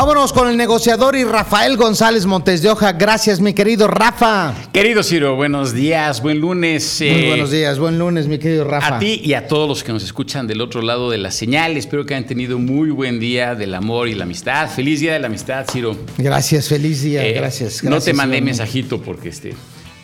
Vámonos 0.00 0.32
con 0.32 0.48
el 0.48 0.56
negociador 0.56 1.16
y 1.16 1.24
Rafael 1.24 1.76
González 1.76 2.24
Montes 2.24 2.62
de 2.62 2.70
Oja. 2.70 2.92
Gracias, 2.92 3.40
mi 3.40 3.52
querido 3.52 3.88
Rafa. 3.88 4.54
Querido 4.72 5.02
Ciro, 5.02 5.34
buenos 5.34 5.74
días, 5.74 6.22
buen 6.22 6.38
lunes. 6.38 6.98
Muy 7.00 7.08
eh, 7.08 7.26
buenos 7.26 7.50
días, 7.50 7.80
buen 7.80 7.98
lunes, 7.98 8.28
mi 8.28 8.38
querido 8.38 8.62
Rafa. 8.62 8.98
A 8.98 8.98
ti 9.00 9.20
y 9.24 9.32
a 9.34 9.48
todos 9.48 9.68
los 9.68 9.82
que 9.82 9.92
nos 9.92 10.04
escuchan 10.04 10.46
del 10.46 10.60
otro 10.60 10.82
lado 10.82 11.10
de 11.10 11.18
la 11.18 11.32
señal. 11.32 11.76
Espero 11.76 12.06
que 12.06 12.14
hayan 12.14 12.28
tenido 12.28 12.60
muy 12.60 12.90
buen 12.90 13.18
día 13.18 13.56
del 13.56 13.74
amor 13.74 14.06
y 14.06 14.14
la 14.14 14.22
amistad. 14.22 14.70
Feliz 14.70 15.00
día 15.00 15.14
de 15.14 15.18
la 15.18 15.26
amistad, 15.26 15.66
Ciro. 15.68 15.96
Gracias, 16.16 16.68
feliz 16.68 17.02
día, 17.02 17.26
Eh, 17.26 17.32
gracias, 17.32 17.82
No 17.82 17.90
gracias, 17.90 18.04
te 18.04 18.12
mandé 18.12 18.40
mensajito 18.40 19.02
porque 19.02 19.30
este. 19.30 19.54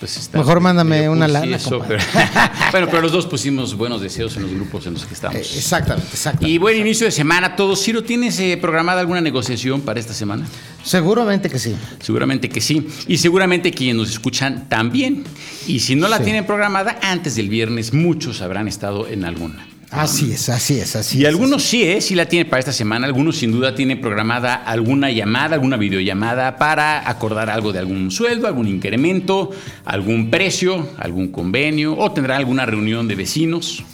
Pues 0.05 0.19
está 0.19 0.37
Mejor 0.37 0.61
mándame 0.61 1.09
una 1.09 1.27
lana, 1.27 1.57
eso, 1.57 1.81
pero- 1.89 1.99
bueno, 2.73 2.89
pero 2.91 3.01
los 3.01 3.11
dos 3.11 3.25
pusimos 3.25 3.75
buenos 3.75 4.03
deseos 4.03 4.37
en 4.37 4.43
los 4.43 4.51
grupos 4.53 4.87
en 4.87 4.93
los 4.93 5.07
que 5.07 5.15
estamos. 5.15 5.37
Eh, 5.37 5.41
exactamente, 5.57 6.11
exactamente. 6.13 6.53
Y 6.53 6.59
buen 6.59 6.77
inicio 6.79 7.07
de 7.07 7.11
semana 7.11 7.47
a 7.47 7.57
todos. 7.57 7.83
Ciro, 7.83 8.05
¿tienes 8.05 8.39
eh, 8.39 8.59
programada 8.61 9.01
alguna 9.01 9.23
negociación 9.23 9.81
para 9.81 9.99
esta 9.99 10.13
semana? 10.13 10.45
Seguramente 10.83 11.49
que 11.49 11.59
sí. 11.59 11.75
Seguramente 12.03 12.51
que 12.51 12.61
sí. 12.61 12.87
Y 13.09 13.17
seguramente 13.17 13.71
quienes 13.73 13.97
nos 13.97 14.11
escuchan 14.11 14.69
también. 14.69 15.25
Y 15.67 15.79
si 15.81 15.97
no 15.97 16.07
la 16.07 16.19
Sí. 16.19 16.25
tienen 16.25 16.45
programada, 16.45 16.99
antes 17.01 17.35
del 17.37 17.49
viernes 17.49 17.95
muchos 17.95 18.43
habrán 18.43 18.69
estado 18.69 19.09
en 19.09 19.25
alguna. 19.25 19.67
Así 19.95 20.33
es, 20.33 20.49
así 20.49 20.79
es, 20.81 20.97
así 20.97 21.19
Y 21.19 21.23
es. 21.23 21.29
algunos 21.29 21.63
sí, 21.63 21.83
¿eh? 21.85 22.01
sí 22.01 22.15
la 22.15 22.27
tienen 22.27 22.49
para 22.49 22.61
esta 22.61 22.73
semana. 22.73 23.07
Algunos 23.07 23.37
sin 23.37 23.53
duda 23.53 23.75
tienen 23.75 24.01
programada 24.01 24.55
alguna 24.55 25.11
llamada, 25.11 25.55
alguna 25.55 25.77
videollamada 25.77 26.57
para 26.57 27.09
acordar 27.09 27.49
algo 27.49 27.73
de 27.73 27.79
algún 27.79 28.11
sueldo, 28.11 28.47
algún 28.47 28.67
incremento, 28.69 29.51
algún 29.85 30.31
precio, 30.31 30.89
algún 30.99 31.29
convenio 31.29 31.97
o 31.97 32.11
tendrá 32.13 32.37
alguna 32.37 32.67
reunión 32.67 33.07
de 33.09 33.15
vecinos. 33.15 33.85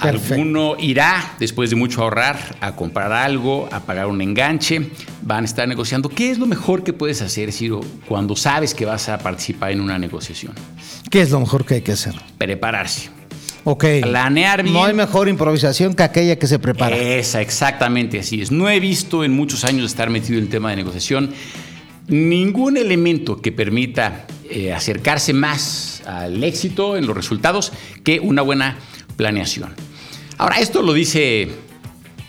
Perfecto. 0.00 0.34
Alguno 0.34 0.76
irá, 0.78 1.36
después 1.38 1.70
de 1.70 1.76
mucho 1.76 2.02
ahorrar, 2.02 2.56
a 2.60 2.76
comprar 2.76 3.12
algo, 3.12 3.66
a 3.72 3.80
pagar 3.80 4.08
un 4.08 4.20
enganche. 4.20 4.90
Van 5.22 5.44
a 5.44 5.46
estar 5.46 5.66
negociando. 5.66 6.10
¿Qué 6.10 6.30
es 6.30 6.38
lo 6.38 6.46
mejor 6.46 6.84
que 6.84 6.92
puedes 6.92 7.22
hacer, 7.22 7.50
Ciro, 7.50 7.80
cuando 8.06 8.36
sabes 8.36 8.74
que 8.74 8.84
vas 8.84 9.08
a 9.08 9.18
participar 9.18 9.70
en 9.72 9.80
una 9.80 9.98
negociación? 9.98 10.52
¿Qué 11.10 11.22
es 11.22 11.30
lo 11.30 11.40
mejor 11.40 11.64
que 11.64 11.76
hay 11.76 11.80
que 11.82 11.92
hacer? 11.92 12.14
Prepararse. 12.36 13.15
Ok. 13.68 13.84
Planear 14.02 14.62
bien. 14.62 14.72
No 14.72 14.84
hay 14.84 14.94
mejor 14.94 15.28
improvisación 15.28 15.94
que 15.94 16.04
aquella 16.04 16.38
que 16.38 16.46
se 16.46 16.60
prepara. 16.60 16.96
Esa, 16.96 17.40
exactamente 17.40 18.20
así 18.20 18.40
es. 18.40 18.52
No 18.52 18.68
he 18.68 18.78
visto 18.78 19.24
en 19.24 19.32
muchos 19.32 19.64
años 19.64 19.86
estar 19.86 20.08
metido 20.08 20.38
en 20.38 20.44
el 20.44 20.50
tema 20.50 20.70
de 20.70 20.76
negociación 20.76 21.32
ningún 22.06 22.76
elemento 22.76 23.42
que 23.42 23.50
permita 23.50 24.26
eh, 24.48 24.72
acercarse 24.72 25.32
más 25.32 26.00
al 26.06 26.44
éxito 26.44 26.96
en 26.96 27.08
los 27.08 27.16
resultados 27.16 27.72
que 28.04 28.20
una 28.20 28.42
buena 28.42 28.78
planeación. 29.16 29.74
Ahora, 30.38 30.60
esto 30.60 30.80
lo 30.82 30.92
dice 30.92 31.48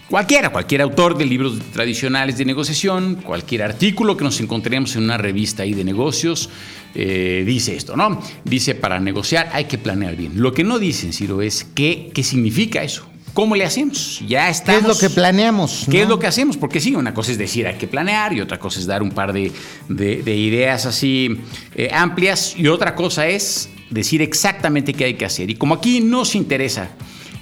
cualquiera, 0.10 0.50
cualquier 0.52 0.82
autor 0.82 1.18
de 1.18 1.26
libros 1.26 1.60
tradicionales 1.74 2.38
de 2.38 2.46
negociación, 2.46 3.16
cualquier 3.16 3.64
artículo 3.64 4.16
que 4.18 4.24
nos 4.24 4.40
encontremos 4.40 4.96
en 4.96 5.04
una 5.04 5.18
revista 5.18 5.64
ahí 5.64 5.74
de 5.74 5.84
negocios, 5.84 6.50
eh, 6.96 7.44
dice 7.46 7.76
esto, 7.76 7.96
¿no? 7.96 8.22
Dice, 8.44 8.76
para 8.76 9.00
negociar 9.00 9.50
hay 9.54 9.66
que 9.66 9.78
planear 9.78 10.16
bien. 10.16 10.34
Lo 10.36 10.54
que 10.54 10.64
no 10.64 10.80
dicen, 10.80 11.14
Ciro, 11.14 11.42
es 11.42 11.66
qué, 11.76 12.10
qué 12.14 12.24
significa 12.24 12.84
eso. 12.84 13.06
¿Cómo 13.34 13.56
le 13.56 13.66
hacemos? 13.66 14.24
Ya 14.28 14.46
¿Qué 14.46 14.52
estamos. 14.52 14.82
es 14.82 14.88
lo 14.88 14.98
que 14.98 15.14
planeamos? 15.14 15.86
¿Qué 15.92 15.98
no? 15.98 16.04
es 16.04 16.10
lo 16.10 16.18
que 16.18 16.26
hacemos? 16.26 16.58
Porque 16.58 16.80
sí, 16.80 16.96
una 16.96 17.14
cosa 17.14 17.32
es 17.32 17.38
decir 17.38 17.68
hay 17.68 17.76
que 17.76 17.88
planear 17.88 18.34
y 18.34 18.42
otra 18.42 18.58
cosa 18.58 18.80
es 18.80 18.88
dar 18.88 19.04
un 19.04 19.12
par 19.12 19.32
de, 19.32 19.52
de- 19.90 20.24
de 20.24 20.36
ideas 20.36 20.88
así 20.88 21.38
eh, 21.76 21.90
amplias 21.94 22.56
y 22.58 22.68
otra 22.68 22.96
cosa 22.96 23.28
es 23.28 23.70
decir 23.92 24.24
exactamente 24.24 24.92
qué 24.94 25.04
hay 25.06 25.14
que 25.14 25.26
hacer. 25.26 25.52
Y 25.52 25.56
como 25.56 25.76
aquí 25.76 26.00
nos 26.00 26.34
interesa 26.34 26.90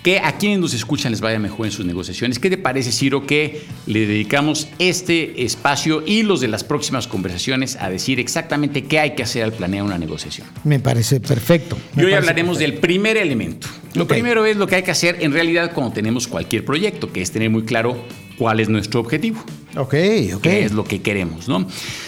que 0.05 0.19
a 0.19 0.37
quienes 0.37 0.59
nos 0.59 0.75
escuchan 0.75 1.11
les 1.11 1.19
vaya 1.19 1.39
mejor 1.39 1.65
en 1.65 1.71
sus 1.71 1.83
negociaciones, 1.83 2.37
¿qué 2.37 2.51
te 2.51 2.59
parece, 2.59 2.91
Ciro, 2.91 3.25
que 3.25 3.63
le 3.87 4.05
dedicamos 4.05 4.67
este 4.77 5.43
espacio 5.43 6.03
y 6.05 6.21
los 6.21 6.41
de 6.41 6.47
las 6.47 6.63
próximas 6.63 7.07
conversaciones 7.07 7.75
a 7.77 7.89
decir 7.89 8.19
exactamente 8.19 8.83
qué 8.83 8.99
hay 8.99 9.15
que 9.15 9.23
hacer 9.23 9.43
al 9.43 9.51
planear 9.51 9.83
una 9.83 9.97
negociación? 9.97 10.47
Me 10.63 10.79
parece 10.79 11.19
perfecto. 11.19 11.75
Me 11.95 12.03
Y 12.03 12.05
hoy 12.05 12.13
hablaremos 12.13 12.59
perfecto. 12.59 12.73
del 12.73 12.81
primer 12.81 13.17
elemento. 13.17 13.67
Lo 13.95 14.03
Ok. 14.03 14.09
primero 14.09 14.45
es 14.45 14.57
lo 14.57 14.67
que 14.67 14.75
hay 14.75 14.83
que 14.83 14.91
hacer 14.91 15.17
en 15.21 15.31
realidad 15.31 15.71
cuando 15.73 15.93
tenemos 15.93 16.27
cualquier 16.27 16.65
proyecto, 16.65 17.11
que 17.11 17.21
es 17.21 17.31
tener 17.31 17.49
muy 17.49 17.63
claro 17.63 17.97
cuál 18.37 18.59
es 18.59 18.67
nuestro 18.67 18.99
objetivo, 18.99 19.41
Ok, 19.77 19.93
ok. 20.35 20.41
qué 20.41 20.65
es 20.65 20.73
lo 20.73 20.83
que 20.83 21.01
queremos, 21.01 21.47
¿no? 21.47 21.65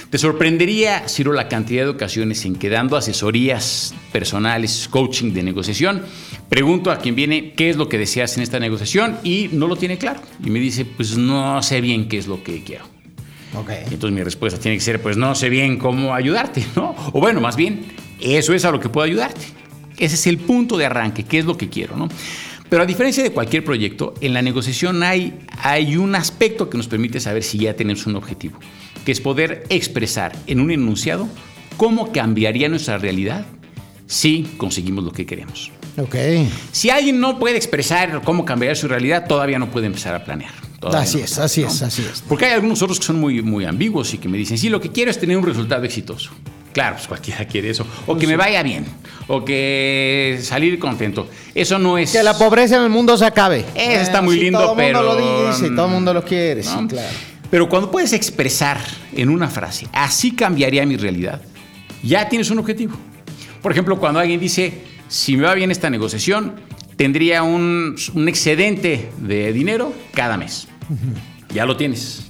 Te 0.10 0.18
sorprendería, 0.18 1.08
Ciro, 1.08 1.32
la 1.32 1.48
cantidad 1.48 1.84
de 1.84 1.90
ocasiones 1.90 2.44
en 2.46 2.56
que 2.56 2.70
dando 2.70 2.98
asesorías 2.98 3.94
personales, 4.12 4.88
coaching 4.90 5.32
de 5.34 5.44
negociación, 5.44 6.04
pregunto 6.50 6.92
a 6.92 7.00
quien 7.00 7.16
viene 7.16 7.54
qué 7.54 7.70
es 7.70 7.78
lo 7.78 7.88
que 7.88 7.98
deseas 7.98 8.36
en 8.38 8.44
esta 8.44 8.60
negociación 8.60 9.18
y 9.24 9.50
no 9.54 9.68
lo 9.68 9.76
tiene 9.78 9.98
claro. 9.98 10.20
Y 10.44 10.50
me 10.50 10.60
dice, 10.60 10.84
pues 10.86 11.18
no 11.18 11.62
sé 11.64 11.80
bien 11.82 12.08
qué 12.10 12.18
es 12.18 12.28
lo 12.28 12.44
que 12.44 12.62
quiero. 12.64 12.86
Ok. 13.54 13.70
Y 13.90 13.94
entonces 13.94 14.12
mi 14.16 14.24
respuesta 14.24 14.60
tiene 14.60 14.78
que 14.78 14.84
ser, 14.84 15.02
pues 15.02 15.16
no 15.16 15.34
sé 15.36 15.50
bien 15.50 15.78
cómo 15.78 16.14
ayudarte, 16.14 16.66
¿no? 16.76 16.94
O 17.14 17.20
bueno, 17.22 17.40
más 17.40 17.56
bien, 17.56 17.86
eso 18.20 18.54
es 18.54 18.66
a 18.66 18.72
lo 18.72 18.80
que 18.82 18.90
puedo 18.90 19.06
ayudarte. 19.06 19.46
Ese 19.98 20.16
es 20.16 20.28
el 20.28 20.38
punto 20.38 20.78
de 20.78 20.86
arranque, 20.86 21.24
qué 21.24 21.39
es 21.39 21.45
lo 21.45 21.58
que 21.58 21.70
quiero, 21.70 21.95
¿no? 21.95 22.08
Pero 22.70 22.84
a 22.84 22.86
diferencia 22.86 23.24
de 23.24 23.32
cualquier 23.32 23.64
proyecto, 23.64 24.14
en 24.20 24.34
la 24.34 24.41
negociación 24.41 25.02
hay, 25.04 25.39
hay 25.62 25.95
un 25.95 26.16
aspecto 26.16 26.70
que 26.70 26.78
nos 26.78 26.88
permite 26.88 27.20
saber 27.20 27.43
si 27.43 27.60
ya 27.60 27.76
tenemos 27.76 28.06
un 28.06 28.16
objetivo, 28.16 28.60
que 29.06 29.12
es 29.12 29.22
poder 29.22 29.64
expresar 29.70 30.36
en 30.48 30.60
un 30.60 30.72
enunciado 30.72 31.30
cómo 31.78 32.12
cambiaría 32.12 32.68
nuestra 32.68 32.98
realidad 32.98 33.45
si 34.06 34.43
conseguimos 34.58 35.04
lo 35.04 35.12
que 35.12 35.26
queremos. 35.26 35.72
Ok. 35.98 36.16
Si 36.72 36.89
alguien 36.89 37.20
no 37.20 37.39
puede 37.39 37.58
expresar 37.58 38.22
cómo 38.24 38.45
cambiaría 38.45 38.76
su 38.76 38.88
realidad, 38.88 39.28
todavía 39.28 39.60
no 39.60 39.72
puede 39.72 39.88
empezar 39.88 40.14
a 40.14 40.24
planear. 40.24 40.66
Todavía 40.80 41.01
Así 41.01 41.17
no 41.17 41.23
es, 41.23 41.38
así 41.39 41.63
es, 41.63 41.82
así 41.82 42.05
es. 42.09 42.23
Porque 42.28 42.45
hay 42.45 42.53
algunos 42.53 42.82
otros 42.82 42.99
que 42.99 43.05
son 43.05 43.19
muy, 43.19 43.41
muy 43.41 43.65
ambiguos 43.65 44.13
y 44.13 44.19
que 44.19 44.30
me 44.30 44.38
dicen, 44.38 44.57
sí, 44.57 44.69
lo 44.69 44.80
que 44.80 44.91
quiero 44.91 45.09
es 45.09 45.19
tener 45.19 45.38
un 45.38 45.45
resultado 45.45 45.84
exitoso. 45.84 46.32
Claro, 46.71 46.95
pues 46.97 47.07
cualquiera 47.07 47.45
quiere 47.45 47.71
eso. 47.71 47.86
O 48.05 48.15
que 48.15 48.28
me 48.28 48.36
vaya 48.36 48.61
bien. 48.61 48.86
O 49.28 49.43
que 49.43 50.39
salir 50.43 50.78
contento. 50.78 51.28
Eso 51.55 51.80
no 51.80 51.97
es... 51.97 52.11
Que 52.11 52.21
la 52.21 52.38
pobreza 52.38 52.78
en 52.78 52.84
el 52.84 52.89
mundo 52.89 53.17
se 53.17 53.25
acabe. 53.25 53.65
Eso 53.75 54.01
está 54.01 54.21
muy 54.21 54.36
sí, 54.36 54.43
lindo, 54.43 54.59
todo 54.59 54.75
pero... 54.75 54.99
Todo 54.99 55.17
el 55.17 55.23
mundo 55.23 55.43
lo 55.43 55.51
dice, 55.51 55.69
mm, 55.69 55.75
todo 55.75 55.86
el 55.88 55.91
mundo 55.91 56.13
lo 56.13 56.23
quiere, 56.23 56.63
sí, 56.63 56.69
¿no? 56.80 56.88
claro. 56.88 57.15
Pero 57.49 57.69
cuando 57.69 57.89
puedes 57.89 58.13
expresar 58.13 58.80
en 59.15 59.30
una 59.30 59.47
frase, 59.47 59.88
así 59.93 60.32
cambiaría 60.32 60.86
mi 60.86 60.97
realidad, 60.97 61.41
ya 62.03 62.28
tienes 62.28 62.49
un 62.51 62.59
objetivo. 62.59 62.97
Por 63.61 63.71
ejemplo, 63.71 63.97
cuando 63.97 64.19
alguien 64.19 64.39
dice, 64.39 64.82
si 65.07 65.38
me 65.38 65.43
va 65.43 65.53
bien 65.53 65.71
esta 65.71 65.89
negociación, 65.89 66.55
tendría 66.98 67.43
un, 67.43 67.95
un 68.14 68.28
excedente 68.28 69.10
de 69.20 69.54
dinero 69.54 69.93
cada 70.14 70.36
mes. 70.38 70.68
Ya 71.54 71.66
lo 71.66 71.78
tienes. 71.78 72.24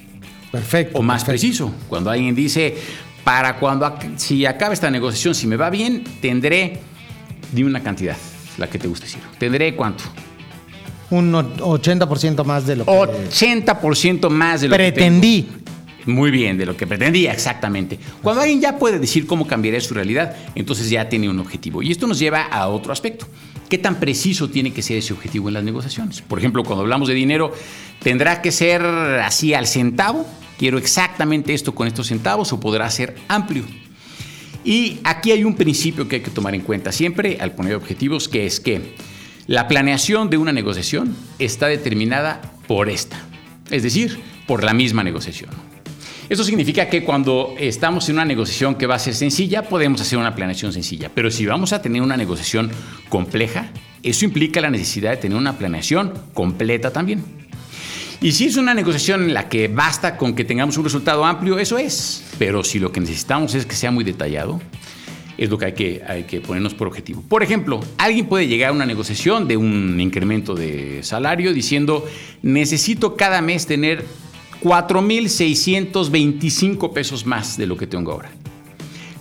Perfecto. 0.51 0.97
O 0.99 1.01
más 1.01 1.23
perfecto. 1.23 1.31
preciso, 1.31 1.73
cuando 1.89 2.09
alguien 2.11 2.35
dice, 2.35 2.75
para 3.23 3.57
cuando 3.57 3.93
si 4.17 4.45
acabe 4.45 4.73
esta 4.73 4.89
negociación, 4.91 5.33
si 5.35 5.47
me 5.47 5.55
va 5.57 5.69
bien, 5.69 6.03
tendré, 6.21 6.79
dime 7.51 7.69
una 7.69 7.81
cantidad, 7.83 8.15
la 8.57 8.69
que 8.69 8.77
te 8.79 8.87
guste 8.87 9.05
decir. 9.05 9.21
¿Tendré 9.39 9.75
cuánto? 9.75 10.03
Un 11.09 11.33
o- 11.35 11.43
80% 11.79 12.43
más 12.43 12.65
de 12.65 12.75
lo 12.77 12.85
que 12.85 12.91
80% 12.91 14.29
más 14.29 14.61
de 14.61 14.67
lo 14.69 14.75
que 14.77 14.83
tengo. 14.91 14.95
pretendí. 14.95 15.47
Muy 16.07 16.31
bien, 16.31 16.57
de 16.57 16.65
lo 16.65 16.77
que 16.77 16.87
pretendía, 16.87 17.33
exactamente. 17.33 17.99
Cuando 18.21 18.41
alguien 18.41 18.61
ya 18.61 18.79
puede 18.79 18.97
decir 18.97 19.27
cómo 19.27 19.45
cambiaría 19.45 19.81
su 19.81 19.93
realidad, 19.93 20.35
entonces 20.55 20.89
ya 20.89 21.09
tiene 21.09 21.29
un 21.29 21.37
objetivo. 21.37 21.83
Y 21.83 21.91
esto 21.91 22.07
nos 22.07 22.17
lleva 22.17 22.43
a 22.43 22.69
otro 22.69 22.93
aspecto. 22.93 23.27
¿Qué 23.67 23.77
tan 23.77 23.99
preciso 23.99 24.49
tiene 24.49 24.71
que 24.71 24.81
ser 24.81 24.97
ese 24.97 25.11
objetivo 25.11 25.49
en 25.49 25.55
las 25.55 25.63
negociaciones? 25.65 26.21
Por 26.21 26.39
ejemplo, 26.39 26.63
cuando 26.63 26.83
hablamos 26.83 27.09
de 27.09 27.13
dinero, 27.13 27.51
¿tendrá 28.01 28.41
que 28.41 28.53
ser 28.53 28.81
así 28.81 29.53
al 29.53 29.67
centavo? 29.67 30.25
¿Quiero 30.57 30.77
exactamente 30.77 31.53
esto 31.53 31.75
con 31.75 31.87
estos 31.87 32.07
centavos 32.07 32.53
o 32.53 32.59
podrá 32.59 32.89
ser 32.89 33.17
amplio? 33.27 33.65
Y 34.63 34.99
aquí 35.03 35.31
hay 35.31 35.43
un 35.43 35.55
principio 35.55 36.07
que 36.07 36.17
hay 36.17 36.21
que 36.21 36.31
tomar 36.31 36.55
en 36.55 36.61
cuenta 36.61 36.93
siempre 36.93 37.37
al 37.41 37.53
poner 37.53 37.75
objetivos, 37.75 38.29
que 38.29 38.45
es 38.45 38.61
que 38.61 38.95
la 39.45 39.67
planeación 39.67 40.29
de 40.29 40.37
una 40.37 40.53
negociación 40.53 41.15
está 41.37 41.67
determinada 41.67 42.41
por 42.65 42.89
esta, 42.89 43.19
es 43.69 43.83
decir, 43.83 44.19
por 44.47 44.63
la 44.63 44.73
misma 44.73 45.03
negociación. 45.03 45.66
Eso 46.29 46.43
significa 46.43 46.89
que 46.89 47.03
cuando 47.03 47.55
estamos 47.57 48.09
en 48.09 48.15
una 48.15 48.25
negociación 48.25 48.75
que 48.75 48.85
va 48.85 48.95
a 48.95 48.99
ser 48.99 49.15
sencilla, 49.15 49.63
podemos 49.63 50.01
hacer 50.01 50.19
una 50.19 50.35
planeación 50.35 50.73
sencilla. 50.73 51.09
Pero 51.13 51.31
si 51.31 51.45
vamos 51.45 51.71
a 51.71 51.81
tener 51.81 52.01
una 52.01 52.17
negociación 52.17 52.69
compleja, 53.07 53.71
eso 54.03 54.25
implica 54.25 54.59
la 54.59 54.69
necesidad 54.69 55.11
de 55.11 55.17
tener 55.17 55.37
una 55.37 55.57
planeación 55.57 56.13
completa 56.33 56.91
también. 56.91 57.23
Y 58.19 58.33
si 58.33 58.45
es 58.45 58.57
una 58.57 58.73
negociación 58.73 59.23
en 59.23 59.33
la 59.33 59.47
que 59.47 59.69
basta 59.69 60.17
con 60.17 60.35
que 60.35 60.43
tengamos 60.43 60.77
un 60.77 60.83
resultado 60.83 61.23
amplio, 61.23 61.59
eso 61.59 61.77
es. 61.77 62.25
Pero 62.37 62.63
si 62.63 62.79
lo 62.79 62.91
que 62.91 62.99
necesitamos 62.99 63.53
es 63.55 63.65
que 63.65 63.75
sea 63.75 63.91
muy 63.91 64.03
detallado, 64.03 64.59
es 65.37 65.49
lo 65.49 65.57
que 65.57 65.65
hay 65.65 65.73
que, 65.73 66.01
hay 66.05 66.23
que 66.23 66.41
ponernos 66.41 66.73
por 66.73 66.87
objetivo. 66.87 67.23
Por 67.29 67.43
ejemplo, 67.43 67.79
alguien 67.97 68.25
puede 68.25 68.47
llegar 68.47 68.71
a 68.71 68.73
una 68.73 68.85
negociación 68.85 69.47
de 69.47 69.55
un 69.55 70.01
incremento 70.01 70.55
de 70.55 71.03
salario 71.03 71.53
diciendo, 71.53 72.05
necesito 72.41 73.15
cada 73.15 73.41
mes 73.41 73.65
tener 73.67 74.03
4.625 74.63 76.93
pesos 76.93 77.25
más 77.25 77.57
de 77.57 77.65
lo 77.67 77.77
que 77.77 77.87
tengo 77.87 78.11
ahora. 78.11 78.29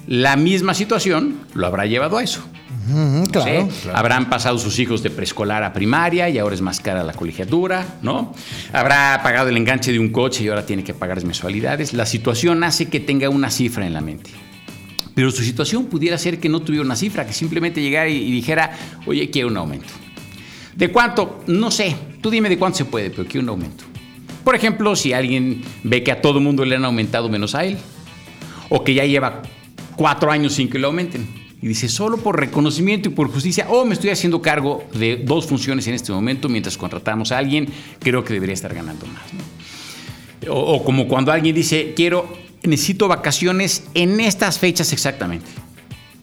La 0.06 0.36
misma 0.36 0.74
situación 0.74 1.38
lo 1.54 1.66
habrá 1.66 1.86
llevado 1.86 2.18
a 2.18 2.22
eso. 2.22 2.44
claro, 3.32 3.68
Habrán 3.92 4.30
pasado 4.30 4.56
sus 4.58 4.78
hijos 4.78 5.02
de 5.02 5.10
preescolar 5.10 5.64
a 5.64 5.72
primaria 5.72 6.28
y 6.28 6.38
ahora 6.38 6.54
es 6.54 6.60
más 6.60 6.78
cara 6.80 7.02
la 7.02 7.12
colegiatura, 7.12 7.84
¿no? 8.02 8.32
Habrá 8.72 9.20
pagado 9.24 9.48
el 9.48 9.56
enganche 9.56 9.90
de 9.90 9.98
un 9.98 10.10
coche 10.10 10.44
y 10.44 10.48
ahora 10.48 10.64
tiene 10.64 10.84
que 10.84 10.94
pagar 10.94 11.24
mensualidades. 11.24 11.92
La 11.92 12.06
situación 12.06 12.62
hace 12.62 12.86
que 12.86 13.00
tenga 13.00 13.28
una 13.28 13.50
cifra 13.50 13.84
en 13.86 13.94
la 13.94 14.00
mente. 14.00 14.30
Pero 15.16 15.32
su 15.32 15.42
situación 15.42 15.86
pudiera 15.86 16.16
ser 16.18 16.38
que 16.38 16.48
no 16.48 16.60
tuviera 16.60 16.84
una 16.84 16.94
cifra, 16.94 17.26
que 17.26 17.32
simplemente 17.32 17.80
llegara 17.80 18.08
y, 18.08 18.16
y 18.16 18.30
dijera, 18.30 18.70
oye, 19.06 19.28
quiero 19.30 19.48
un 19.48 19.56
aumento. 19.56 19.88
¿De 20.76 20.92
cuánto? 20.92 21.42
No 21.46 21.70
sé. 21.70 21.96
Tú 22.20 22.28
dime 22.30 22.48
de 22.50 22.58
cuánto 22.58 22.78
se 22.78 22.84
puede, 22.84 23.10
pero 23.10 23.26
quiero 23.26 23.42
un 23.42 23.48
aumento. 23.48 23.84
Por 24.46 24.54
ejemplo, 24.54 24.94
si 24.94 25.12
alguien 25.12 25.60
ve 25.82 26.04
que 26.04 26.12
a 26.12 26.20
todo 26.20 26.40
mundo 26.40 26.64
le 26.64 26.76
han 26.76 26.84
aumentado 26.84 27.28
menos 27.28 27.56
a 27.56 27.64
él, 27.64 27.78
o 28.68 28.84
que 28.84 28.94
ya 28.94 29.04
lleva 29.04 29.42
cuatro 29.96 30.30
años 30.30 30.52
sin 30.52 30.70
que 30.70 30.78
lo 30.78 30.86
aumenten, 30.86 31.26
y 31.60 31.66
dice, 31.66 31.88
solo 31.88 32.18
por 32.18 32.38
reconocimiento 32.38 33.08
y 33.08 33.12
por 33.12 33.28
justicia, 33.28 33.66
o 33.68 33.84
me 33.84 33.94
estoy 33.94 34.10
haciendo 34.10 34.40
cargo 34.40 34.84
de 34.94 35.16
dos 35.16 35.46
funciones 35.46 35.88
en 35.88 35.94
este 35.94 36.12
momento 36.12 36.48
mientras 36.48 36.78
contratamos 36.78 37.32
a 37.32 37.38
alguien, 37.38 37.66
creo 37.98 38.22
que 38.22 38.34
debería 38.34 38.54
estar 38.54 38.72
ganando 38.72 39.04
más. 39.06 39.24
¿no? 39.34 40.54
O, 40.54 40.84
como 40.84 41.08
cuando 41.08 41.32
alguien 41.32 41.52
dice, 41.52 41.92
quiero, 41.96 42.32
necesito 42.62 43.08
vacaciones 43.08 43.88
en 43.94 44.20
estas 44.20 44.60
fechas 44.60 44.92
exactamente. 44.92 45.46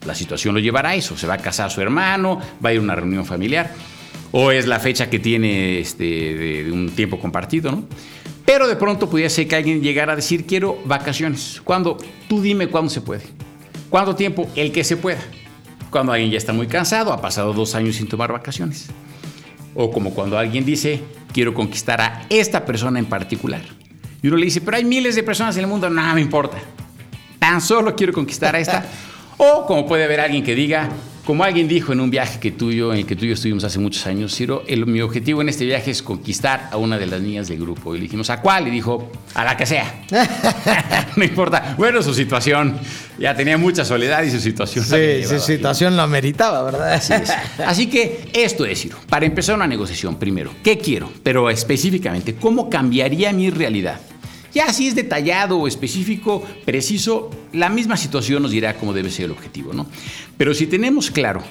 La 0.05 0.15
situación 0.15 0.53
lo 0.53 0.61
llevará 0.61 0.91
a 0.91 0.95
eso, 0.95 1.17
se 1.17 1.27
va 1.27 1.33
a 1.33 1.39
casar 1.39 1.71
su 1.71 1.81
hermano, 1.81 2.39
va 2.65 2.69
a 2.69 2.73
ir 2.73 2.79
a 2.79 2.83
una 2.83 2.95
reunión 2.95 3.25
familiar 3.25 3.73
o 4.35 4.51
es 4.51 4.65
la 4.65 4.79
fecha 4.79 5.09
que 5.09 5.19
tiene 5.19 5.79
este, 5.79 6.03
de 6.03 6.71
un 6.71 6.89
tiempo 6.89 7.19
compartido, 7.19 7.71
¿no? 7.71 7.83
Pero 8.45 8.67
de 8.67 8.75
pronto 8.75 9.09
pudiera 9.09 9.29
ser 9.29 9.47
que 9.47 9.55
alguien 9.55 9.81
llegara 9.81 10.13
a 10.13 10.15
decir, 10.15 10.45
quiero 10.45 10.79
vacaciones. 10.85 11.61
¿Cuándo? 11.63 11.97
Tú 12.27 12.41
dime 12.41 12.67
cuándo 12.67 12.89
se 12.89 13.01
puede. 13.01 13.23
¿Cuánto 13.89 14.15
tiempo? 14.15 14.49
El 14.55 14.71
que 14.71 14.83
se 14.83 14.97
pueda. 14.97 15.21
Cuando 15.89 16.11
alguien 16.11 16.31
ya 16.31 16.37
está 16.37 16.51
muy 16.51 16.67
cansado, 16.67 17.13
ha 17.13 17.21
pasado 17.21 17.53
dos 17.53 17.75
años 17.75 17.95
sin 17.95 18.07
tomar 18.07 18.31
vacaciones. 18.31 18.87
O 19.75 19.91
como 19.91 20.13
cuando 20.13 20.37
alguien 20.37 20.65
dice, 20.65 21.01
quiero 21.31 21.53
conquistar 21.53 22.01
a 22.01 22.25
esta 22.29 22.65
persona 22.65 22.99
en 22.99 23.05
particular. 23.05 23.61
Y 24.21 24.27
uno 24.27 24.37
le 24.37 24.45
dice, 24.45 24.61
pero 24.61 24.77
hay 24.77 24.85
miles 24.85 25.15
de 25.15 25.23
personas 25.23 25.55
en 25.57 25.63
el 25.63 25.69
mundo, 25.69 25.89
nada 25.89 26.13
me 26.13 26.21
importa. 26.21 26.57
Tan 27.39 27.61
solo 27.61 27.95
quiero 27.95 28.13
conquistar 28.13 28.55
a 28.55 28.59
esta. 28.59 28.85
o 29.37 29.65
como 29.65 29.87
puede 29.87 30.03
haber 30.05 30.19
alguien 30.19 30.43
que 30.43 30.55
diga, 30.55 30.89
como 31.25 31.43
alguien 31.43 31.67
dijo 31.67 31.93
en 31.93 32.01
un 32.01 32.09
viaje 32.09 32.39
que 32.39 32.51
tuyo, 32.51 32.91
en 32.91 32.99
el 32.99 33.05
que 33.05 33.15
tú 33.15 33.25
y 33.25 33.29
yo 33.29 33.33
estuvimos 33.33 33.63
hace 33.63 33.79
muchos 33.79 34.05
años, 34.07 34.35
Ciro, 34.35 34.63
el, 34.67 34.85
mi 34.85 35.01
objetivo 35.01 35.41
en 35.41 35.49
este 35.49 35.65
viaje 35.65 35.91
es 35.91 36.01
conquistar 36.01 36.69
a 36.71 36.77
una 36.77 36.97
de 36.97 37.05
las 37.05 37.21
niñas 37.21 37.47
del 37.47 37.59
grupo. 37.59 37.95
Y 37.95 37.99
le 37.99 38.03
dijimos, 38.03 38.29
¿a 38.29 38.41
cuál? 38.41 38.67
Y 38.67 38.71
dijo, 38.71 39.09
a 39.33 39.43
la 39.45 39.55
que 39.55 39.65
sea. 39.65 40.03
no 41.15 41.23
importa. 41.23 41.75
Bueno, 41.77 42.01
su 42.01 42.13
situación, 42.13 42.77
ya 43.17 43.33
tenía 43.35 43.57
mucha 43.57 43.85
soledad 43.85 44.23
y 44.23 44.31
su 44.31 44.39
situación. 44.39 44.83
Sí, 44.83 45.23
su 45.23 45.39
situación 45.39 45.95
lo 45.95 46.01
ameritaba, 46.01 46.61
¿verdad? 46.63 46.93
Así, 46.93 47.13
es. 47.13 47.29
Así 47.65 47.87
que 47.87 48.29
esto 48.33 48.65
es, 48.65 48.81
Ciro, 48.81 48.97
para 49.07 49.25
empezar 49.25 49.55
una 49.55 49.67
negociación, 49.67 50.17
primero, 50.17 50.51
¿qué 50.61 50.77
quiero? 50.77 51.11
Pero 51.23 51.49
específicamente, 51.49 52.35
¿cómo 52.35 52.69
cambiaría 52.69 53.31
mi 53.31 53.49
realidad? 53.49 53.99
Ya 54.53 54.71
si 54.71 54.87
es 54.87 54.95
detallado 54.95 55.57
o 55.57 55.67
específico, 55.67 56.43
preciso, 56.65 57.31
la 57.53 57.69
misma 57.69 57.97
situación 57.97 58.43
nos 58.43 58.51
dirá 58.51 58.75
cómo 58.75 58.93
debe 58.93 59.09
ser 59.09 59.25
el 59.25 59.31
objetivo, 59.31 59.73
¿no? 59.73 59.87
Pero 60.37 60.53
si 60.53 60.67
tenemos 60.67 61.09
claro 61.09 61.43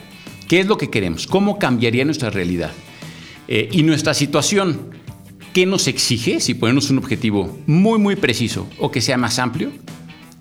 qué 0.49 0.61
es 0.61 0.67
lo 0.67 0.79
que 0.79 0.91
queremos, 0.91 1.27
cómo 1.27 1.59
cambiaría 1.59 2.05
nuestra 2.05 2.31
realidad 2.31 2.71
eh, 3.49 3.69
y 3.73 3.83
nuestra 3.83 4.15
situación, 4.15 4.91
qué 5.53 5.67
nos 5.67 5.89
exige 5.89 6.41
si 6.41 6.55
ponemos 6.55 6.91
un 6.91 6.99
objetivo 6.99 7.59
muy, 7.67 7.99
muy 7.99 8.17
preciso 8.17 8.69
o 8.79 8.91
que 8.91 9.01
sea 9.01 9.17
más 9.17 9.39
amplio, 9.39 9.73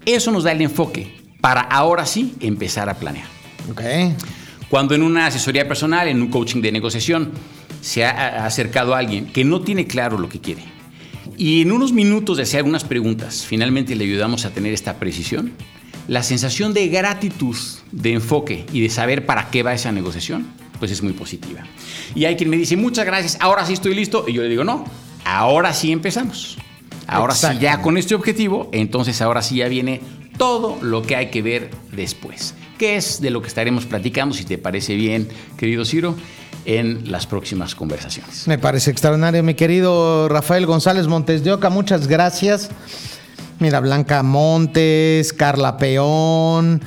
eso 0.06 0.32
nos 0.32 0.44
da 0.44 0.52
el 0.52 0.62
enfoque 0.62 1.16
para 1.42 1.62
ahora 1.62 2.06
sí 2.06 2.36
empezar 2.40 2.90
a 2.90 2.96
planear. 2.96 3.28
Okay. 3.72 4.16
Cuando 4.70 4.96
en 4.96 5.04
una 5.04 5.26
asesoría 5.26 5.68
personal, 5.68 6.08
en 6.08 6.22
un 6.22 6.30
coaching 6.30 6.62
de 6.62 6.72
negociación, 6.72 7.32
se 7.82 8.06
ha 8.06 8.46
acercado 8.46 8.94
a 8.94 9.00
alguien 9.00 9.26
que 9.26 9.44
no 9.44 9.62
tiene 9.62 9.88
claro 9.88 10.18
lo 10.18 10.30
que 10.30 10.40
quiere, 10.40 10.64
y 11.42 11.64
en 11.64 11.72
unos 11.72 11.92
minutos 11.92 12.38
de 12.38 12.44
hacer 12.44 12.60
algunas 12.60 12.84
preguntas, 12.84 13.48
finalmente 13.48 13.96
le 13.96 14.04
ayudamos 14.04 14.46
a 14.46 14.52
tener 14.52 14.74
esta 14.74 15.00
precisión. 15.00 15.54
La 16.08 16.22
sensación 16.22 16.72
de 16.72 16.88
gratitud, 16.88 17.56
de 17.92 18.14
enfoque 18.14 18.68
y 18.72 18.82
de 18.82 18.92
saber 18.92 19.26
para 19.26 19.50
qué 19.50 19.64
va 19.64 19.74
esa 19.74 19.92
negociación, 19.92 20.46
pues 20.78 20.92
es 20.92 21.02
muy 21.02 21.14
positiva. 21.14 21.64
Y 22.14 22.26
hay 22.26 22.36
quien 22.36 22.48
me 22.52 22.58
dice, 22.58 22.78
muchas 22.78 23.08
gracias, 23.08 23.38
ahora 23.40 23.66
sí 23.66 23.74
estoy 23.74 23.96
listo. 23.96 24.26
Y 24.28 24.34
yo 24.34 24.44
le 24.44 24.50
digo, 24.50 24.64
no, 24.64 24.86
ahora 25.26 25.74
sí 25.74 25.92
empezamos. 25.92 26.60
Ahora 27.08 27.34
sí 27.34 27.48
ya 27.60 27.82
con 27.82 27.98
este 27.98 28.14
objetivo, 28.14 28.70
entonces 28.72 29.20
ahora 29.20 29.42
sí 29.42 29.56
ya 29.56 29.68
viene 29.68 30.00
todo 30.42 30.80
lo 30.82 31.04
que 31.04 31.16
hay 31.16 31.30
que 31.30 31.44
ver 31.44 31.70
después. 31.92 32.56
¿Qué 32.80 32.96
es 32.96 33.22
de 33.22 33.30
lo 33.30 33.44
que 33.44 33.48
estaremos 33.48 33.86
platicando, 33.86 34.34
si 34.34 34.44
te 34.44 34.58
parece 34.58 34.96
bien, 34.96 35.28
querido 35.56 35.86
Ciro? 35.86 36.16
en 36.64 37.12
las 37.12 37.26
próximas 37.26 37.74
conversaciones. 37.74 38.48
Me 38.48 38.60
parece 38.60 38.92
extraordinario, 38.92 39.42
mi 39.42 39.56
querido 39.56 40.30
Rafael 40.30 40.68
González 40.68 41.08
Montes 41.08 41.44
de 41.44 41.54
Oca, 41.54 41.72
muchas 41.72 42.08
gracias. 42.08 42.70
Mira, 43.58 43.80
Blanca 43.80 44.22
Montes, 44.22 45.34
Carla 45.34 45.78
Peón, 45.78 46.84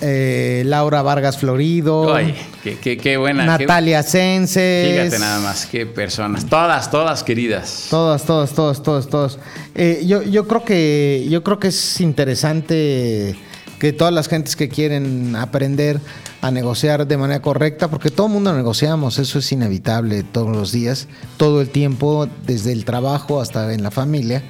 eh, 0.00 0.62
Laura 0.66 1.02
Vargas 1.02 1.38
Florido. 1.38 2.14
Ay, 2.14 2.34
qué, 2.62 2.78
qué, 2.78 2.96
qué 2.96 3.16
buena. 3.16 3.44
Natalia 3.44 4.02
Senses. 4.02 4.90
Fíjate 4.90 5.18
nada 5.18 5.40
más, 5.40 5.66
qué 5.66 5.86
personas. 5.86 6.46
Todas, 6.46 6.90
todas 6.90 7.22
queridas. 7.22 7.86
Todas, 7.90 8.24
todas, 8.24 8.52
todas, 8.52 8.82
todas, 8.82 9.08
todas. 9.08 9.38
Eh, 9.74 10.04
yo, 10.06 10.22
yo, 10.22 10.46
creo 10.46 10.64
que, 10.64 11.26
yo 11.28 11.42
creo 11.42 11.58
que 11.58 11.68
es 11.68 12.00
interesante 12.00 13.36
que 13.78 13.92
todas 13.92 14.12
las 14.12 14.28
gentes 14.28 14.56
que 14.56 14.68
quieren 14.68 15.36
aprender 15.36 16.00
a 16.40 16.50
negociar 16.50 17.06
de 17.06 17.16
manera 17.16 17.42
correcta, 17.42 17.88
porque 17.88 18.10
todo 18.10 18.28
el 18.28 18.32
mundo 18.32 18.54
negociamos, 18.54 19.18
eso 19.18 19.38
es 19.38 19.52
inevitable 19.52 20.22
todos 20.22 20.54
los 20.54 20.72
días, 20.72 21.08
todo 21.36 21.60
el 21.60 21.70
tiempo, 21.70 22.28
desde 22.46 22.72
el 22.72 22.84
trabajo 22.84 23.40
hasta 23.40 23.72
en 23.72 23.82
la 23.82 23.90
familia. 23.90 24.42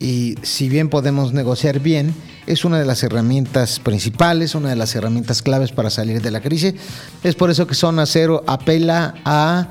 Y 0.00 0.34
si 0.42 0.68
bien 0.68 0.88
podemos 0.88 1.32
negociar 1.32 1.80
bien, 1.80 2.14
es 2.46 2.64
una 2.64 2.78
de 2.78 2.86
las 2.86 3.02
herramientas 3.02 3.80
principales, 3.80 4.54
una 4.54 4.70
de 4.70 4.76
las 4.76 4.94
herramientas 4.94 5.42
claves 5.42 5.72
para 5.72 5.90
salir 5.90 6.20
de 6.22 6.30
la 6.30 6.40
crisis. 6.40 6.74
Es 7.22 7.34
por 7.34 7.50
eso 7.50 7.66
que 7.66 7.74
Zona 7.74 8.06
Cero 8.06 8.44
apela 8.46 9.14
a 9.24 9.68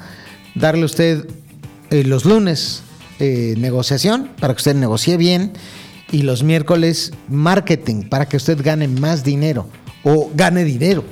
darle 0.56 0.84
a 0.84 0.86
usted 0.86 1.28
eh, 1.90 2.04
los 2.04 2.26
lunes 2.26 2.84
eh, 3.20 3.56
negociación, 3.58 4.32
para 4.40 4.54
que 4.54 4.58
usted 4.58 4.76
negocie 4.76 5.18
bien, 5.18 5.54
y 6.12 6.24
los 6.24 6.44
miércoles 6.44 7.12
marketing, 7.28 8.04
para 8.04 8.28
que 8.28 8.38
usted 8.38 8.62
gane 8.64 8.88
más 8.88 9.24
dinero 9.24 9.68
o 10.04 10.32
gane 10.36 10.64
dinero 10.64 11.04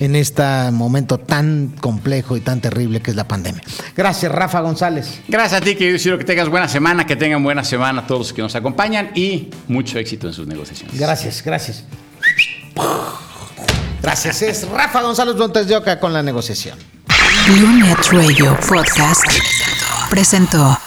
en 0.00 0.16
este 0.16 0.42
momento 0.72 1.18
tan 1.18 1.74
complejo 1.80 2.36
y 2.36 2.40
tan 2.40 2.60
terrible 2.60 3.00
que 3.00 3.10
es 3.10 3.16
la 3.16 3.26
pandemia. 3.26 3.62
Gracias, 3.96 4.30
Rafa 4.30 4.60
González. 4.60 5.20
Gracias 5.28 5.60
a 5.60 5.64
ti, 5.64 5.74
querido 5.74 5.98
Ciro, 5.98 6.18
que 6.18 6.24
tengas 6.24 6.48
buena 6.48 6.68
semana, 6.68 7.06
que 7.06 7.16
tengan 7.16 7.42
buena 7.42 7.64
semana 7.64 8.06
todos 8.06 8.20
los 8.20 8.32
que 8.32 8.42
nos 8.42 8.54
acompañan 8.54 9.10
y 9.14 9.50
mucho 9.68 9.98
éxito 9.98 10.26
en 10.26 10.32
sus 10.32 10.46
negociaciones. 10.46 10.98
Gracias, 10.98 11.42
gracias. 11.44 11.84
Gracias, 14.02 14.42
es 14.42 14.68
Rafa 14.68 15.02
González 15.02 15.34
Montes 15.36 15.66
de 15.66 15.76
Oca 15.76 15.98
con 15.98 16.12
la 16.12 16.22
negociación. 16.22 16.78
Lunet 17.48 18.06
Radio 18.12 18.56
Podcast 18.68 19.24
presentó. 20.10 20.85